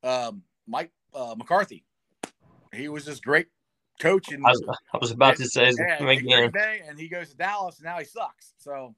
Um, 0.03 0.43
Mike 0.67 0.93
uh, 1.15 1.35
McCarthy, 1.37 1.85
he 2.73 2.89
was 2.89 3.05
this 3.05 3.21
great 3.21 3.49
coach 4.01 4.33
and 4.33 4.45
I 4.45 4.51
was, 4.51 4.63
I 4.95 4.99
was 4.99 5.11
about 5.11 5.37
to 5.37 5.47
say 5.47 5.71
yeah, 5.79 5.99
him 5.99 6.09
in. 6.09 6.19
Green 6.25 6.51
Bay, 6.51 6.83
and 6.89 6.99
he 6.99 7.09
goes 7.09 7.31
to 7.31 7.37
Dallas, 7.37 7.77
and 7.79 7.85
now 7.85 7.99
he 7.99 8.05
sucks. 8.05 8.55
So 8.59 8.95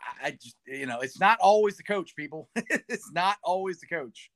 I, 0.00 0.28
I 0.28 0.30
just 0.32 0.56
you 0.66 0.86
know, 0.86 1.00
it's 1.00 1.18
not 1.18 1.38
always 1.40 1.76
the 1.76 1.82
coach, 1.82 2.14
people. 2.14 2.48
it's 2.56 3.10
not 3.12 3.36
always 3.42 3.80
the 3.80 3.86
coach. 3.86 4.30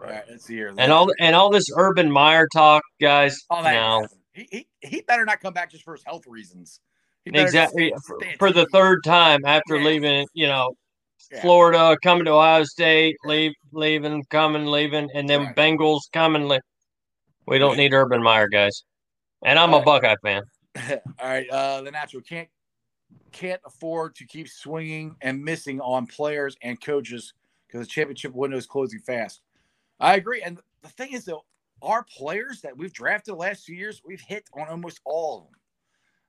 All 0.00 0.08
right, 0.08 0.24
let's 0.28 0.44
see 0.46 0.54
here. 0.54 0.72
And 0.76 0.90
all 0.92 1.10
and 1.20 1.36
all 1.36 1.50
this 1.50 1.66
Urban 1.76 2.10
Meyer 2.10 2.48
talk, 2.52 2.82
guys. 3.00 3.38
all 3.48 3.62
that. 3.62 3.72
no, 3.72 4.06
He, 4.32 4.48
he 4.50 4.68
he 4.80 5.00
better 5.02 5.24
not 5.24 5.40
come 5.40 5.54
back 5.54 5.70
just 5.70 5.84
for 5.84 5.92
his 5.94 6.02
health 6.04 6.24
reasons. 6.26 6.80
He 7.24 7.30
exactly 7.38 7.94
for, 8.06 8.18
for 8.38 8.52
the 8.52 8.66
third 8.72 9.04
time 9.04 9.40
after 9.46 9.76
Yeah. 9.76 9.84
leaving. 9.84 10.26
You 10.34 10.48
know, 10.48 10.74
Yeah. 11.30 11.40
Florida, 11.40 11.96
coming 12.02 12.24
to 12.24 12.32
Ohio 12.32 12.64
State, 12.64 13.16
leave, 13.24 13.52
leaving, 13.72 14.24
coming, 14.30 14.66
leaving, 14.66 15.08
and 15.14 15.28
then 15.28 15.42
Right. 15.42 15.56
Bengals 15.56 16.00
coming. 16.12 16.48
Li- 16.48 16.58
we 17.46 17.58
don't 17.58 17.76
need 17.76 17.92
Urban 17.92 18.22
Meyer, 18.22 18.48
guys. 18.48 18.84
And 19.44 19.58
I'm 19.58 19.72
a 19.74 19.78
Right. 19.78 19.84
Buckeye 19.84 20.16
fan. 20.22 20.42
All 21.20 21.28
right, 21.28 21.48
uh, 21.50 21.82
the 21.82 21.90
natural 21.90 22.22
can't 22.22 22.48
can't 23.30 23.60
afford 23.66 24.14
to 24.16 24.26
keep 24.26 24.48
swinging 24.48 25.16
and 25.20 25.42
missing 25.42 25.80
on 25.80 26.06
players 26.06 26.56
and 26.62 26.80
coaches 26.80 27.34
because 27.66 27.80
the 27.80 27.86
championship 27.86 28.32
window 28.34 28.56
is 28.56 28.66
closing 28.66 29.00
fast. 29.00 29.42
I 30.00 30.14
agree, 30.16 30.42
and 30.42 30.58
the 30.82 30.88
thing 30.88 31.12
is 31.12 31.24
though, 31.24 31.44
our 31.82 32.04
players 32.04 32.60
that 32.62 32.76
we've 32.76 32.92
drafted 32.92 33.34
the 33.34 33.38
last 33.38 33.64
few 33.64 33.74
years, 33.76 34.00
we've 34.04 34.20
hit 34.20 34.44
on 34.54 34.68
almost 34.68 35.00
all 35.04 35.38
of 35.38 35.44
them. 35.44 35.60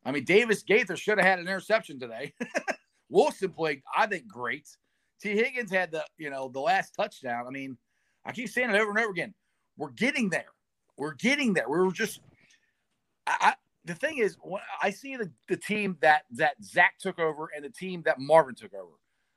I 0.05 0.11
mean, 0.11 0.25
Davis 0.25 0.63
Gaither 0.63 0.97
should 0.97 1.17
have 1.17 1.25
had 1.27 1.39
an 1.39 1.47
interception 1.47 1.99
today. 1.99 2.33
Wilson 3.09 3.51
played, 3.51 3.81
I 3.95 4.07
think, 4.07 4.27
great. 4.27 4.67
Tee 5.21 5.37
Higgins 5.37 5.71
had 5.71 5.91
the 5.91 6.03
you 6.17 6.29
know 6.29 6.49
the 6.49 6.59
last 6.59 6.91
touchdown. 6.95 7.45
I 7.47 7.51
mean, 7.51 7.77
I 8.25 8.31
keep 8.33 8.49
saying 8.49 8.69
it 8.69 8.75
over 8.75 8.89
and 8.89 8.99
over 8.99 9.11
again. 9.11 9.33
We're 9.77 9.91
getting 9.91 10.29
there. 10.29 10.47
We're 10.97 11.15
getting 11.15 11.53
there. 11.53 11.67
We're 11.67 11.91
just. 11.91 12.21
I, 13.27 13.35
I 13.39 13.53
the 13.85 13.95
thing 13.95 14.19
is, 14.19 14.37
I 14.81 14.91
see 14.91 15.17
the, 15.17 15.29
the 15.49 15.57
team 15.57 15.97
that 16.01 16.23
that 16.31 16.55
Zac 16.63 16.99
took 16.99 17.19
over 17.19 17.49
and 17.55 17.65
the 17.65 17.69
team 17.69 18.01
that 18.05 18.19
Marvin 18.19 18.55
took 18.55 18.73
over. 18.73 18.93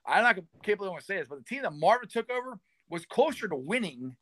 I'm 0.07 0.23
not 0.23 0.37
want 0.79 1.01
to 1.01 1.05
say 1.05 1.17
this, 1.17 1.27
but 1.29 1.39
the 1.39 1.45
team 1.45 1.63
that 1.63 1.73
Marvin 1.73 2.09
took 2.09 2.31
over 2.31 2.59
was 2.89 3.05
closer 3.07 3.49
to 3.49 3.57
winning 3.57 4.15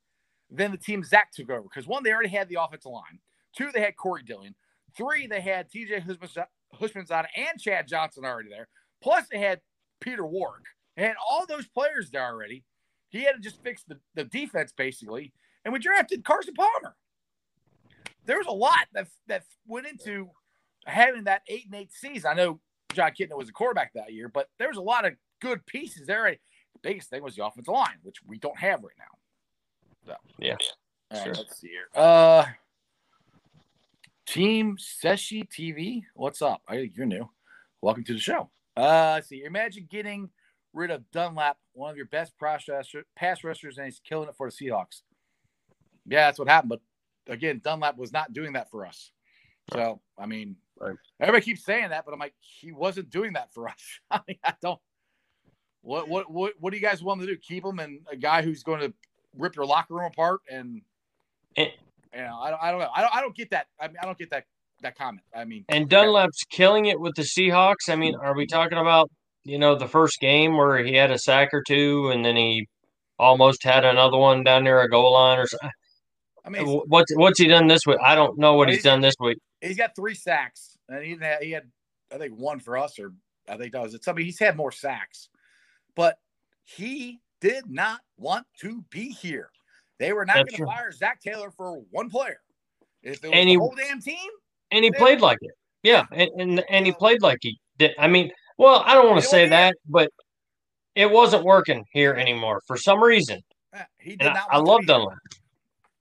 than 0.51 0.71
the 0.71 0.79
team 0.79 1.05
Zac 1.05 1.33
took 1.33 1.51
over. 1.51 1.63
Because 1.63 1.87
one, 1.87 2.03
they 2.03 2.13
already 2.13 2.31
had 2.31 2.49
the 2.49 2.59
offensive 2.61 2.93
line. 2.93 3.19
Two, 3.57 3.71
they 3.73 3.81
had 3.81 3.97
Corey 3.97 4.23
Dillon. 4.23 4.55
Three, 4.97 5.27
they 5.27 5.41
had 5.41 5.71
TJ 5.71 6.07
Houshmandzadeh 6.81 7.27
and 7.37 7.61
Chad 7.61 7.87
Johnson 7.87 8.25
already 8.25 8.49
there. 8.49 8.69
Plus, 9.03 9.27
they 9.31 9.39
had 9.39 9.61
Peter 10.01 10.25
Warrick. 10.25 10.65
They 10.97 11.03
had 11.03 11.17
all 11.29 11.45
those 11.47 11.67
players 11.67 12.11
there 12.11 12.25
already. 12.25 12.65
He 13.11 13.23
had 13.25 13.33
to 13.33 13.41
just 13.41 13.63
fix 13.63 13.85
the, 13.87 13.99
the 14.15 14.25
defense 14.25 14.73
basically. 14.77 15.33
And 15.65 15.73
we 15.73 15.79
drafted 15.79 16.25
Carson 16.25 16.55
Palmer. 16.55 16.97
There 18.27 18.39
was 18.39 18.47
a 18.47 18.53
lot 18.53 18.87
that 18.93 19.09
that 19.27 19.45
went 19.67 19.87
into 19.87 20.31
having 20.87 21.25
that 21.25 21.43
eight 21.49 21.67
and 21.67 21.75
eight 21.75 21.93
season. 21.93 22.31
I 22.31 22.35
know 22.35 22.61
Jon 22.93 23.11
Kitna 23.19 23.37
was 23.37 23.49
a 23.49 23.53
quarterback 23.53 23.93
that 23.95 24.13
year, 24.13 24.29
but 24.29 24.49
there 24.59 24.69
was 24.69 24.77
a 24.77 24.83
lot 24.83 25.05
of 25.05 25.15
good 25.41 25.65
pieces 25.67 26.07
there. 26.07 26.31
The 26.31 26.39
biggest 26.83 27.11
thing 27.11 27.23
was 27.23 27.37
the 27.37 27.45
offensive 27.45 27.73
line, 27.73 27.99
which 28.03 28.17
we 28.27 28.39
don't 28.39 28.59
have 28.59 28.83
right 28.83 28.97
now. 28.99 30.13
So 30.13 30.15
Yeah, 30.39 30.57
all 31.11 31.19
right, 31.19 31.25
sure. 31.25 31.35
let's 31.35 31.61
see 31.61 31.69
here. 31.69 31.87
Uh, 31.95 32.45
Team 34.27 34.77
Seshi 34.79 35.49
TV, 35.49 36.03
what's 36.15 36.41
up? 36.43 36.63
Hey, 36.69 36.91
you're 36.95 37.07
new. 37.07 37.29
Welcome 37.83 38.05
to 38.05 38.15
the 38.15 38.19
show. 38.21 38.51
Uh, 38.77 39.13
let's 39.15 39.29
see. 39.29 39.45
Imagine 39.45 39.87
getting 39.91 40.31
rid 40.73 40.91
of 40.91 41.09
Dunlap, 41.13 41.59
one 41.75 41.91
of 41.91 41.97
your 41.97 42.07
best 42.07 42.33
pass 42.39 42.65
pass 43.17 43.45
rushers, 43.45 43.79
and 43.79 43.85
he's 43.87 44.01
killing 44.01 44.29
it 44.29 44.35
for 44.37 44.51
the 44.51 44.57
Seahawks. 44.57 45.03
Yeah, 46.07 46.27
that's 46.27 46.39
what 46.39 46.49
happened. 46.49 46.71
But 46.71 46.81
again, 47.29 47.61
Dunlap 47.63 47.97
was 47.97 48.13
not 48.13 48.33
doing 48.33 48.53
that 48.55 48.71
for 48.71 48.87
us. 48.87 49.11
So, 49.73 50.01
I 50.19 50.27
mean, 50.27 50.57
Right. 50.79 50.97
everybody 51.21 51.45
keeps 51.45 51.65
saying 51.65 51.91
that, 51.91 52.05
but 52.05 52.13
I'm 52.13 52.19
like, 52.19 52.35
he 52.41 52.73
wasn't 52.73 53.09
doing 53.11 53.35
that 53.35 53.53
for 53.53 53.69
us. 53.69 53.81
I 54.11 54.21
mean, 54.27 54.39
I 54.43 54.55
don't. 54.61 54.81
What 55.83 56.09
what 56.09 56.31
what 56.31 56.53
what 56.59 56.71
do 56.73 56.79
you 56.79 56.83
guys 56.83 57.03
want 57.03 57.21
to 57.21 57.27
do? 57.27 57.37
Keep 57.37 57.65
him 57.65 57.79
and 57.79 58.01
a 58.11 58.17
guy 58.17 58.43
who's 58.43 58.63
going 58.63 58.81
to 58.81 58.93
rip 59.37 59.55
your 59.55 59.67
locker 59.67 59.95
room 59.95 60.07
apart 60.07 60.41
and 60.51 60.81
And, 61.57 61.71
you 62.15 62.21
know, 62.21 62.39
I 62.41 62.51
don't, 62.51 62.63
I 62.63 62.71
don't 62.71 62.81
know. 62.81 62.91
I 62.95 63.01
don't, 63.03 63.15
I 63.17 63.21
don't 63.21 63.37
get 63.37 63.51
that. 63.51 63.67
I 63.81 63.89
mean, 63.89 63.97
I 64.01 64.07
don't 64.07 64.19
get 64.19 64.31
that 64.31 64.47
that 64.81 64.97
comment. 64.97 65.25
I 65.35 65.45
mean, 65.45 65.65
and 65.69 65.89
Dunlap's 65.89 66.45
killing 66.51 66.87
it 66.87 66.99
with 66.99 67.15
the 67.15 67.23
Seahawks. 67.23 67.89
I 67.89 67.97
mean, 67.97 68.15
are 68.17 68.35
we 68.35 68.47
talking 68.47 68.79
about 68.79 69.11
you 69.45 69.59
know 69.59 69.77
the 69.77 69.89
first 69.89 70.19
game 70.21 70.57
where 70.57 70.83
he 70.83 70.95
had 70.95 71.11
a 71.11 71.19
sack 71.19 71.51
or 71.53 71.63
two, 71.67 72.09
and 72.11 72.25
then 72.25 72.37
he 72.37 72.67
almost 73.19 73.63
had 73.63 73.85
another 73.85 74.17
one 74.19 74.43
down 74.43 74.65
near 74.65 74.81
a 74.81 74.89
goal 74.89 75.13
line 75.13 75.39
or 75.39 75.47
something? 75.47 75.71
I 76.45 76.51
mean, 76.51 76.67
What's 76.67 77.15
what's 77.17 77.39
he 77.41 77.47
done 77.49 77.67
this 77.69 77.87
week? 77.87 77.99
I 78.03 78.15
don't 78.15 78.39
know 78.39 78.55
what 78.55 78.69
he's 78.69 78.77
he's- 78.77 78.85
done 78.85 79.01
this 79.01 79.15
week. 79.19 79.39
he's 79.61 79.77
got 79.77 79.97
three 79.97 80.15
sacks, 80.15 80.77
and 80.89 81.03
he 81.03 81.15
didn't 81.15 81.43
he 81.43 81.53
had, 81.53 81.71
I 82.13 82.19
think, 82.19 82.35
one 82.39 82.61
for 82.61 82.77
us, 82.77 82.99
or 82.99 83.13
I 83.49 83.57
think 83.57 83.73
that 83.73 83.83
was 83.83 83.95
it. 83.95 84.05
Somebody 84.05 84.27
he's 84.27 84.39
had 84.39 84.57
more 84.57 84.71
sacks, 84.73 85.29
but 85.97 86.17
he 86.65 87.21
did 87.41 87.65
not 87.71 88.01
want 88.19 88.47
to 88.61 88.85
be 88.91 89.09
here. 89.09 89.51
They 89.99 90.13
were 90.13 90.27
not 90.27 90.37
going 90.37 90.49
to 90.49 90.67
fire 90.67 90.93
Zac 90.93 91.21
Taylor 91.23 91.51
for 91.51 91.81
one 91.91 92.11
player. 92.11 92.41
If 93.03 93.23
it 93.25 93.29
was 93.29 93.31
And 93.33 93.47
the 93.49 93.53
he- 93.53 93.57
whole 93.59 93.75
damn 93.77 94.01
team, 94.01 94.31
and 94.71 94.85
he 94.85 94.91
played 94.91 95.21
like 95.21 95.39
it. 95.41 95.53
Yeah, 95.83 96.05
and 96.13 96.31
and, 96.39 96.65
and 96.69 96.87
he 96.87 96.93
played 96.93 97.23
like 97.23 97.39
he 97.41 97.59
did. 97.79 97.93
I 97.99 98.07
mean, 98.09 98.31
well, 98.59 98.83
I 98.85 98.95
don't 98.95 99.09
want 99.09 99.23
to 99.23 99.27
say 99.29 99.49
that, 99.49 99.77
but 99.89 100.11
it 100.95 101.11
wasn't 101.11 101.43
working 101.45 101.85
here 101.93 102.13
anymore 102.15 102.61
for 102.67 102.77
some 102.77 103.03
reason. 103.03 103.41
he 103.99 104.11
did 104.17 104.21
And 104.23 104.31
I, 104.31 104.33
not. 104.35 104.49
I 104.51 104.57
to 104.57 104.63
love. 104.63 104.87
Dunlap. 104.87 105.19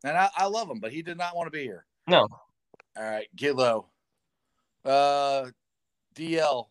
And 0.04 0.18
I, 0.18 0.30
I 0.36 0.46
love 0.48 0.70
him, 0.70 0.80
but 0.80 0.92
he 0.92 1.02
did 1.02 1.18
not 1.18 1.36
want 1.36 1.48
to 1.48 1.52
be 1.58 1.64
here. 1.64 1.86
No, 2.08 2.28
All 2.98 3.04
right, 3.04 3.28
get 3.36 3.56
low. 3.56 3.88
Uh, 4.84 5.46
DL, 6.16 6.68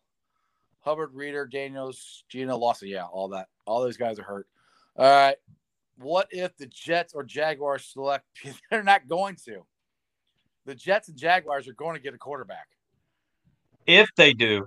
Hubbard, 0.81 1.15
Reader, 1.15 1.47
Daniels, 1.47 2.25
Geno, 2.29 2.57
Lawson. 2.59 2.89
Yeah, 2.89 3.05
all 3.07 3.29
that. 3.29 3.49
All 3.67 3.81
those 3.81 3.97
guys 3.97 4.19
are 4.19 4.23
hurt. 4.25 4.47
All 4.97 5.07
right. 5.11 5.37
What 5.97 6.29
if 6.31 6.57
the 6.57 6.67
Jets 6.67 7.15
or 7.15 7.23
Jaguars 7.25 7.87
select? 7.87 8.27
They're 8.71 8.83
not 8.83 9.09
going 9.09 9.37
to. 9.47 9.65
the 10.67 10.75
Jets 10.75 11.09
and 11.09 11.17
Jaguars 11.17 11.69
are 11.69 11.73
going 11.75 11.97
to 11.97 12.03
get 12.03 12.13
a 12.15 12.19
quarterback. 12.19 12.69
If 13.87 14.11
they 14.17 14.33
do, 14.35 14.67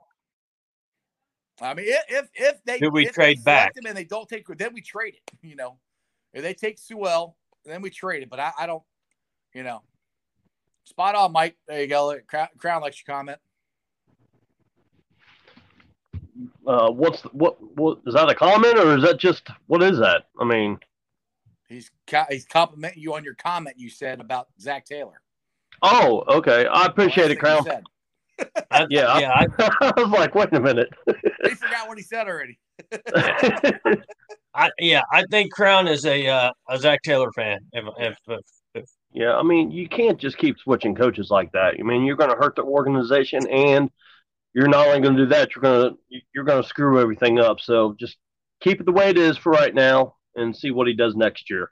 I 1.61 1.73
mean, 1.73 1.85
if 1.87 2.03
if, 2.09 2.29
if 2.33 2.63
they 2.65 2.79
Do 2.79 2.89
we 2.89 3.05
trade 3.05 3.43
back? 3.43 3.75
them 3.75 3.85
and 3.85 3.95
they 3.95 4.03
don't 4.03 4.27
take, 4.27 4.45
then 4.57 4.73
we 4.73 4.81
trade 4.81 5.15
it. 5.15 5.31
You 5.47 5.55
know, 5.55 5.77
if 6.33 6.41
they 6.41 6.53
take 6.55 6.79
Sewell, 6.79 7.37
then 7.65 7.81
we 7.81 7.89
trade 7.89 8.23
it. 8.23 8.29
But 8.29 8.39
I, 8.39 8.51
I 8.59 8.67
don't, 8.67 8.83
you 9.53 9.63
know, 9.63 9.81
spot 10.83 11.15
on, 11.15 11.31
Mike. 11.31 11.57
There 11.67 11.81
you 11.81 11.87
go. 11.87 12.17
Crown, 12.27 12.47
Crown 12.57 12.81
likes 12.81 13.01
your 13.05 13.15
comment. 13.15 13.39
Uh, 16.67 16.91
what's 16.91 17.21
what? 17.23 17.57
What 17.75 17.99
is 18.05 18.13
that 18.13 18.29
a 18.29 18.35
comment 18.35 18.77
or 18.77 18.97
is 18.97 19.03
that 19.03 19.17
just 19.17 19.47
what 19.67 19.81
is 19.81 19.99
that? 19.99 20.25
I 20.39 20.43
mean, 20.43 20.79
He's 21.67 21.89
he's 22.29 22.45
complimenting 22.45 23.01
you 23.01 23.15
on 23.15 23.23
your 23.23 23.33
comment 23.33 23.79
you 23.79 23.89
said 23.89 24.19
about 24.21 24.47
Zac 24.59 24.85
Taylor. 24.85 25.21
oh, 25.81 26.23
okay. 26.27 26.67
I 26.67 26.85
appreciate 26.85 27.31
it, 27.31 27.37
Crown. 27.37 27.63
said. 27.63 27.83
I, 28.69 28.85
Yeah. 28.89 29.17
yeah, 29.19 29.31
I, 29.31 29.47
I 29.81 29.93
was 29.99 30.09
like, 30.09 30.35
wait 30.35 30.53
a 30.53 30.59
minute. 30.59 30.89
He 31.43 31.55
forgot 31.55 31.87
what 31.87 31.97
he 31.97 32.03
said 32.03 32.27
already. 32.27 32.59
I, 34.55 34.69
yeah, 34.79 35.01
I 35.11 35.25
think 35.29 35.51
Crown 35.51 35.87
is 35.87 36.05
a 36.05 36.27
uh, 36.27 36.51
a 36.69 36.79
Zac 36.79 37.01
Taylor 37.03 37.31
fan. 37.33 37.59
If, 37.73 37.85
if, 37.97 38.17
if, 38.73 38.85
yeah, 39.11 39.35
I 39.35 39.43
mean, 39.43 39.71
you 39.71 39.87
can't 39.89 40.17
just 40.17 40.37
keep 40.37 40.57
switching 40.59 40.95
coaches 40.95 41.29
like 41.29 41.51
that. 41.51 41.75
I 41.79 41.83
mean, 41.83 42.03
you're 42.05 42.15
going 42.15 42.29
to 42.29 42.37
hurt 42.37 42.55
the 42.55 42.63
organization, 42.63 43.47
and 43.47 43.89
you're 44.53 44.67
not 44.67 44.87
only 44.87 45.01
going 45.01 45.15
to 45.15 45.23
do 45.23 45.29
that, 45.29 45.55
you're 45.55 45.61
going 45.61 45.91
to 45.91 46.19
you're 46.33 46.45
going 46.45 46.61
to 46.61 46.67
screw 46.67 47.01
everything 47.01 47.39
up. 47.39 47.59
So 47.59 47.95
just 47.99 48.17
keep 48.61 48.79
it 48.79 48.85
the 48.85 48.91
way 48.93 49.09
it 49.09 49.17
is 49.17 49.37
for 49.37 49.51
right 49.51 49.73
now, 49.73 50.15
and 50.35 50.55
see 50.55 50.71
what 50.71 50.87
he 50.87 50.93
does 50.93 51.15
next 51.15 51.49
year. 51.49 51.71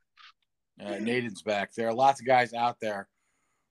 Uh, 0.83 0.97
Nathan's 0.99 1.41
back. 1.41 1.73
There 1.73 1.87
are 1.87 1.93
lots 1.93 2.19
of 2.19 2.27
guys 2.27 2.53
out 2.53 2.79
there. 2.81 3.07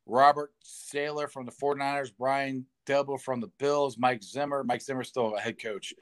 Robert 0.07 0.53
Saleh 0.63 1.31
from 1.31 1.47
the 1.47 1.53
49ers, 1.53 2.13
Brian 2.19 2.67
Daboll 2.87 3.21
from 3.21 3.41
the 3.41 3.51
Bills, 3.59 3.97
Mike 3.99 4.23
Zimmer. 4.23 4.65
Mike 4.65 4.83
Zimmer's 4.83 5.09
still 5.09 5.37
a 5.37 5.41
head 5.41 5.61
coach. 5.61 5.95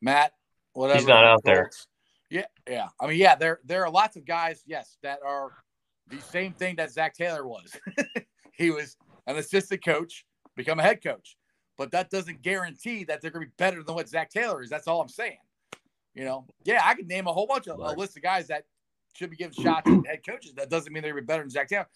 Matt, 0.00 0.32
whatever. 0.72 0.98
He's 0.98 1.08
not 1.08 1.24
out 1.24 1.42
there. 1.44 1.64
Colts. 1.64 1.86
Yeah, 2.30 2.46
yeah. 2.68 2.88
I 3.00 3.06
mean, 3.06 3.18
yeah, 3.18 3.34
there 3.34 3.60
there 3.64 3.84
are 3.84 3.90
lots 3.90 4.16
of 4.16 4.24
guys, 4.24 4.62
yes, 4.66 4.98
that 5.02 5.20
are 5.24 5.52
the 6.08 6.20
same 6.20 6.52
thing 6.52 6.76
that 6.76 6.90
Zac 6.90 7.14
Taylor 7.14 7.46
was. 7.46 7.74
he 8.52 8.70
was 8.70 8.96
an 9.26 9.36
assistant 9.36 9.84
coach, 9.84 10.26
become 10.56 10.78
a 10.78 10.82
head 10.82 11.02
coach. 11.02 11.36
But 11.76 11.92
that 11.92 12.10
doesn't 12.10 12.42
guarantee 12.42 13.04
that 13.04 13.20
they're 13.20 13.30
gonna 13.30 13.46
be 13.46 13.52
better 13.56 13.82
than 13.82 13.94
what 13.94 14.08
Zac 14.08 14.30
Taylor 14.30 14.62
is. 14.62 14.70
That's 14.70 14.88
all 14.88 15.00
I'm 15.00 15.08
saying. 15.08 15.38
You 16.14 16.24
know, 16.24 16.46
yeah, 16.64 16.82
I 16.84 16.94
could 16.94 17.06
name 17.06 17.28
a 17.28 17.32
whole 17.32 17.46
bunch 17.46 17.68
of 17.68 17.78
a 17.78 17.92
list 17.92 18.16
of 18.16 18.22
guys 18.22 18.48
that 18.48 18.64
should 19.14 19.30
be 19.30 19.36
given 19.36 19.52
shots 19.52 19.88
at 19.88 20.06
head 20.06 20.26
coaches. 20.26 20.52
That 20.54 20.68
doesn't 20.68 20.92
mean 20.92 21.02
they're 21.02 21.12
gonna 21.12 21.22
be 21.22 21.26
better 21.26 21.42
than 21.42 21.50
Zac 21.50 21.68
Taylor. 21.68 21.86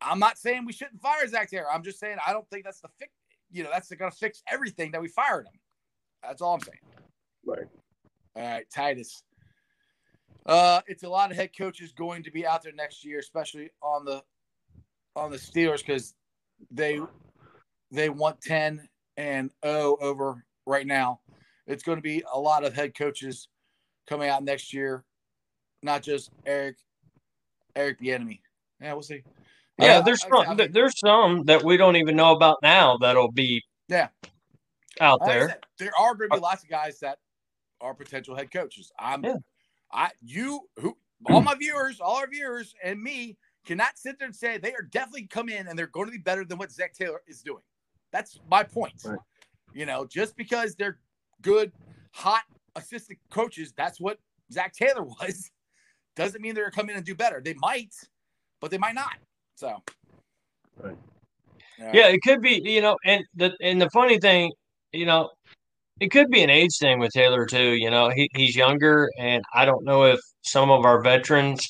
I'm 0.00 0.18
not 0.18 0.38
saying 0.38 0.64
we 0.64 0.72
shouldn't 0.72 1.00
fire 1.00 1.26
Zac 1.26 1.50
Taylor. 1.50 1.70
I'm 1.72 1.82
just 1.82 1.98
saying 1.98 2.16
I 2.26 2.32
don't 2.32 2.48
think 2.50 2.64
that's 2.64 2.80
the 2.80 2.88
fix. 2.98 3.10
You 3.50 3.62
know, 3.64 3.70
that's 3.72 3.92
going 3.92 4.10
to 4.10 4.16
fix 4.16 4.42
everything 4.48 4.90
that 4.92 5.00
we 5.00 5.08
fired 5.08 5.46
him. 5.46 5.58
That's 6.22 6.42
all 6.42 6.54
I'm 6.54 6.60
saying. 6.60 6.78
Right. 7.44 7.66
All 8.34 8.42
right, 8.42 8.66
Titus. 8.74 9.22
Uh, 10.46 10.80
it's 10.86 11.02
a 11.02 11.08
lot 11.08 11.30
of 11.30 11.36
head 11.36 11.50
coaches 11.56 11.92
going 11.92 12.22
to 12.22 12.30
be 12.30 12.46
out 12.46 12.62
there 12.62 12.72
next 12.72 13.04
year, 13.04 13.18
especially 13.18 13.70
on 13.82 14.04
the 14.04 14.22
on 15.16 15.30
the 15.30 15.36
Steelers 15.36 15.78
because 15.78 16.14
they 16.70 17.00
they 17.90 18.08
want 18.10 18.40
ten 18.40 18.88
and 19.16 19.50
O 19.62 19.96
over 20.00 20.44
right 20.66 20.86
now. 20.86 21.20
It's 21.66 21.82
going 21.82 21.96
to 21.98 22.02
be 22.02 22.22
a 22.32 22.38
lot 22.38 22.64
of 22.64 22.74
head 22.74 22.96
coaches 22.96 23.48
coming 24.08 24.28
out 24.28 24.44
next 24.44 24.72
year, 24.72 25.04
not 25.82 26.02
just 26.02 26.30
Eric 26.46 26.76
Eric 27.74 28.00
Bieniemy. 28.00 28.40
Yeah, 28.80 28.92
we'll 28.92 29.02
see. 29.02 29.22
yeah, 29.80 29.98
Uh, 29.98 30.02
there's 30.02 30.22
I- 30.24 30.28
some, 30.28 30.50
I- 30.50 30.54
there- 30.54 30.68
there's 30.68 30.98
some 31.00 31.44
that 31.44 31.64
we 31.64 31.76
don't 31.76 31.96
even 31.96 32.14
know 32.14 32.32
about 32.36 32.58
now 32.62 32.96
that'll 32.98 33.32
be 33.32 33.62
Yeah. 33.88 34.08
out 35.00 35.20
Like 35.22 35.30
there. 35.30 35.48
said, 35.48 35.64
there 35.78 35.92
are 35.98 36.14
going 36.14 36.30
to 36.30 36.36
be 36.36 36.40
lots 36.40 36.62
of 36.62 36.68
guys 36.68 37.00
that 37.00 37.18
are 37.80 37.94
potential 37.94 38.36
head 38.36 38.50
coaches. 38.52 38.92
I'm, 38.98 39.24
Yeah. 39.24 39.36
I, 39.96 40.10
you, 40.20 40.60
who, 40.78 40.96
all 41.30 41.40
my 41.40 41.54
viewers, 41.54 42.00
all 42.00 42.16
our 42.16 42.28
viewers, 42.28 42.74
and 42.84 43.02
me 43.02 43.36
cannot 43.64 43.98
sit 43.98 44.18
there 44.18 44.26
and 44.26 44.36
say 44.36 44.58
they 44.58 44.74
are 44.74 44.82
definitely 44.82 45.26
come 45.26 45.48
in 45.48 45.66
and 45.66 45.78
they're 45.78 45.86
going 45.88 46.06
to 46.06 46.12
be 46.12 46.18
better 46.18 46.44
than 46.44 46.58
what 46.58 46.70
Zac 46.70 46.94
Taylor 46.94 47.22
is 47.26 47.42
doing. 47.42 47.62
That's 48.12 48.38
my 48.48 48.62
point. 48.62 49.02
Right. 49.04 49.18
You 49.72 49.86
know, 49.86 50.06
just 50.06 50.36
because 50.36 50.76
they're 50.76 50.98
good, 51.42 51.72
hot 52.12 52.44
assistant 52.76 53.18
coaches, 53.30 53.72
that's 53.76 54.00
what 54.00 54.18
Zac 54.52 54.74
Taylor 54.74 55.02
was, 55.20 55.50
doesn't 56.14 56.40
mean 56.40 56.54
they're 56.54 56.64
going 56.64 56.72
to 56.72 56.76
come 56.76 56.90
in 56.90 56.96
and 56.96 57.04
do 57.04 57.14
better. 57.14 57.40
They 57.44 57.54
might, 57.54 57.94
but 58.60 58.70
they 58.70 58.78
might 58.78 58.94
not. 58.94 59.16
So, 59.56 59.82
Right. 60.76 60.96
All 61.80 61.90
Yeah, 61.92 62.08
it 62.08 62.22
could 62.22 62.40
be, 62.40 62.60
you 62.64 62.80
know, 62.80 62.96
and 63.04 63.24
the 63.34 63.52
and 63.60 63.80
the 63.80 63.90
funny 63.90 64.18
thing, 64.18 64.52
you 64.92 65.06
know, 65.06 65.30
it 66.00 66.10
could 66.10 66.30
be 66.30 66.42
an 66.42 66.50
age 66.50 66.76
thing 66.78 66.98
with 66.98 67.12
Taylor 67.12 67.46
too. 67.46 67.72
You 67.74 67.90
know, 67.90 68.10
he 68.10 68.28
he's 68.34 68.56
younger, 68.56 69.10
and 69.18 69.42
I 69.54 69.64
don't 69.64 69.84
know 69.84 70.04
if 70.04 70.20
some 70.42 70.70
of 70.70 70.84
our 70.84 71.00
veterans, 71.02 71.66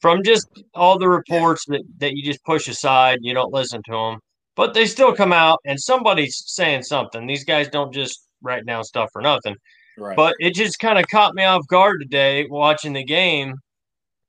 from 0.00 0.22
just 0.22 0.46
all 0.74 0.98
the 0.98 1.08
reports 1.08 1.64
that 1.68 1.82
that 1.98 2.12
you 2.14 2.22
just 2.24 2.44
push 2.44 2.68
aside, 2.68 3.18
you 3.22 3.34
don't 3.34 3.52
listen 3.52 3.80
to 3.86 3.92
them, 3.92 4.18
but 4.54 4.74
they 4.74 4.86
still 4.86 5.12
come 5.14 5.32
out, 5.32 5.58
and 5.64 5.80
somebody's 5.80 6.42
saying 6.46 6.82
something. 6.82 7.26
These 7.26 7.44
guys 7.44 7.68
don't 7.68 7.92
just 7.92 8.26
write 8.42 8.66
down 8.66 8.84
stuff 8.84 9.08
for 9.12 9.22
nothing. 9.22 9.56
right. 9.98 10.14
But 10.16 10.34
it 10.38 10.54
just 10.54 10.78
kind 10.78 10.98
of 10.98 11.06
caught 11.08 11.34
me 11.34 11.42
off 11.44 11.66
guard 11.68 12.00
today 12.00 12.46
watching 12.48 12.92
the 12.92 13.04
game 13.04 13.54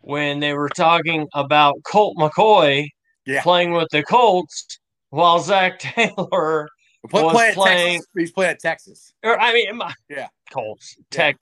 when 0.01 0.39
they 0.39 0.53
were 0.53 0.69
talking 0.69 1.27
about 1.33 1.75
Colt 1.85 2.15
McCoy 2.17 2.87
Yeah. 3.25 3.41
playing 3.43 3.73
with 3.73 3.89
the 3.91 4.01
Colts 4.03 4.79
while 5.09 5.39
Zac 5.39 5.79
Taylor, 5.79 6.67
Play, 7.09 7.23
was 7.23 7.33
play 7.33 7.53
playing- 7.53 7.93
Texas. 7.99 8.07
He's 8.17 8.31
playing 8.31 8.51
at 8.51 8.59
Texas. 8.59 9.13
or 9.23 9.39
I 9.39 9.53
mean, 9.53 9.77
my- 9.77 9.93
Yeah. 10.09 10.27
Colts, 10.51 10.95
Yeah. 10.97 11.03
Tech, 11.11 11.35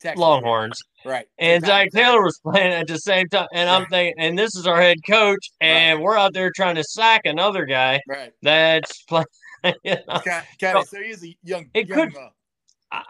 Texas. 0.00 0.20
Longhorns, 0.20 0.82
Right. 1.04 1.26
and 1.38 1.64
Zac 1.64 1.86
Exactly. 1.86 2.00
Taylor 2.02 2.22
was 2.22 2.38
playing 2.42 2.72
at 2.72 2.86
the 2.86 2.98
same 2.98 3.28
time. 3.28 3.48
And 3.52 3.68
I'm 3.70 3.86
thinking, 3.86 4.14
and 4.18 4.38
this 4.38 4.54
is 4.56 4.66
our 4.66 4.80
head 4.80 4.98
coach, 5.06 5.50
and 5.60 6.02
we're 6.02 6.16
out 6.16 6.32
there 6.34 6.50
trying 6.54 6.74
to 6.76 6.84
sack 6.84 7.22
another 7.24 7.64
guy 7.66 8.00
Right. 8.08 8.32
that's 8.42 9.02
playing. 9.08 9.26
you 9.64 9.72
know? 9.94 10.00
Okay. 10.16 10.40
okay. 10.62 10.72
So- 10.72 10.82
So 10.84 11.02
he's 11.02 11.24
a 11.24 11.36
young. 11.42 11.70
It 11.74 11.88
young, 11.88 12.10
could- 12.10 12.16
uh, 12.16 12.30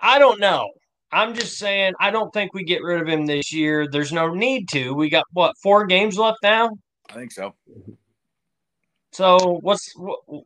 I 0.03 0.19
don't 0.19 0.41
know. 0.41 0.71
I'm 1.13 1.35
just 1.35 1.57
saying, 1.59 1.93
I 2.01 2.11
don't 2.11 2.33
think 2.35 2.53
we 2.53 2.65
get 2.65 2.83
rid 2.83 3.01
of 3.01 3.09
him 3.09 3.27
this 3.27 3.53
year. 3.53 3.87
There's 3.89 4.13
no 4.13 4.35
need 4.35 4.69
to. 4.71 4.93
We 4.93 5.09
got 5.09 5.25
what 5.33 5.55
four 5.63 5.87
games 5.87 6.19
left 6.19 6.39
now. 6.43 6.71
I 7.11 7.15
think 7.15 7.31
so. 7.33 7.55
So 9.13 9.59
what's 9.63 9.93
wh- 9.99 10.39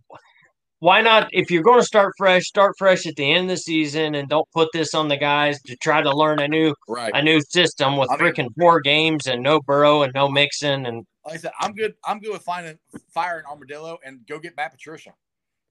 why 0.81 1.01
not? 1.03 1.29
If 1.33 1.51
you're 1.51 1.63
going 1.63 1.79
to 1.81 1.85
start 1.87 2.13
fresh, 2.19 2.43
start 2.45 2.75
fresh 2.79 3.07
at 3.07 3.15
the 3.17 3.31
end 3.33 3.45
of 3.45 3.51
the 3.51 3.57
season, 3.59 4.15
and 4.15 4.29
don't 4.29 4.49
put 4.53 4.69
this 4.73 4.95
on 4.95 5.09
the 5.09 5.17
guys 5.17 5.61
to 5.67 5.77
try 5.77 6.03
to 6.03 6.11
learn 6.11 6.41
a 6.41 6.49
new 6.49 6.75
Right. 6.89 7.13
a 7.15 7.23
new 7.23 7.41
system 7.49 7.97
with 7.97 8.11
I 8.11 8.17
mean- 8.17 8.33
freaking 8.33 8.49
four 8.59 8.81
games 8.81 9.27
and 9.27 9.43
no 9.43 9.61
Burrow 9.61 10.03
and 10.03 10.13
no 10.15 10.29
Mixon 10.29 10.87
and 10.87 11.07
Like 11.25 11.35
I 11.35 11.37
said, 11.39 11.53
I'm 11.61 11.73
good. 11.75 11.95
I'm 12.05 12.19
good 12.19 12.33
with 12.33 12.43
finding 12.43 12.79
firing 13.15 13.45
Armadillo 13.47 13.99
and 14.05 14.27
go 14.27 14.39
get 14.39 14.57
Matt 14.57 14.73
Patricia. 14.73 15.13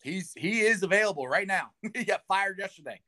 He's 0.04 0.32
he 0.38 0.62
is 0.62 0.84
available 0.84 1.28
right 1.28 1.48
now. 1.48 1.72
he 1.95 2.04
got 2.06 2.22
fired 2.28 2.58
yesterday. 2.60 3.02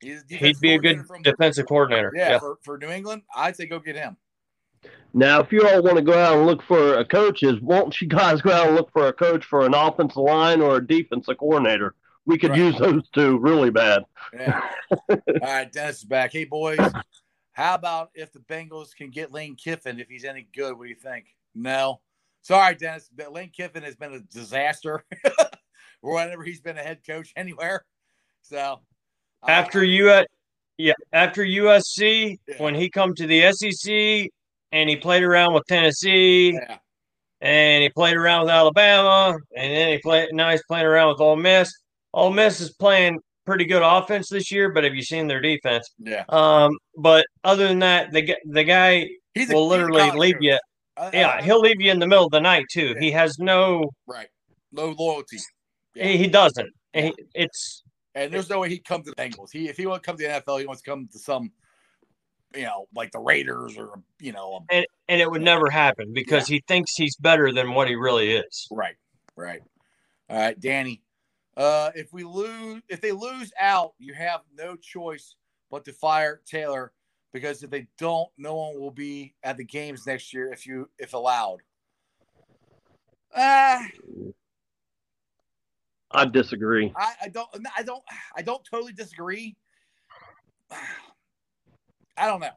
He's 0.00 0.24
he'd 0.28 0.60
be 0.60 0.74
a 0.74 0.78
good 0.78 1.06
from, 1.06 1.22
defensive 1.22 1.66
coordinator. 1.66 2.12
yeah, 2.14 2.38
For, 2.38 2.58
for 2.62 2.76
New 2.76 2.90
England. 2.90 3.22
I'd 3.34 3.56
say 3.56 3.66
go 3.66 3.78
get 3.78 3.96
him. 3.96 4.16
Now, 5.14 5.40
if 5.40 5.50
you 5.50 5.66
all 5.66 5.82
want 5.82 5.96
to 5.96 6.02
go 6.02 6.18
out 6.18 6.36
and 6.36 6.46
look 6.46 6.62
for 6.62 6.98
a 6.98 7.04
coaches, 7.04 7.58
won't 7.60 7.98
you 8.00 8.06
guys 8.08 8.42
go 8.42 8.52
out 8.52 8.66
and 8.66 8.76
look 8.76 8.90
for 8.92 9.08
a 9.08 9.12
coach 9.12 9.44
for 9.44 9.64
an 9.64 9.72
offensive 9.74 10.16
line 10.18 10.60
or 10.60 10.76
a 10.76 10.86
defensive 10.86 11.38
coordinator? 11.38 11.94
We 12.26 12.36
could 12.38 12.50
Right. 12.50 12.58
use 12.58 12.78
those 12.78 13.08
two 13.14 13.38
really 13.38 13.70
bad. 13.70 14.02
Yeah. 14.34 14.60
All 15.08 15.18
right, 15.40 15.72
Dennis 15.72 15.98
is 15.98 16.04
back. 16.04 16.32
Hey 16.32 16.44
boys, 16.44 16.78
how 17.52 17.76
about 17.76 18.10
if 18.14 18.32
the 18.32 18.40
Bengals 18.40 18.94
can 18.94 19.10
get 19.10 19.32
Lane 19.32 19.54
Kiffin 19.56 20.00
if 20.00 20.08
he's 20.08 20.24
any 20.24 20.48
good? 20.54 20.76
What 20.76 20.84
do 20.84 20.88
you 20.90 20.96
think? 20.96 21.26
No. 21.54 22.00
Sorry, 22.42 22.74
Dennis. 22.74 23.08
but 23.16 23.32
Lane 23.32 23.50
Kiffin 23.56 23.82
has 23.84 23.96
been 23.96 24.12
a 24.12 24.20
disaster 24.20 25.04
whenever 26.00 26.42
he's 26.44 26.60
been 26.60 26.76
a 26.78 26.82
head 26.82 27.00
coach 27.06 27.32
anywhere. 27.36 27.84
So 28.42 28.80
uh, 29.42 29.46
After 29.50 29.82
you 29.82 30.10
at 30.10 30.28
yeah 30.78 30.92
after 31.12 31.42
USC 31.42 32.38
Yeah. 32.46 32.54
when 32.58 32.74
he 32.74 32.90
come 32.90 33.14
to 33.14 33.26
the 33.26 33.50
SEC 33.52 34.30
and 34.72 34.88
he 34.88 34.96
played 34.96 35.22
around 35.22 35.54
with 35.54 35.64
Tennessee 35.68 36.52
yeah, 36.52 36.78
and 37.40 37.82
he 37.82 37.88
played 37.90 38.16
around 38.16 38.42
with 38.42 38.50
Alabama, 38.50 39.36
and 39.56 39.72
then 39.72 39.92
he 39.92 39.98
played. 39.98 40.28
Now 40.32 40.50
he's 40.50 40.62
playing 40.68 40.86
around 40.86 41.08
with 41.08 41.20
Ole 41.20 41.36
Miss. 41.36 41.70
Ole 42.14 42.30
Miss 42.32 42.60
is 42.60 42.72
playing 42.72 43.18
pretty 43.44 43.64
good 43.64 43.82
offense 43.82 44.28
this 44.28 44.50
year, 44.50 44.70
but 44.72 44.84
have 44.84 44.94
you 44.94 45.02
seen 45.02 45.26
their 45.26 45.40
defense? 45.40 45.88
yeah. 45.98 46.24
Um, 46.28 46.76
but 46.96 47.26
other 47.44 47.68
than 47.68 47.78
that, 47.80 48.12
the 48.12 48.34
the 48.46 48.64
guy 48.64 49.08
He's 49.34 49.48
will 49.50 49.66
a 49.66 49.68
literally 49.68 50.10
leave 50.12 50.36
you. 50.40 50.58
I- 50.96 51.10
Yeah, 51.12 51.28
I- 51.38 51.42
he'll 51.42 51.60
leave 51.60 51.80
you 51.80 51.90
in 51.92 51.98
the 51.98 52.06
middle 52.06 52.24
of 52.24 52.32
the 52.32 52.40
night 52.40 52.64
too. 52.72 52.94
Yeah. 52.94 53.00
He 53.00 53.10
has 53.12 53.38
no. 53.38 53.90
right. 54.06 54.28
Low 54.72 54.94
loyalty. 54.98 55.38
Yeah. 55.94 56.06
He, 56.06 56.16
he 56.18 56.26
doesn't. 56.26 56.68
He, 56.92 57.12
it's 57.34 57.82
And 58.14 58.32
there's 58.32 58.48
no 58.50 58.60
way 58.60 58.68
he'd 58.70 58.84
come 58.84 59.02
to 59.04 59.10
the 59.10 59.16
Bengals. 59.16 59.48
He 59.52 59.68
if 59.68 59.76
he 59.76 59.86
wants 59.86 60.02
to 60.02 60.06
come 60.06 60.16
to 60.16 60.22
the 60.24 60.28
NFL, 60.30 60.60
he 60.60 60.66
wants 60.66 60.82
to 60.82 60.90
come 60.90 61.06
to 61.12 61.18
some, 61.18 61.50
you 62.54 62.62
know, 62.62 62.86
like 62.94 63.12
the 63.12 63.18
Raiders 63.18 63.76
or 63.76 64.00
you 64.20 64.32
know, 64.32 64.64
and 64.70 64.86
and 65.08 65.20
it 65.20 65.30
would 65.30 65.42
never 65.42 65.70
happen 65.70 66.12
because 66.12 66.46
he 66.46 66.62
thinks 66.66 66.94
he's 66.96 67.16
better 67.16 67.52
than 67.52 67.72
what 67.74 67.88
he 67.88 67.94
really 67.94 68.32
is. 68.32 68.68
right, 68.70 68.96
right. 69.36 69.60
All 70.28 70.36
right, 70.36 70.58
Danny. 70.58 71.02
Uh, 71.56 71.90
if 71.94 72.12
we 72.12 72.24
lose, 72.24 72.82
if 72.88 73.00
they 73.00 73.12
lose 73.12 73.52
out, 73.58 73.92
you 73.98 74.12
have 74.14 74.40
no 74.54 74.76
choice 74.76 75.36
but 75.70 75.84
to 75.84 75.92
fire 75.92 76.40
Taylor 76.46 76.92
because 77.32 77.62
if 77.62 77.70
they 77.70 77.86
don't, 77.98 78.28
no 78.38 78.54
one 78.54 78.80
will 78.80 78.90
be 78.90 79.34
at 79.42 79.56
the 79.56 79.64
games 79.64 80.06
next 80.06 80.32
year 80.32 80.52
if 80.52 80.66
you 80.66 80.88
if 80.98 81.14
allowed. 81.14 81.58
Uh, 83.34 83.82
I 86.10 86.24
disagree. 86.24 86.92
I, 86.96 87.12
I 87.22 87.28
don't 87.28 87.48
I 87.76 87.82
don't 87.82 88.02
I 88.36 88.42
don't 88.42 88.64
totally 88.70 88.92
disagree. 88.92 89.56
I 92.16 92.26
don't 92.26 92.40
know. 92.40 92.50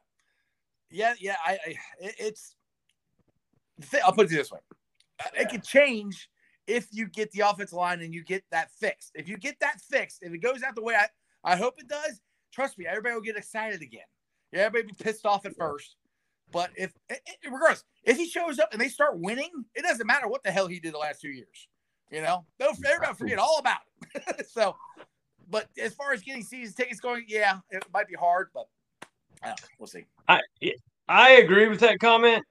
Yeah, 0.90 1.14
yeah. 1.20 1.36
I, 1.44 1.52
I 1.52 1.76
it's. 2.00 2.56
I'll 4.04 4.12
put 4.12 4.26
it 4.26 4.30
this 4.30 4.50
way: 4.50 4.60
uh, 5.20 5.28
it 5.34 5.48
could 5.50 5.64
change 5.64 6.28
if 6.66 6.88
you 6.92 7.06
get 7.06 7.30
the 7.32 7.40
offensive 7.40 7.72
line 7.72 8.00
and 8.00 8.14
you 8.14 8.22
get 8.22 8.44
that 8.50 8.70
fixed. 8.72 9.12
If 9.14 9.28
you 9.28 9.36
get 9.36 9.58
that 9.60 9.80
fixed, 9.80 10.18
if 10.22 10.32
it 10.32 10.38
goes 10.38 10.62
out 10.62 10.74
the 10.74 10.82
way 10.82 10.94
I, 10.94 11.06
I 11.44 11.56
hope 11.56 11.74
it 11.78 11.88
does, 11.88 12.20
trust 12.52 12.78
me, 12.78 12.86
everybody 12.86 13.14
will 13.14 13.22
get 13.22 13.36
excited 13.36 13.82
again. 13.82 14.02
Yeah, 14.52 14.60
everybody 14.60 14.92
be 14.92 15.04
pissed 15.04 15.26
off 15.26 15.46
at 15.46 15.56
first, 15.56 15.96
but 16.52 16.70
if 16.76 16.92
it 17.08 17.20
regardless, 17.44 17.84
if 18.04 18.16
he 18.16 18.26
shows 18.26 18.58
up 18.58 18.70
and 18.72 18.80
they 18.80 18.88
start 18.88 19.18
winning, 19.18 19.50
it 19.74 19.82
doesn't 19.82 20.06
matter 20.06 20.28
what 20.28 20.42
the 20.42 20.50
hell 20.50 20.66
he 20.66 20.80
did 20.80 20.94
the 20.94 20.98
last 20.98 21.20
two 21.20 21.30
years. 21.30 21.68
You 22.10 22.22
know, 22.22 22.44
they'll 22.58 22.74
everybody 22.86 23.14
forget 23.14 23.38
all 23.38 23.58
about 23.58 23.80
it. 24.14 24.46
so, 24.50 24.76
but 25.48 25.68
as 25.80 25.94
far 25.94 26.12
as 26.12 26.22
getting 26.22 26.42
season 26.42 26.74
tickets 26.74 27.00
going, 27.00 27.24
yeah, 27.28 27.58
it 27.70 27.84
might 27.92 28.08
be 28.08 28.16
hard, 28.16 28.48
but 28.52 28.66
know, 29.48 29.54
we'll 29.78 29.86
see. 29.86 30.04
I 30.28 30.40
I 31.08 31.30
agree 31.32 31.68
with 31.68 31.80
that 31.80 31.98
comment, 32.00 32.44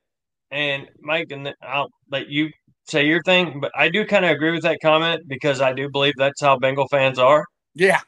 and 0.52 0.88
Mike, 1.02 1.28
and 1.32 1.54
I'll 1.62 1.90
let 2.12 2.28
you 2.30 2.50
say 2.88 3.06
your 3.06 3.22
thing, 3.24 3.60
but 3.60 3.72
I 3.76 3.90
do 3.90 4.06
kind 4.06 4.26
of 4.26 4.32
agree 4.32 4.52
with 4.52 4.64
that 4.64 4.80
comment 4.82 5.22
because 5.28 5.62
I 5.62 5.74
do 5.74 5.90
believe 5.90 6.14
that's 6.18 6.42
how 6.42 6.58
Bengal 6.58 6.88
fans 6.88 7.20
are. 7.20 7.46
Yeah, 7.76 8.00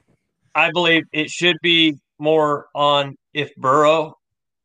I 0.56 0.72
believe 0.72 1.04
it 1.14 1.30
should 1.30 1.58
be 1.62 1.98
more 2.20 2.68
on 2.76 3.16
if 3.34 3.54
Burrow 3.56 4.16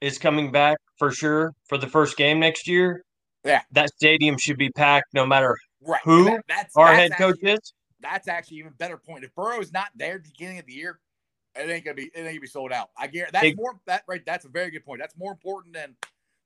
is 0.00 0.18
coming 0.18 0.50
back 0.50 0.78
for 0.98 1.10
sure 1.10 1.52
for 1.68 1.78
the 1.78 1.86
first 1.86 2.16
game 2.16 2.40
next 2.40 2.66
year. 2.66 3.02
Yeah, 3.44 3.62
that 3.72 3.90
stadium 3.90 4.38
should 4.38 4.58
be 4.58 4.70
packed 4.70 5.14
no 5.14 5.24
matter 5.26 5.56
right. 5.82 6.00
who 6.04 6.24
that, 6.24 6.40
that's, 6.48 6.76
our 6.76 6.86
that's 6.86 6.98
head 6.98 7.12
coach 7.18 7.38
is. 7.42 7.72
That's 8.00 8.28
actually 8.28 8.58
even 8.58 8.72
better 8.78 8.98
point. 8.98 9.24
If 9.24 9.34
Burrow 9.34 9.60
is 9.60 9.72
not 9.72 9.88
there 9.94 10.16
at 10.16 10.24
the 10.24 10.30
beginning 10.30 10.58
of 10.58 10.66
the 10.66 10.74
year, 10.74 10.98
it 11.58 11.70
ain't 11.70 11.84
gonna 11.84 11.94
be 11.94 12.04
it 12.04 12.12
ain't 12.16 12.26
gonna 12.26 12.40
be 12.40 12.46
sold 12.46 12.72
out. 12.72 12.90
I 12.96 13.06
guarantee 13.06 13.32
that's 13.32 13.46
it, 13.46 13.56
more 13.56 13.80
that 13.86 14.02
right. 14.06 14.24
That's 14.24 14.44
a 14.44 14.48
very 14.48 14.70
good 14.70 14.84
point. 14.84 15.00
That's 15.00 15.16
more 15.16 15.32
important 15.32 15.74
than 15.74 15.96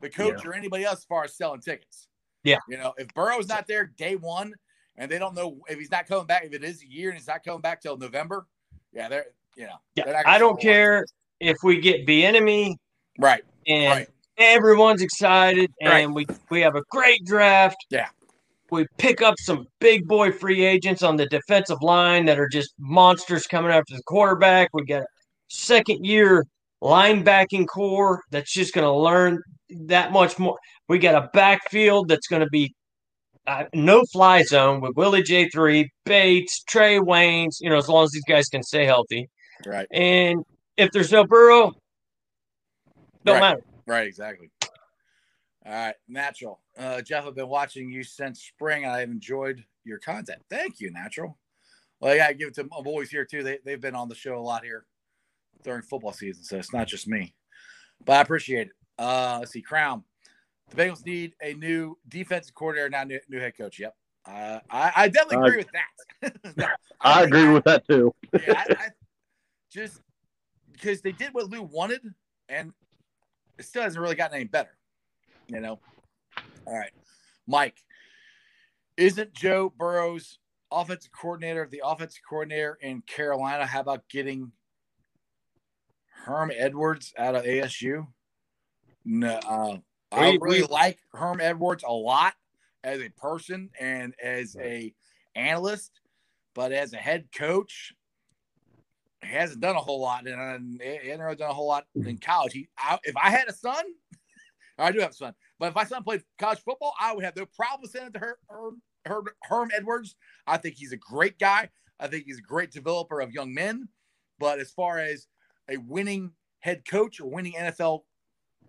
the 0.00 0.08
coach 0.08 0.40
yeah. 0.42 0.50
or 0.50 0.54
anybody 0.54 0.84
else 0.84 0.98
as 0.98 1.04
far 1.04 1.24
as 1.24 1.34
selling 1.36 1.60
tickets. 1.60 2.08
Yeah, 2.44 2.58
you 2.68 2.78
know, 2.78 2.94
if 2.96 3.12
Burrow's 3.14 3.48
not 3.48 3.66
there 3.66 3.86
day 3.86 4.16
one 4.16 4.54
and 4.96 5.10
they 5.10 5.18
don't 5.18 5.34
know 5.34 5.58
if 5.68 5.78
he's 5.78 5.90
not 5.90 6.06
coming 6.06 6.26
back, 6.26 6.44
if 6.44 6.54
it 6.54 6.64
is 6.64 6.82
a 6.82 6.88
year 6.88 7.10
and 7.10 7.18
he's 7.18 7.26
not 7.26 7.44
coming 7.44 7.60
back 7.60 7.82
till 7.82 7.96
November, 7.96 8.46
yeah, 8.92 9.08
they're 9.08 9.26
you 9.56 9.64
know, 9.64 9.76
yeah. 9.94 10.22
I 10.26 10.38
don't 10.38 10.60
care 10.60 11.04
if 11.40 11.56
we 11.62 11.80
get 11.80 12.06
Bieniemy 12.06 12.76
right, 13.18 13.44
and 13.66 13.90
right. 13.90 14.08
everyone's 14.38 15.02
excited, 15.02 15.70
and 15.82 16.14
we 16.14 16.26
we 16.50 16.60
have 16.60 16.76
a 16.76 16.82
great 16.90 17.24
draft. 17.26 17.76
Yeah, 17.90 18.08
we 18.70 18.86
pick 18.98 19.22
up 19.22 19.34
some 19.38 19.66
big 19.80 20.06
boy 20.06 20.32
free 20.32 20.64
agents 20.64 21.02
on 21.02 21.16
the 21.16 21.26
defensive 21.26 21.82
line 21.82 22.24
that 22.26 22.38
are 22.38 22.48
just 22.48 22.72
monsters 22.78 23.46
coming 23.46 23.70
after 23.70 23.96
the 23.96 24.02
quarterback. 24.04 24.70
We 24.72 24.84
got 24.84 25.02
a 25.02 25.06
second 25.48 26.04
year 26.04 26.44
linebacking 26.82 27.66
corps 27.66 28.20
that's 28.30 28.52
just 28.52 28.74
going 28.74 28.86
to 28.86 28.92
learn 28.92 29.42
that 29.86 30.12
much 30.12 30.38
more. 30.38 30.58
We 30.88 30.98
got 30.98 31.14
a 31.14 31.28
backfield 31.32 32.08
that's 32.08 32.26
going 32.26 32.42
to 32.42 32.48
be 32.50 32.74
uh, 33.46 33.64
no 33.74 34.04
fly 34.12 34.42
zone 34.42 34.80
with 34.80 34.92
Willie 34.96 35.22
J3, 35.22 35.86
Bates, 36.04 36.62
Trae 36.70 37.00
Waynes, 37.00 37.56
you 37.60 37.70
know, 37.70 37.76
as 37.76 37.88
long 37.88 38.04
as 38.04 38.10
these 38.12 38.24
guys 38.28 38.48
can 38.48 38.62
stay 38.62 38.84
healthy. 38.84 39.28
Right. 39.66 39.86
And 39.92 40.44
if 40.76 40.90
there's 40.92 41.12
no 41.12 41.24
Burrow, 41.24 41.72
don't 43.24 43.34
right. 43.34 43.40
matter. 43.40 43.62
Right, 43.86 44.06
exactly. 44.06 44.50
All 45.70 45.76
right, 45.76 45.94
natural. 46.08 46.58
Uh, 46.76 47.00
Jeff, 47.00 47.24
I've 47.26 47.36
been 47.36 47.48
watching 47.48 47.92
you 47.92 48.02
since 48.02 48.42
spring, 48.42 48.82
and 48.82 48.92
I've 48.92 49.08
enjoyed 49.08 49.64
your 49.84 50.00
content. 50.00 50.42
Thank 50.50 50.80
you, 50.80 50.90
natural. 50.90 51.38
Well, 52.00 52.12
I 52.12 52.16
gotta 52.16 52.34
give 52.34 52.48
it 52.48 52.54
to 52.54 52.64
my 52.64 52.80
boys 52.82 53.08
here 53.08 53.24
too. 53.24 53.44
They 53.44 53.58
they've 53.64 53.80
been 53.80 53.94
on 53.94 54.08
the 54.08 54.16
show 54.16 54.36
a 54.36 54.40
lot 54.40 54.64
here 54.64 54.84
during 55.62 55.82
football 55.82 56.12
season, 56.12 56.42
so 56.42 56.56
it's 56.56 56.72
not 56.72 56.88
just 56.88 57.06
me. 57.06 57.36
But 58.04 58.14
I 58.14 58.20
appreciate 58.22 58.66
it. 58.66 58.72
Uh, 58.98 59.36
let's 59.38 59.52
see, 59.52 59.62
Crown. 59.62 60.02
The 60.70 60.76
Bengals 60.76 61.06
need 61.06 61.34
a 61.40 61.54
new 61.54 61.96
defensive 62.08 62.54
coordinator, 62.54 62.90
not 62.90 63.06
new, 63.06 63.20
new 63.28 63.38
head 63.38 63.56
coach. 63.56 63.78
Yep, 63.78 63.94
uh, 64.26 64.58
I, 64.68 64.92
I 64.96 65.08
definitely 65.08 65.46
agree 65.46 65.58
with 65.58 65.70
that. 65.70 66.36
no, 66.56 66.66
I, 67.00 67.20
I, 67.20 67.22
agree 67.22 67.48
with 67.48 67.62
that 67.64 67.86
too. 67.86 68.12
yeah, 68.44 68.64
I, 68.70 68.88
just 69.72 70.00
because 70.72 71.00
they 71.00 71.12
did 71.12 71.32
what 71.32 71.48
Lou 71.48 71.62
wanted, 71.62 72.00
and 72.48 72.72
it 73.56 73.66
still 73.66 73.84
hasn't 73.84 74.02
really 74.02 74.16
gotten 74.16 74.34
any 74.34 74.46
better. 74.46 74.76
You 75.50 75.60
know. 75.60 75.80
All 76.66 76.78
right, 76.78 76.92
Mike. 77.46 77.76
Isn't 78.96 79.32
Joe 79.32 79.72
Burrow's 79.76 80.38
offensive 80.70 81.10
coordinator 81.12 81.66
the 81.70 81.82
offensive 81.84 82.20
coordinator 82.28 82.78
in 82.80 83.02
Carolina? 83.02 83.66
How 83.66 83.80
about 83.80 84.08
getting 84.08 84.52
Herm 86.24 86.52
Edwards 86.54 87.12
out 87.18 87.34
of 87.34 87.44
ASU? 87.44 88.06
No, 89.04 89.40
uh, 89.48 89.78
I 90.12 90.38
really 90.40 90.62
like 90.62 90.98
Herm 91.12 91.40
Edwards 91.40 91.82
a 91.86 91.92
lot 91.92 92.34
as 92.84 93.00
a 93.00 93.08
person 93.08 93.70
and 93.80 94.14
as 94.22 94.56
a 94.60 94.94
analyst, 95.34 96.00
but 96.54 96.72
as 96.72 96.92
a 96.92 96.98
head 96.98 97.26
coach, 97.34 97.92
he 99.22 99.32
hasn't 99.32 99.60
done 99.60 99.76
a 99.76 99.80
whole 99.80 100.00
lot, 100.00 100.26
and 100.26 100.80
he 100.80 101.08
hasn't 101.08 101.22
really 101.22 101.36
done 101.36 101.50
a 101.50 101.54
whole 101.54 101.68
lot 101.68 101.86
in 101.94 102.18
college. 102.18 102.52
He, 102.52 102.68
I, 102.78 102.98
if 103.04 103.16
I 103.16 103.30
had 103.30 103.48
a 103.48 103.52
son, 103.52 103.84
I 104.80 104.92
do 104.92 105.00
have 105.00 105.10
a 105.10 105.14
son, 105.14 105.34
but 105.58 105.68
if 105.68 105.74
my 105.74 105.84
son 105.84 106.02
played 106.02 106.22
college 106.38 106.60
football, 106.60 106.94
I 107.00 107.14
would 107.14 107.24
have 107.24 107.36
no 107.36 107.46
problem 107.46 107.90
sending 107.90 108.08
it 108.08 108.14
to 108.14 108.20
her, 108.20 108.38
Herm, 109.42 109.70
Edwards. 109.74 110.16
I 110.46 110.56
think 110.56 110.76
he's 110.76 110.92
a 110.92 110.96
great 110.96 111.38
guy. 111.38 111.68
I 111.98 112.06
think 112.06 112.24
he's 112.24 112.38
a 112.38 112.42
great 112.42 112.70
developer 112.70 113.20
of 113.20 113.32
young 113.32 113.52
men. 113.52 113.88
But 114.38 114.58
as 114.58 114.70
far 114.70 114.98
as 114.98 115.26
a 115.68 115.76
winning 115.76 116.32
head 116.60 116.84
coach 116.88 117.20
or 117.20 117.30
winning 117.30 117.52
NFL 117.52 118.00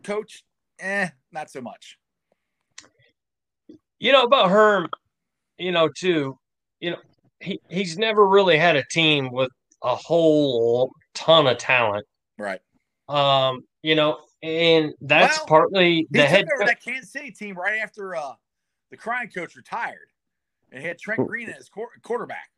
coach, 0.03 0.43
eh, 0.79 1.09
not 1.31 1.49
so 1.49 1.61
much. 1.61 1.97
You 3.99 4.11
know 4.11 4.23
about 4.23 4.49
Herm, 4.49 4.89
you 5.57 5.71
know 5.71 5.87
too. 5.87 6.37
You 6.79 6.91
know 6.91 6.97
he 7.39 7.59
he's 7.69 7.97
never 7.97 8.27
really 8.27 8.57
had 8.57 8.75
a 8.75 8.83
team 8.89 9.31
with 9.31 9.51
a 9.83 9.95
whole 9.95 10.91
ton 11.13 11.47
of 11.47 11.57
talent. 11.57 12.05
Right. 12.37 12.59
Um, 13.07 13.61
you 13.83 13.95
know, 13.95 14.19
and 14.43 14.93
that's 15.01 15.37
well, 15.39 15.45
partly 15.47 16.07
the 16.11 16.25
head 16.25 16.45
over 16.55 16.65
that 16.65 16.83
Kansas 16.83 17.11
City 17.11 17.31
team 17.31 17.55
right 17.57 17.79
after 17.79 18.15
uh, 18.15 18.33
the 18.89 18.97
crying 18.97 19.29
coach 19.29 19.55
retired, 19.55 20.09
and 20.71 20.81
he 20.81 20.87
had 20.87 20.97
Trent 20.97 21.21
mm. 21.21 21.27
Green 21.27 21.49
as 21.49 21.69
quarterback. 22.01 22.49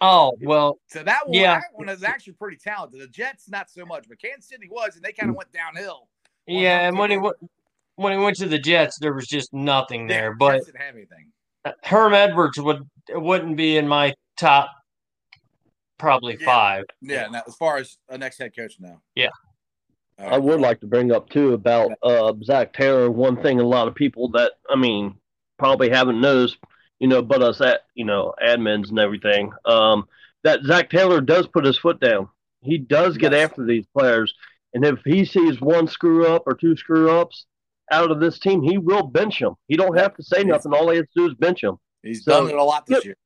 Oh 0.00 0.34
well, 0.42 0.78
so 0.86 1.02
that 1.02 1.26
one, 1.26 1.34
yeah. 1.34 1.56
that 1.56 1.64
one 1.72 1.88
is 1.88 2.04
actually 2.04 2.34
pretty 2.34 2.56
talented. 2.56 3.00
The 3.00 3.08
Jets 3.08 3.48
not 3.48 3.70
so 3.70 3.84
much, 3.84 4.08
but 4.08 4.20
Kansas 4.20 4.48
City 4.48 4.68
was, 4.70 4.96
and 4.96 5.04
they 5.04 5.12
kind 5.12 5.30
of 5.30 5.34
mm. 5.34 5.38
went 5.38 5.52
downhill. 5.52 6.08
Yeah, 6.46 6.86
and 6.86 6.98
when 6.98 7.10
he 7.10 7.18
went 7.18 7.36
when 7.96 8.12
he 8.12 8.24
went 8.24 8.36
to 8.36 8.46
the 8.46 8.58
Jets, 8.58 8.98
there 8.98 9.12
was 9.12 9.26
just 9.26 9.52
nothing 9.52 10.06
there. 10.06 10.34
but 10.34 10.64
didn't 10.64 10.80
have 10.80 10.94
anything. 10.94 11.32
Uh, 11.64 11.72
Herm 11.82 12.14
Edwards 12.14 12.60
would 12.60 12.88
wouldn't 13.10 13.56
be 13.56 13.76
in 13.76 13.88
my 13.88 14.14
top 14.36 14.70
probably 15.98 16.36
yeah. 16.40 16.46
five. 16.46 16.84
Yeah, 17.00 17.26
now, 17.26 17.42
as 17.46 17.56
far 17.56 17.78
as 17.78 17.98
a 18.08 18.16
next 18.16 18.38
head 18.38 18.54
coach 18.54 18.76
now. 18.78 19.02
Yeah. 19.14 19.30
Right. 20.18 20.32
I 20.32 20.38
would 20.38 20.60
like 20.60 20.80
to 20.80 20.86
bring 20.86 21.12
up 21.12 21.30
too 21.30 21.54
about 21.54 21.92
uh, 22.02 22.32
Zac 22.42 22.72
Taylor. 22.72 23.10
One 23.10 23.40
thing 23.40 23.60
a 23.60 23.66
lot 23.66 23.88
of 23.88 23.94
people 23.94 24.30
that 24.30 24.52
I 24.68 24.76
mean 24.76 25.14
probably 25.58 25.90
haven't 25.90 26.20
noticed, 26.20 26.58
you 26.98 27.08
know, 27.08 27.22
but 27.22 27.42
us 27.42 27.60
at 27.60 27.82
you 27.94 28.04
know 28.04 28.34
admins 28.44 28.88
and 28.88 28.98
everything, 28.98 29.52
um, 29.64 30.08
that 30.44 30.64
Zac 30.64 30.90
Taylor 30.90 31.20
does 31.20 31.46
put 31.46 31.64
his 31.64 31.78
foot 31.78 32.00
down. 32.00 32.28
He 32.62 32.78
does 32.78 33.16
get 33.16 33.32
yes. 33.32 33.50
after 33.50 33.64
these 33.64 33.86
players, 33.96 34.34
and 34.74 34.84
if 34.84 34.98
he 35.04 35.24
sees 35.24 35.60
one 35.60 35.86
screw 35.86 36.26
up 36.26 36.42
or 36.46 36.54
two 36.54 36.76
screw 36.76 37.10
ups 37.10 37.46
out 37.92 38.10
of 38.10 38.18
this 38.20 38.38
team, 38.38 38.62
he 38.62 38.76
will 38.76 39.04
bench 39.04 39.38
them. 39.38 39.54
He 39.68 39.76
don't 39.76 39.96
have 39.96 40.16
to 40.16 40.22
say 40.22 40.42
nothing. 40.42 40.74
All 40.74 40.90
he 40.90 40.96
has 40.96 41.06
to 41.06 41.20
do 41.20 41.26
is 41.26 41.34
bench 41.34 41.62
him. 41.62 41.76
He's 42.02 42.24
so, 42.24 42.32
done 42.32 42.50
it 42.50 42.56
a 42.56 42.62
lot 42.62 42.86
this 42.86 43.04
year. 43.04 43.16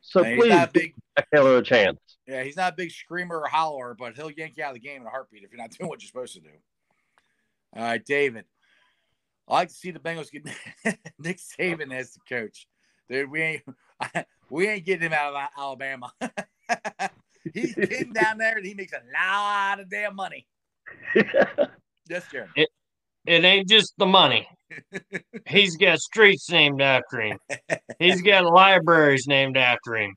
So 0.00 0.22
please, 0.22 0.66
big, 0.72 0.94
Zac 1.18 1.28
Taylor 1.34 1.58
a 1.58 1.62
chance. 1.62 1.98
Yeah, 2.28 2.42
he's 2.42 2.56
not 2.58 2.74
a 2.74 2.76
big 2.76 2.90
screamer 2.90 3.38
or 3.40 3.48
howler, 3.48 3.96
but 3.98 4.14
he'll 4.14 4.30
yank 4.30 4.58
you 4.58 4.62
out 4.62 4.70
of 4.70 4.74
the 4.74 4.80
game 4.80 5.00
in 5.00 5.06
a 5.06 5.10
heartbeat 5.10 5.44
if 5.44 5.50
you're 5.50 5.60
not 5.60 5.70
doing 5.78 5.88
what 5.88 6.02
you're 6.02 6.08
supposed 6.08 6.34
to 6.34 6.40
do. 6.40 6.50
All 7.74 7.82
right, 7.82 8.04
David. 8.04 8.44
I 9.48 9.54
like 9.54 9.68
to 9.68 9.74
see 9.74 9.90
the 9.90 9.98
Bengals 9.98 10.30
get 10.30 10.44
Nick 11.18 11.38
Saban 11.38 11.92
as 11.92 12.12
the 12.12 12.20
coach. 12.28 12.66
Dude, 13.08 13.30
we 13.30 13.40
ain't 13.40 13.62
we 14.50 14.68
ain't 14.68 14.84
getting 14.84 15.06
him 15.06 15.14
out 15.14 15.34
of 15.34 15.48
Alabama. 15.56 16.12
he's 17.54 17.74
getting 17.74 18.12
down 18.12 18.36
there 18.36 18.58
and 18.58 18.66
he 18.66 18.74
makes 18.74 18.92
a 18.92 19.00
lot 19.14 19.80
of 19.80 19.88
damn 19.88 20.14
money. 20.14 20.46
yes, 21.14 22.26
Jeremy. 22.30 22.52
It, 22.56 22.68
it 23.26 23.44
ain't 23.44 23.68
just 23.68 23.94
the 23.96 24.04
money. 24.04 24.46
He's 25.46 25.78
got 25.78 25.98
streets 25.98 26.50
named 26.50 26.82
after 26.82 27.22
him. 27.22 27.38
He's 27.98 28.20
got 28.20 28.44
libraries 28.44 29.26
named 29.26 29.56
after 29.56 29.96
him. 29.96 30.14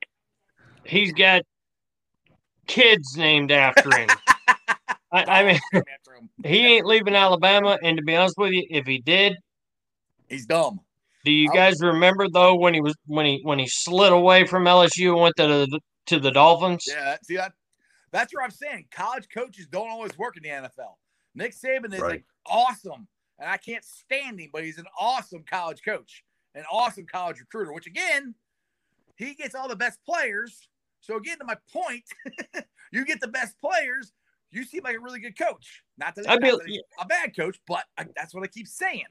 He's 0.83 1.13
got 1.13 1.43
kids 2.67 3.15
named 3.17 3.51
after 3.51 3.89
him. 3.95 4.09
I, 5.11 5.23
I 5.41 5.43
mean, 5.73 5.83
he 6.45 6.65
ain't 6.75 6.85
leaving 6.85 7.15
Alabama. 7.15 7.77
And 7.83 7.97
to 7.97 8.03
be 8.03 8.15
honest 8.15 8.35
with 8.37 8.51
you, 8.53 8.65
if 8.69 8.85
he 8.85 8.99
did, 8.99 9.35
He's 10.29 10.45
dumb. 10.45 10.79
do 11.25 11.31
you 11.31 11.49
I- 11.51 11.55
guys 11.55 11.81
remember 11.81 12.27
though 12.29 12.55
when 12.55 12.73
he 12.73 12.81
was 12.81 12.95
when 13.05 13.25
he 13.25 13.41
when 13.43 13.59
he 13.59 13.67
slid 13.67 14.13
away 14.13 14.45
from 14.45 14.63
LSU 14.65 15.11
and 15.13 15.21
went 15.21 15.35
to 15.37 15.47
the 15.47 15.79
to 16.07 16.19
the 16.19 16.31
Dolphins? 16.31 16.85
Yeah, 16.87 17.17
see 17.23 17.35
that 17.35 17.51
that's 18.11 18.33
what 18.33 18.43
I'm 18.43 18.51
saying. 18.51 18.85
College 18.91 19.27
coaches 19.33 19.67
don't 19.69 19.89
always 19.89 20.17
work 20.17 20.37
in 20.37 20.43
the 20.43 20.49
NFL. 20.49 20.95
Nick 21.35 21.53
Saban 21.53 21.93
is 21.93 21.99
Right. 22.01 22.11
like 22.11 22.25
awesome, 22.45 23.07
and 23.39 23.49
I 23.49 23.57
can't 23.57 23.83
stand 23.83 24.39
him, 24.39 24.49
but 24.53 24.63
he's 24.63 24.77
an 24.77 24.85
awesome 24.99 25.43
college 25.49 25.81
coach, 25.83 26.23
an 26.55 26.63
awesome 26.71 27.05
college 27.05 27.39
recruiter. 27.41 27.73
Which 27.73 27.87
again, 27.87 28.33
he 29.17 29.33
gets 29.33 29.55
all 29.55 29.67
the 29.67 29.75
best 29.75 29.99
players. 30.05 30.69
So 31.01 31.17
again, 31.17 31.39
to 31.39 31.45
my 31.45 31.57
point, 31.73 32.03
you 32.91 33.05
get 33.05 33.19
the 33.19 33.27
best 33.27 33.59
players. 33.59 34.13
You 34.51 34.63
seem 34.63 34.83
like 34.83 34.95
a 34.95 34.99
really 34.99 35.19
good 35.19 35.37
coach. 35.37 35.83
Not 35.97 36.15
that, 36.15 36.29
I'd 36.29 36.41
be- 36.41 36.49
not 36.49 36.59
that 36.59 36.67
he's 36.67 36.81
a 36.99 37.05
bad 37.05 37.35
coach, 37.35 37.59
but 37.67 37.83
I, 37.97 38.05
that's 38.15 38.33
what 38.33 38.43
I 38.43 38.47
keep 38.47 38.67
saying. 38.67 39.05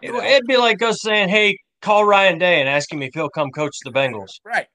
You 0.00 0.12
know? 0.12 0.22
It'd 0.22 0.46
be 0.46 0.56
like 0.56 0.82
us 0.82 1.00
saying, 1.02 1.28
"Hey, 1.28 1.56
call 1.80 2.04
Ryan 2.04 2.38
Day 2.38 2.60
and 2.60 2.68
ask 2.68 2.92
him 2.92 3.02
if 3.02 3.10
he'll 3.14 3.28
come 3.28 3.50
coach 3.50 3.76
the 3.84 3.90
Bengals," 3.90 4.30
right, 4.44 4.66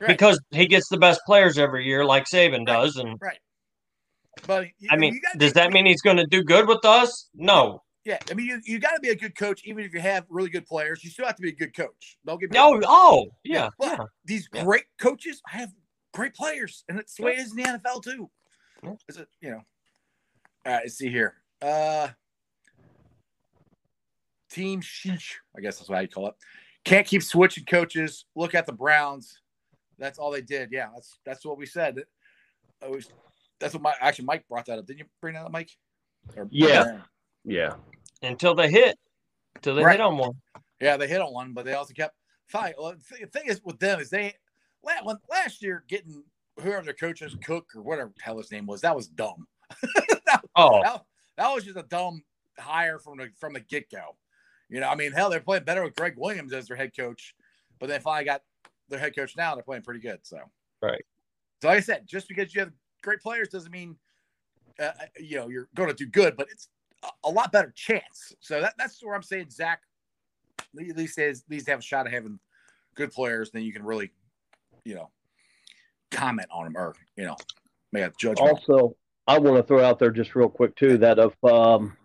right. 0.00 0.08
because 0.08 0.40
he 0.50 0.66
gets 0.66 0.88
the 0.88 0.96
best 0.96 1.20
players 1.26 1.58
every 1.58 1.84
year, 1.84 2.04
like 2.04 2.24
Saban 2.24 2.66
does. 2.66 2.96
And 2.96 3.18
right. 3.20 3.38
but 4.46 4.66
I 4.90 4.96
mean, 4.96 5.20
does 5.36 5.52
that 5.52 5.72
mean 5.72 5.86
he's 5.86 6.00
going 6.00 6.16
to 6.16 6.26
do 6.26 6.42
good 6.42 6.66
with 6.66 6.84
us? 6.84 7.28
No. 7.34 7.82
Yeah, 8.06 8.18
I 8.30 8.34
mean, 8.34 8.46
you, 8.46 8.60
you 8.64 8.78
got 8.78 8.94
to 8.94 9.00
be 9.00 9.08
a 9.08 9.16
good 9.16 9.36
coach, 9.36 9.62
even 9.64 9.84
if 9.84 9.92
you 9.92 9.98
have 10.00 10.26
really 10.28 10.48
good 10.48 10.64
players. 10.64 11.02
You 11.02 11.10
still 11.10 11.26
have 11.26 11.34
to 11.34 11.42
be 11.42 11.48
a 11.48 11.54
good 11.54 11.74
coach. 11.74 12.16
Don't 12.24 12.40
get 12.40 12.52
me 12.52 12.56
Oh, 12.58 12.74
wrong. 12.74 12.82
oh, 12.86 13.26
yeah, 13.44 13.68
But 13.80 13.98
yeah. 13.98 14.04
these 14.24 14.48
Yeah. 14.54 14.62
great 14.62 14.84
coaches 15.00 15.42
have 15.48 15.72
great 16.14 16.32
players, 16.32 16.84
and 16.88 17.00
it's 17.00 17.16
the 17.16 17.24
way 17.24 17.32
it 17.32 17.40
is 17.40 17.50
in 17.50 17.56
the 17.56 17.64
NFL 17.64 18.04
too. 18.04 18.30
Yeah. 18.84 18.92
Is 19.08 19.16
it? 19.16 19.28
You 19.40 19.50
know. 19.50 19.62
All 20.66 20.72
right, 20.72 20.82
let's 20.84 20.94
see 20.96 21.10
here. 21.10 21.34
Uh, 21.60 22.08
team 24.50 24.80
sheesh, 24.80 25.32
I 25.56 25.60
guess 25.60 25.78
that's 25.78 25.88
what 25.90 26.00
you 26.00 26.08
call 26.08 26.28
it. 26.28 26.34
Can't 26.84 27.06
keep 27.06 27.24
switching 27.24 27.64
coaches. 27.64 28.24
Look 28.36 28.54
at 28.54 28.66
the 28.66 28.72
Browns. 28.72 29.40
That's 29.98 30.18
all 30.20 30.30
they 30.30 30.42
did. 30.42 30.70
Yeah, 30.70 30.90
that's 30.94 31.18
that's 31.24 31.44
what 31.44 31.58
we 31.58 31.66
said. 31.66 31.98
It 31.98 32.90
was, 32.90 33.08
that's 33.58 33.74
what 33.74 33.82
my 33.82 33.94
actually 34.00 34.26
Mike 34.26 34.46
brought 34.48 34.66
that 34.66 34.78
up. 34.78 34.86
Didn't 34.86 35.00
you 35.00 35.04
bring 35.20 35.34
that 35.34 35.46
up, 35.46 35.50
Mike? 35.52 35.70
Or- 36.36 36.46
Yeah. 36.52 37.00
Yeah. 37.46 37.74
Until 38.22 38.54
they 38.54 38.70
hit, 38.70 38.98
until 39.54 39.74
they 39.76 39.84
Right. 39.84 39.92
hit 39.92 40.00
on 40.00 40.18
one. 40.18 40.32
Yeah, 40.80 40.96
they 40.96 41.06
hit 41.08 41.20
on 41.22 41.32
one, 41.32 41.52
but 41.54 41.64
they 41.64 41.72
also 41.74 41.94
kept 41.94 42.16
fine. 42.46 42.74
Well, 42.76 42.92
the 42.92 42.98
thing- 42.98 43.20
the 43.22 43.26
thing 43.28 43.46
is 43.48 43.62
with 43.64 43.78
them 43.78 44.00
is 44.00 44.10
they 44.10 44.34
la- 44.82 45.02
when- 45.02 45.16
last 45.30 45.62
year 45.62 45.84
getting 45.88 46.24
whoever 46.60 46.84
their 46.84 46.94
coach 46.94 47.22
is, 47.22 47.34
Cook 47.44 47.70
or 47.74 47.82
whatever 47.82 48.12
the 48.16 48.22
hell 48.22 48.38
his 48.38 48.50
name 48.50 48.66
was, 48.66 48.80
that 48.82 48.94
was 48.96 49.08
dumb. 49.08 49.46
that, 50.26 50.42
Oh, 50.56 50.82
that, 50.82 51.04
that 51.36 51.54
was 51.54 51.64
just 51.64 51.76
a 51.76 51.82
dumb 51.84 52.24
hire 52.58 52.98
from 52.98 53.18
the 53.18 53.30
from 53.38 53.52
the 53.52 53.60
get 53.60 53.90
go. 53.90 54.16
You 54.68 54.80
know, 54.80 54.88
I 54.88 54.94
mean, 54.96 55.12
hell, 55.12 55.30
they're 55.30 55.40
playing 55.40 55.64
better 55.64 55.84
with 55.84 55.94
Gregg 55.94 56.16
Williams 56.16 56.52
as 56.52 56.66
their 56.66 56.76
head 56.76 56.96
coach, 56.96 57.34
but 57.78 57.88
they 57.88 57.98
finally 58.00 58.24
got 58.24 58.42
their 58.88 58.98
head 58.98 59.14
coach 59.14 59.36
now. 59.36 59.54
They're 59.54 59.62
playing 59.62 59.82
pretty 59.82 60.00
good. 60.00 60.20
So, 60.26 60.40
Right. 60.82 61.04
So, 61.62 61.68
like 61.68 61.78
I 61.78 61.80
said, 61.80 62.06
just 62.06 62.28
because 62.28 62.54
you 62.54 62.60
have 62.60 62.72
great 63.02 63.20
players 63.20 63.48
doesn't 63.48 63.70
mean 63.72 63.96
uh, 64.78 64.92
you 65.18 65.36
know 65.36 65.48
you're 65.48 65.68
going 65.74 65.88
to 65.88 65.94
do 65.94 66.06
good, 66.06 66.36
but 66.36 66.48
it's 66.50 66.68
a, 67.24 67.30
lot 67.30 67.52
better 67.52 67.72
chance. 67.74 68.32
So 68.40 68.60
that, 68.60 68.74
that's 68.78 69.02
where 69.02 69.14
I'm 69.14 69.22
saying 69.22 69.50
Zac 69.50 69.80
at 70.78 70.96
least 70.96 71.18
has 71.18 71.40
at 71.40 71.50
least 71.50 71.68
have 71.68 71.80
a 71.80 71.82
shot 71.82 72.06
of 72.06 72.12
having 72.12 72.38
good 72.94 73.12
players. 73.12 73.50
Then 73.50 73.62
you 73.62 73.72
can 73.72 73.82
really, 73.82 74.10
you 74.84 74.94
know, 74.94 75.10
comment 76.10 76.48
on 76.50 76.64
them 76.64 76.76
or 76.76 76.94
you 77.16 77.24
know 77.24 77.36
make 77.92 78.04
a 78.04 78.12
judgment. 78.18 78.50
Also, 78.50 78.96
I 79.26 79.38
want 79.38 79.56
to 79.56 79.62
throw 79.62 79.84
out 79.84 79.98
there 79.98 80.10
just 80.10 80.34
real 80.34 80.48
quick 80.48 80.76
too 80.76 80.98
that 80.98 81.18
if 81.18 81.44
um, 81.44 81.96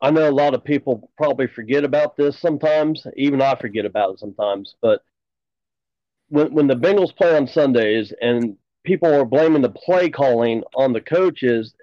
I 0.00 0.10
know 0.10 0.28
a 0.28 0.32
lot 0.32 0.54
of 0.54 0.64
people 0.64 1.10
probably 1.16 1.46
forget 1.46 1.84
about 1.84 2.16
this 2.16 2.38
sometimes, 2.38 3.06
even 3.16 3.42
I 3.42 3.54
forget 3.54 3.84
about 3.84 4.14
it 4.14 4.20
sometimes, 4.20 4.74
but 4.80 5.02
when 6.28 6.52
when 6.54 6.66
the 6.66 6.76
Bengals 6.76 7.14
play 7.14 7.36
on 7.36 7.46
Sundays 7.46 8.12
and 8.20 8.56
people 8.84 9.12
are 9.12 9.24
blaming 9.24 9.62
the 9.62 9.70
play 9.70 10.08
calling 10.08 10.62
on 10.74 10.92
the 10.92 11.00
coaches, 11.00 11.74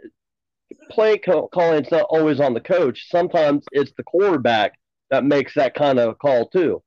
play 0.89 1.17
call- 1.17 1.47
calling's 1.49 1.91
not 1.91 2.05
always 2.09 2.39
on 2.39 2.53
the 2.53 2.61
coach. 2.61 3.07
Sometimes 3.09 3.63
it's 3.71 3.91
the 3.97 4.03
quarterback 4.03 4.77
that 5.09 5.23
makes 5.23 5.53
that 5.55 5.73
kind 5.73 5.99
of 5.99 6.17
call 6.19 6.47
too. 6.49 6.83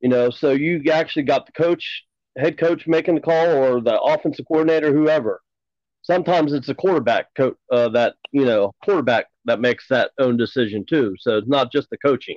You 0.00 0.08
know, 0.08 0.30
so 0.30 0.52
you 0.52 0.82
actually 0.92 1.24
got 1.24 1.46
the 1.46 1.52
coach, 1.52 2.04
head 2.36 2.58
coach 2.58 2.86
making 2.86 3.16
the 3.16 3.20
call, 3.20 3.48
or 3.50 3.80
the 3.80 4.00
offensive 4.00 4.46
coordinator, 4.46 4.92
whoever 4.92 5.40
sometimes 6.02 6.52
it's 6.52 6.68
the 6.68 6.74
quarterback 6.74 7.26
coach 7.34 7.56
uh, 7.72 7.88
that 7.90 8.14
you 8.32 8.44
know 8.44 8.72
quarterback 8.84 9.26
that 9.44 9.60
makes 9.60 9.86
that 9.88 10.10
own 10.18 10.36
decision 10.36 10.84
too. 10.88 11.14
So 11.18 11.36
it's 11.38 11.48
not 11.48 11.72
just 11.72 11.90
the 11.90 11.98
coaching. 11.98 12.36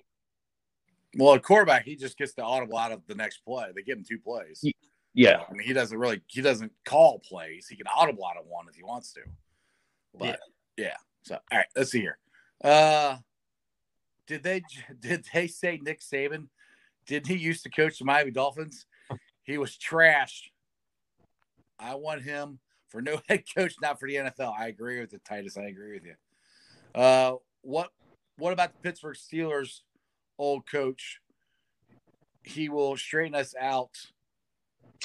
Well, 1.18 1.34
a 1.34 1.40
quarterback, 1.40 1.84
he 1.86 1.96
just 1.96 2.18
gets 2.18 2.34
the 2.34 2.42
audible 2.44 2.78
out 2.78 2.92
of 2.92 3.02
the 3.08 3.16
next 3.16 3.40
play. 3.46 3.66
They 3.76 3.82
give 3.84 3.98
him 3.98 4.06
two 4.08 4.20
plays. 4.20 4.60
Ye- 4.64 4.74
Yeah, 5.14 5.44
I 5.50 5.54
mean, 5.54 5.68
he 5.68 5.74
doesn't 5.74 5.98
really 5.98 6.22
he 6.28 6.42
doesn't 6.42 6.72
call 6.86 7.20
plays. 7.20 7.68
He 7.70 7.76
can 7.76 7.88
audible 7.88 8.26
out 8.26 8.38
of 8.38 8.46
one 8.48 8.66
if 8.70 8.76
he 8.76 8.84
wants 8.84 9.14
to. 9.14 9.22
But 10.18 10.40
yeah. 10.78 10.96
So 11.24 11.36
all 11.52 11.58
right, 11.58 11.68
let's 11.76 11.92
see 11.92 12.00
here. 12.02 12.18
Uh 12.64 13.18
did 14.28 14.44
they 14.44 14.62
did 15.00 15.26
they 15.34 15.48
say 15.48 15.80
Nick 15.82 16.00
Saban? 16.02 16.48
Did 17.06 17.28
he 17.28 17.36
used 17.36 17.64
to 17.64 17.70
coach 17.70 18.00
the 18.00 18.06
Miami 18.06 18.32
Dolphins? 18.32 18.86
He 19.44 19.58
was 19.58 19.78
trashed. 19.78 20.50
I 21.80 21.96
want 21.96 22.22
him 22.22 22.60
for 22.90 23.02
no 23.02 23.20
head 23.28 23.44
coach, 23.56 23.74
not 23.82 24.00
for 24.00 24.08
the 24.08 24.16
NFL. 24.16 24.54
I 24.58 24.68
agree 24.68 25.00
with 25.00 25.10
the 25.12 25.20
Titus. 25.20 25.58
I 25.58 25.64
agree 25.64 25.94
with 25.94 26.06
you. 26.06 26.16
Uh 26.94 27.36
what 27.62 27.90
what 28.38 28.54
about 28.54 28.72
the 28.74 28.80
Pittsburgh 28.82 29.18
Steelers 29.18 29.82
old 30.38 30.70
coach? 30.70 31.20
He 32.44 32.70
will 32.70 32.98
straighten 32.98 33.36
us 33.36 33.54
out. 33.60 33.92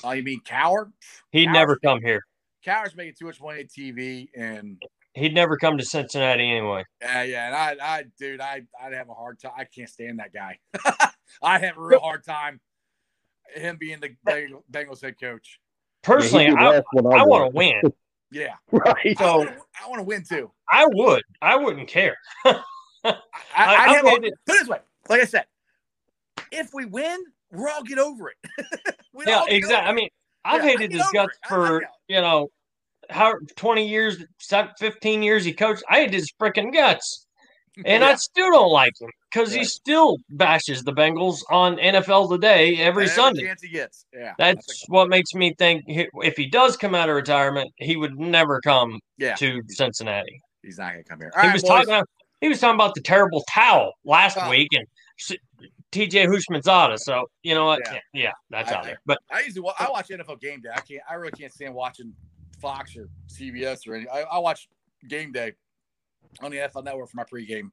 Oh, 0.04 0.12
you 0.12 0.22
mean 0.22 0.40
Cowher? 0.46 0.90
he'd 1.32 1.48
Ours- 1.48 1.54
never 1.54 1.76
come 1.76 2.00
here. 2.02 2.24
Cowher's 2.64 2.96
making 2.96 3.14
too 3.18 3.26
much 3.26 3.40
money 3.40 3.60
at 3.60 3.68
TV, 3.68 4.28
and 4.34 4.82
He'd 5.16 5.32
never 5.34 5.56
come 5.56 5.78
to 5.78 5.84
Cincinnati 5.84 6.50
anyway. 6.50 6.84
Yeah, 7.00 7.22
yeah, 7.22 7.46
and 7.46 7.80
I, 7.80 7.84
I, 7.96 8.04
dude, 8.18 8.40
I, 8.40 8.62
I'd 8.80 8.92
have 8.92 9.08
a 9.08 9.14
hard 9.14 9.40
time. 9.40 9.52
I 9.56 9.64
can't 9.64 9.88
stand 9.88 10.18
that 10.18 10.32
guy. 10.34 10.58
I 11.42 11.58
have 11.58 11.78
a 11.78 11.80
real 11.80 12.00
hard 12.00 12.22
time 12.22 12.60
him 13.54 13.78
being 13.78 13.98
the 14.00 14.10
Bengals 14.70 15.00
head 15.02 15.18
coach. 15.18 15.58
Personally, 16.02 16.44
Yeah, 16.44 16.50
he 16.50 16.56
I, 16.56 16.72
did 16.72 16.76
last 16.76 16.86
one 17.04 17.18
I 17.20 17.24
want 17.24 17.50
to 17.50 17.56
win. 17.56 17.80
Yeah, 18.32 18.54
right. 18.72 19.16
So- 19.18 19.42
I 19.82 19.88
want 19.88 20.00
to 20.00 20.02
win 20.02 20.24
too. 20.28 20.50
I 20.68 20.84
would. 20.86 21.22
I 21.40 21.56
wouldn't 21.56 21.86
care. 21.88 22.16
I, 22.44 22.54
I, 23.04 23.14
I- 23.56 23.88
have 23.94 23.96
I 23.96 24.00
a, 24.00 24.02
made 24.02 24.10
put 24.16 24.24
it- 24.24 24.32
it 24.32 24.38
this 24.46 24.68
way. 24.68 24.78
Like 25.08 25.20
I 25.20 25.24
said, 25.24 25.44
if 26.50 26.74
we 26.74 26.84
win, 26.86 27.20
we'll 27.52 27.70
all 27.72 27.84
get 27.84 27.98
over 27.98 28.28
it. 28.30 28.36
Yeah, 29.26 29.44
exactly. 29.48 29.88
I 29.88 29.92
mean, 29.94 30.08
I've 30.44 30.62
Yeah, 30.64 30.70
hated 30.70 30.90
get 30.90 30.98
his 31.00 31.10
guts 31.12 31.34
it. 31.36 31.38
I- 31.50 31.54
I 31.54 31.56
for 31.56 31.82
you 32.08 32.20
know 32.20 32.48
how 33.10 33.34
twenty 33.56 33.88
years, 33.88 34.22
fifteen 34.78 35.22
years 35.22 35.44
he 35.44 35.52
coached. 35.52 35.82
I 35.88 35.96
hated 36.00 36.14
his 36.14 36.30
freaking 36.40 36.72
guts, 36.72 37.26
and 37.84 38.02
I 38.04 38.14
still 38.16 38.50
don't 38.50 38.70
like 38.72 38.92
him 39.00 39.10
because 39.32 39.52
he 39.52 39.64
still 39.64 40.16
bashes 40.30 40.82
the 40.82 40.92
Bengals 40.92 41.38
on 41.50 41.76
NFL 41.76 42.30
Today 42.30 42.76
every 42.78 43.06
Sunday. 43.08 43.42
chance 43.44 43.62
he 43.62 43.68
gets. 43.68 44.06
Yeah, 44.12 44.34
That's 44.38 44.84
what 44.88 45.08
makes 45.08 45.34
me 45.34 45.54
think 45.58 45.84
if 45.86 46.36
he 46.36 46.46
does 46.46 46.76
come 46.76 46.94
out 46.94 47.08
of 47.08 47.16
retirement, 47.16 47.70
he 47.76 47.96
would 47.96 48.18
never 48.18 48.60
come 48.60 48.98
yeah. 49.18 49.34
to 49.36 49.62
Cincinnati. 49.68 50.40
He's 50.62 50.78
not 50.78 50.92
gonna 50.92 51.04
come 51.04 51.20
here. 51.20 51.30
He 51.34 51.40
All 51.40 51.46
right, 51.46 51.52
was 51.52 51.62
boys. 51.62 51.68
talking 51.68 51.88
about 51.90 52.08
he 52.40 52.48
was 52.48 52.60
talking 52.60 52.74
about 52.74 52.94
the 52.94 53.00
terrible 53.02 53.44
towel 53.48 53.92
last 54.04 54.36
Oh. 54.40 54.50
week 54.50 54.68
and 54.72 54.86
TJ 55.92 56.26
Houshmandzadeh. 56.26 56.98
So 56.98 57.26
you 57.42 57.54
know 57.54 57.64
what? 57.66 57.80
Yeah. 57.84 57.92
Yeah, 57.94 58.00
yeah 58.24 58.32
that's 58.50 58.72
I- 58.72 58.74
out 58.76 58.84
there. 58.84 58.98
But 59.06 59.18
I 59.30 59.40
usually 59.40 59.62
wa- 59.62 59.74
I 59.78 59.88
watch 59.90 60.08
NFL 60.08 60.40
Game 60.40 60.60
Day. 60.60 60.70
I 60.74 60.80
can't. 60.80 61.00
I 61.08 61.14
really 61.14 61.32
can't 61.32 61.52
stand 61.52 61.74
watching 61.74 62.12
Fox 62.66 62.96
or 62.96 63.08
CBS 63.28 63.86
or 63.86 63.94
any. 63.94 64.08
I, 64.08 64.22
I 64.22 64.38
watch 64.38 64.68
Game 65.08 65.30
Day 65.30 65.52
on 66.42 66.50
the 66.50 66.56
NFL 66.56 66.84
Network 66.84 67.08
for 67.08 67.16
my 67.16 67.24
pregame 67.24 67.70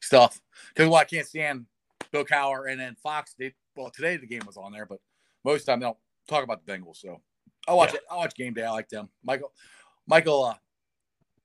stuff 0.00 0.40
because 0.68 0.88
well, 0.88 0.98
I 0.98 1.04
can't 1.04 1.26
stand 1.26 1.66
Bill 2.10 2.24
Cowher 2.24 2.70
and 2.70 2.80
then 2.80 2.96
Fox. 3.02 3.34
They 3.38 3.52
well 3.76 3.90
today 3.90 4.16
the 4.16 4.26
game 4.26 4.40
was 4.46 4.56
on 4.56 4.72
there, 4.72 4.86
but 4.86 4.98
most 5.44 5.60
of 5.60 5.66
the 5.66 5.72
time 5.72 5.80
they 5.80 5.86
don't 5.86 5.96
talk 6.26 6.42
about 6.42 6.64
the 6.64 6.72
Bengals. 6.72 6.96
So 6.96 7.20
I 7.68 7.74
watch 7.74 7.90
Yeah. 7.90 7.96
it. 7.96 8.02
I 8.10 8.16
watch 8.16 8.34
Game 8.34 8.54
Day. 8.54 8.64
I 8.64 8.70
like 8.70 8.88
them. 8.88 9.10
Michael, 9.22 9.52
Michael, 10.06 10.44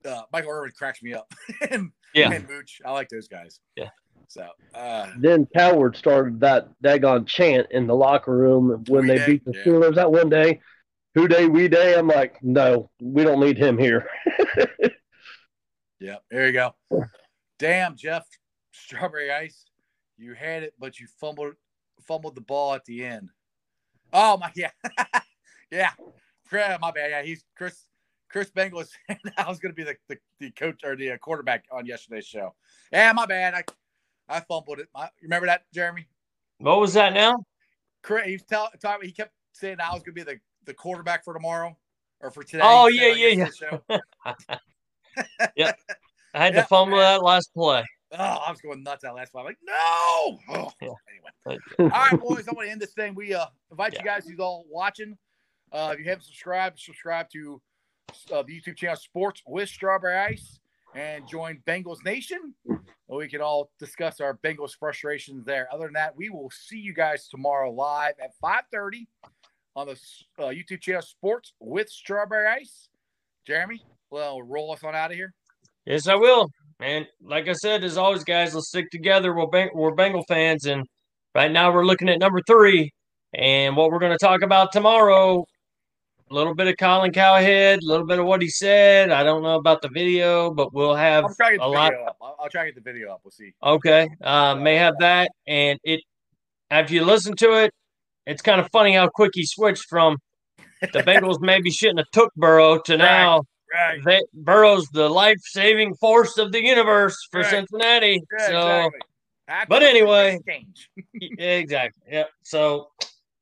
uh, 0.06 0.08
uh, 0.08 0.22
Michael 0.32 0.52
Irvin 0.52 0.72
cracks 0.78 1.04
me 1.04 1.14
up. 1.14 1.30
and, 1.72 1.92
Yeah. 2.14 2.32
and 2.32 2.48
Mooch. 2.48 2.80
I 2.86 2.92
like 2.92 3.10
those 3.10 3.28
guys. 3.28 3.60
Yeah. 3.76 3.90
So 4.30 4.48
uh, 4.74 5.08
Then 5.20 5.48
Cowher 5.48 5.96
started 5.96 6.40
that 6.40 6.70
daggone 6.84 7.28
chant 7.28 7.68
in 7.72 7.88
the 7.88 7.96
locker 7.96 8.36
room 8.36 8.84
when 8.88 9.06
they 9.06 9.18
day, 9.18 9.26
beat 9.26 9.46
the 9.46 9.54
yeah. 9.54 9.64
Steelers 9.64 9.96
that 9.96 10.12
one 10.12 10.30
day. 10.30 10.62
Who 11.16 11.28
Dey, 11.28 11.48
we 11.48 11.68
day. 11.68 11.98
I'm 11.98 12.08
like, 12.08 12.38
no, 12.44 12.92
we 13.02 13.24
don't 13.24 13.40
need 13.40 13.58
him 13.58 13.78
here. 13.78 14.08
Yeah, 16.00 16.18
there 16.30 16.48
you 16.48 16.54
go. 16.54 16.76
Damn, 17.58 17.96
Jeff 17.96 18.28
Strawberry 18.74 19.32
Ice, 19.32 19.66
you 20.18 20.34
had 20.34 20.64
it, 20.64 20.74
but 20.78 21.00
you 21.00 21.08
fumbled 21.20 21.54
fumbled 22.06 22.36
the 22.36 22.42
ball 22.42 22.74
at 22.74 22.86
the 22.86 23.04
end. 23.04 23.30
Oh 24.12 24.38
my 24.38 24.52
yeah. 24.56 24.72
yeah. 25.72 25.92
Yeah, 26.52 26.78
my 26.80 26.92
bad. 26.92 27.10
Yeah, 27.12 27.24
he's 27.24 27.44
Chris 27.58 27.88
Chris 28.30 28.52
Bengal 28.52 28.80
was 28.80 28.92
I 29.38 29.48
was 29.48 29.60
gonna 29.60 29.74
be 29.74 29.84
the, 29.84 29.96
the, 30.10 30.18
the 30.40 30.52
coach 30.52 30.84
or 30.84 30.96
the 30.96 31.12
uh, 31.12 31.18
quarterback 31.18 31.66
on 31.72 31.86
yesterday's 31.86 32.28
show. 32.28 32.54
Yeah, 32.92 33.12
my 33.14 33.26
bad. 33.26 33.54
I 33.54 33.64
I 34.28 34.42
fumbled 34.42 34.80
it. 34.80 34.90
My, 34.94 35.10
remember 35.24 35.48
that, 35.48 35.64
Jeremy? 35.74 36.08
What 36.60 36.80
was 36.80 36.94
that 36.94 37.14
now? 37.14 37.38
Chris, 38.04 38.26
he 38.26 38.34
was 38.34 38.44
tell, 38.44 38.70
talking, 38.82 39.08
he 39.08 39.14
kept 39.14 39.32
saying 39.54 39.78
I 39.80 39.94
was 39.94 40.04
gonna 40.04 40.14
be 40.14 40.24
the, 40.24 40.40
the 40.66 40.74
quarterback 40.74 41.24
for 41.24 41.34
tomorrow 41.34 41.76
or 42.22 42.32
for 42.32 42.44
today. 42.44 42.64
Oh 42.64 42.88
yeah, 42.88 43.08
yeah, 43.14 43.48
yeah. 43.90 43.98
Yep. 45.56 45.80
I 46.34 46.44
had 46.44 46.54
Yeah, 46.54 46.62
to 46.62 46.68
fumble 46.68 46.98
man. 46.98 47.04
that 47.20 47.24
last 47.24 47.54
play. 47.54 47.84
Oh, 48.12 48.18
I 48.18 48.52
was 48.52 48.60
going 48.62 48.84
nuts 48.84 49.04
that 49.04 49.16
last 49.16 49.32
play. 49.32 49.42
I'm 49.42 49.46
like, 49.46 49.58
no. 49.64 50.40
Oh, 50.50 50.72
Yeah. 50.82 50.90
Anyway. 51.48 51.60
All 51.80 51.88
right, 51.88 52.20
boys. 52.20 52.46
I'm 52.48 52.56
going 52.56 52.68
to 52.68 52.72
end 52.72 52.82
this 52.82 52.94
thing. 52.94 53.16
We 53.16 53.34
uh, 53.34 53.46
invite 53.72 53.94
you 53.94 54.04
guys 54.04 54.28
who's 54.28 54.40
all 54.40 54.66
watching. 54.70 55.18
Uh, 55.72 55.92
if 55.94 56.00
you 56.00 56.06
haven't 56.10 56.24
subscribed, 56.26 56.80
subscribe 56.80 57.30
to 57.32 57.62
uh, 58.34 58.44
the 58.44 58.60
YouTube 58.62 58.76
channel 58.76 58.96
Sports 58.98 59.42
with 59.48 59.70
Strawberry 59.70 60.18
Ice 60.18 60.60
and 60.94 61.28
join 61.28 61.62
Bengals 61.68 62.04
Nation. 62.06 62.54
We 63.08 63.28
can 63.28 63.42
all 63.42 63.70
discuss 63.80 64.20
our 64.22 64.38
Bengals 64.38 64.72
frustrations 64.78 65.46
there. 65.46 65.68
Other 65.74 65.86
than 65.86 65.94
that, 65.94 66.16
we 66.16 66.30
will 66.30 66.50
see 66.52 66.78
you 66.80 66.94
guys 66.94 67.28
tomorrow 67.28 67.72
live 67.72 68.14
at 68.22 68.32
5:30 68.44 69.08
on 69.76 69.88
the 69.88 70.00
uh, 70.40 70.48
YouTube 70.48 70.82
channel 70.82 71.02
Sports 71.02 71.54
with 71.60 71.90
Strawberry 71.90 72.48
Ice. 72.48 72.90
Jeremy, 73.46 73.82
well, 74.10 74.42
roll 74.42 74.72
us 74.72 74.84
on 74.84 74.96
out 74.96 75.12
of 75.12 75.18
here. 75.18 75.34
Yes, 75.86 76.08
I 76.08 76.16
will. 76.16 76.50
And 76.80 77.06
like 77.22 77.48
I 77.48 77.54
said, 77.54 77.84
as 77.84 77.98
always, 77.98 78.24
guys, 78.24 78.56
let's 78.56 78.70
stick 78.70 78.90
together. 78.90 79.34
We're, 79.34 79.48
Beng- 79.48 79.74
we're 79.76 79.94
Bengal 79.94 80.24
fans, 80.28 80.66
and 80.66 80.86
right 81.34 81.52
now 81.52 81.72
we're 81.72 81.86
looking 81.86 82.10
at 82.10 82.20
number 82.20 82.42
three. 82.48 82.92
And 83.34 83.76
what 83.76 83.92
we're 83.92 84.00
going 84.00 84.14
to 84.14 84.18
talk 84.18 84.42
about 84.42 84.72
tomorrow, 84.72 85.46
a 86.32 86.34
little 86.34 86.56
bit 86.56 86.68
of 86.68 86.76
Colin 86.78 87.12
Cowherd, 87.12 87.80
a 87.84 87.86
little 87.86 88.06
bit 88.06 88.18
of 88.18 88.26
what 88.26 88.42
he 88.42 88.50
said. 88.50 89.12
I 89.12 89.24
don't 89.24 89.44
know 89.44 89.56
about 89.56 89.82
the 89.82 89.90
video, 89.90 90.52
but 90.52 90.74
we'll 90.74 90.96
have 90.96 91.26
I'll 91.26 91.36
try 91.36 91.52
to 91.52 91.58
get 91.58 91.66
a 91.66 91.70
the 91.70 91.76
lot. 91.76 91.92
video 91.92 92.06
up. 92.08 92.18
I'll, 92.22 92.36
I'll 92.40 92.50
try 92.50 92.62
to 92.66 92.72
get 92.72 92.76
the 92.84 92.90
video 92.92 93.12
up. 93.12 93.22
We'll 93.24 93.32
see. 93.32 93.54
Okay, 93.62 94.10
uh, 94.22 94.56
may 94.56 94.76
have 94.76 94.96
that, 95.00 95.32
and 95.48 95.78
it 95.84 96.02
after 96.72 96.94
you 96.94 97.04
listen 97.06 97.36
to 97.38 97.64
it, 97.64 97.74
it's 98.26 98.42
kind 98.42 98.60
of 98.60 98.70
funny 98.72 98.94
how 98.94 99.08
quick 99.10 99.32
he 99.34 99.46
switched 99.46 99.86
from 99.90 100.18
the 100.82 101.00
Bengals 101.04 101.38
maybe 101.42 101.72
shouldn't 101.72 102.00
have 102.00 102.10
took 102.12 102.34
Burrow 102.36 102.80
to 102.86 102.98
now 102.98 103.44
Right. 103.74 104.00
they, 104.06 104.22
Burrow's 104.34 104.88
the 104.94 105.10
life 105.10 105.40
saving 105.44 105.96
force 105.96 106.38
of 106.38 106.52
the 106.54 106.64
universe 106.64 107.18
for 107.32 107.42
Right. 107.42 107.50
Cincinnati. 107.50 108.22
Yeah, 108.40 108.48
so 108.48 108.58
exactly. 108.86 109.00
But 109.68 109.84
anyway- 109.84 110.36
exchange. 110.36 110.90
exactly, 111.40 112.04
yeah. 112.10 112.24
So 112.44 112.90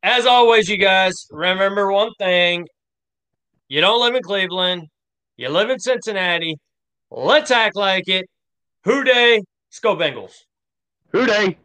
as 0.01 0.25
always, 0.25 0.69
you 0.69 0.77
guys 0.77 1.27
remember 1.29 1.91
one 1.91 2.11
thing: 2.17 2.67
you 3.67 3.79
don't 3.81 4.01
live 4.01 4.15
in 4.15 4.23
Cleveland, 4.23 4.87
you 5.37 5.49
live 5.49 5.69
in 5.69 5.77
Cincinnati. 5.79 6.57
Let's 7.11 7.51
act 7.51 7.75
like 7.75 8.07
it. 8.07 8.25
Who 8.85 9.03
Dey? 9.03 9.35
Let's 9.69 9.79
go 9.81 9.95
Bengals. 9.95 10.33
Who 11.11 11.25
Dey? 11.27 11.57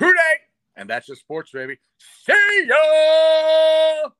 Who 0.00 0.12
Dey? 0.12 0.34
And 0.78 0.88
that's 0.88 1.06
just 1.06 1.20
sports, 1.22 1.50
baby. 1.52 1.76
See 2.24 2.66
ya. 2.68 4.10